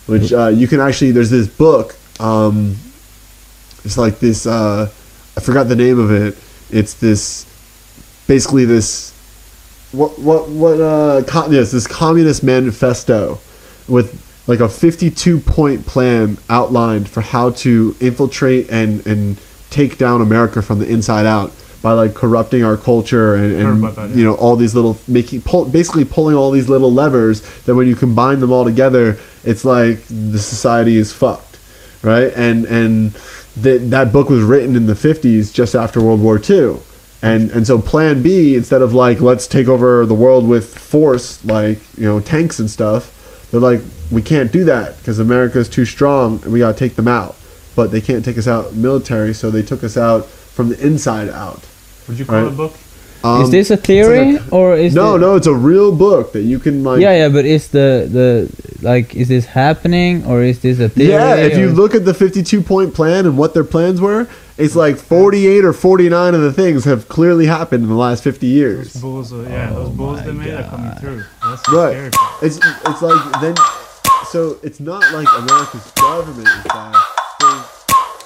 [0.06, 2.76] which uh, you can actually there's this book um,
[3.84, 4.90] it's like this uh,
[5.36, 6.38] i forgot the name of it.
[6.72, 7.46] It's this
[8.28, 9.12] basically this
[9.92, 13.40] what what what uh com- yes this communist manifesto
[13.88, 19.38] with like a 52 point plan outlined for how to infiltrate and and
[19.74, 21.52] take down America from the inside out
[21.82, 24.16] by like corrupting our culture and, and that, yeah.
[24.16, 27.88] you know all these little making pull, basically pulling all these little levers that when
[27.88, 31.54] you combine them all together it's like the society is fucked
[32.04, 32.32] right?
[32.36, 33.12] And and
[33.58, 36.78] that that book was written in the 50s just after World War II
[37.22, 41.44] and and so plan B instead of like let's take over the world with force
[41.46, 43.82] like you know tanks and stuff they're like
[44.12, 47.36] we can't do that because America's too strong and we got to take them out
[47.76, 51.30] but they can't take us out military so they took us out from the inside
[51.30, 51.62] out.
[52.08, 52.46] Would you call Right.
[52.48, 52.74] it a book?
[53.26, 56.42] Um, is this a theory or is no, the- no, it's a real book that
[56.42, 57.00] you can like.
[57.00, 58.50] Yeah, yeah, but is the the
[58.86, 61.12] like is this happening or is this a theory?
[61.12, 64.28] Yeah, if you look at the 52 point plan and what their plans were,
[64.58, 68.40] it's like 48 or 49 of the things have clearly happened in the last 50
[68.46, 68.96] Those years.
[69.02, 71.24] bulls, are, yeah, those Oh bulls my they made are coming through.
[71.42, 71.92] That's Right.
[72.12, 72.12] scary.
[72.42, 72.58] It's
[72.90, 73.56] it's like then,
[74.32, 76.96] so it's not like America's government is bad.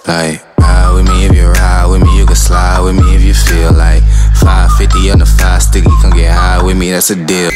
[0.07, 3.23] Like, ride with me if you ride with me, you can slide with me if
[3.23, 4.01] you feel like
[4.39, 7.51] 550 on the five sticky, come get high with me, that's a deal.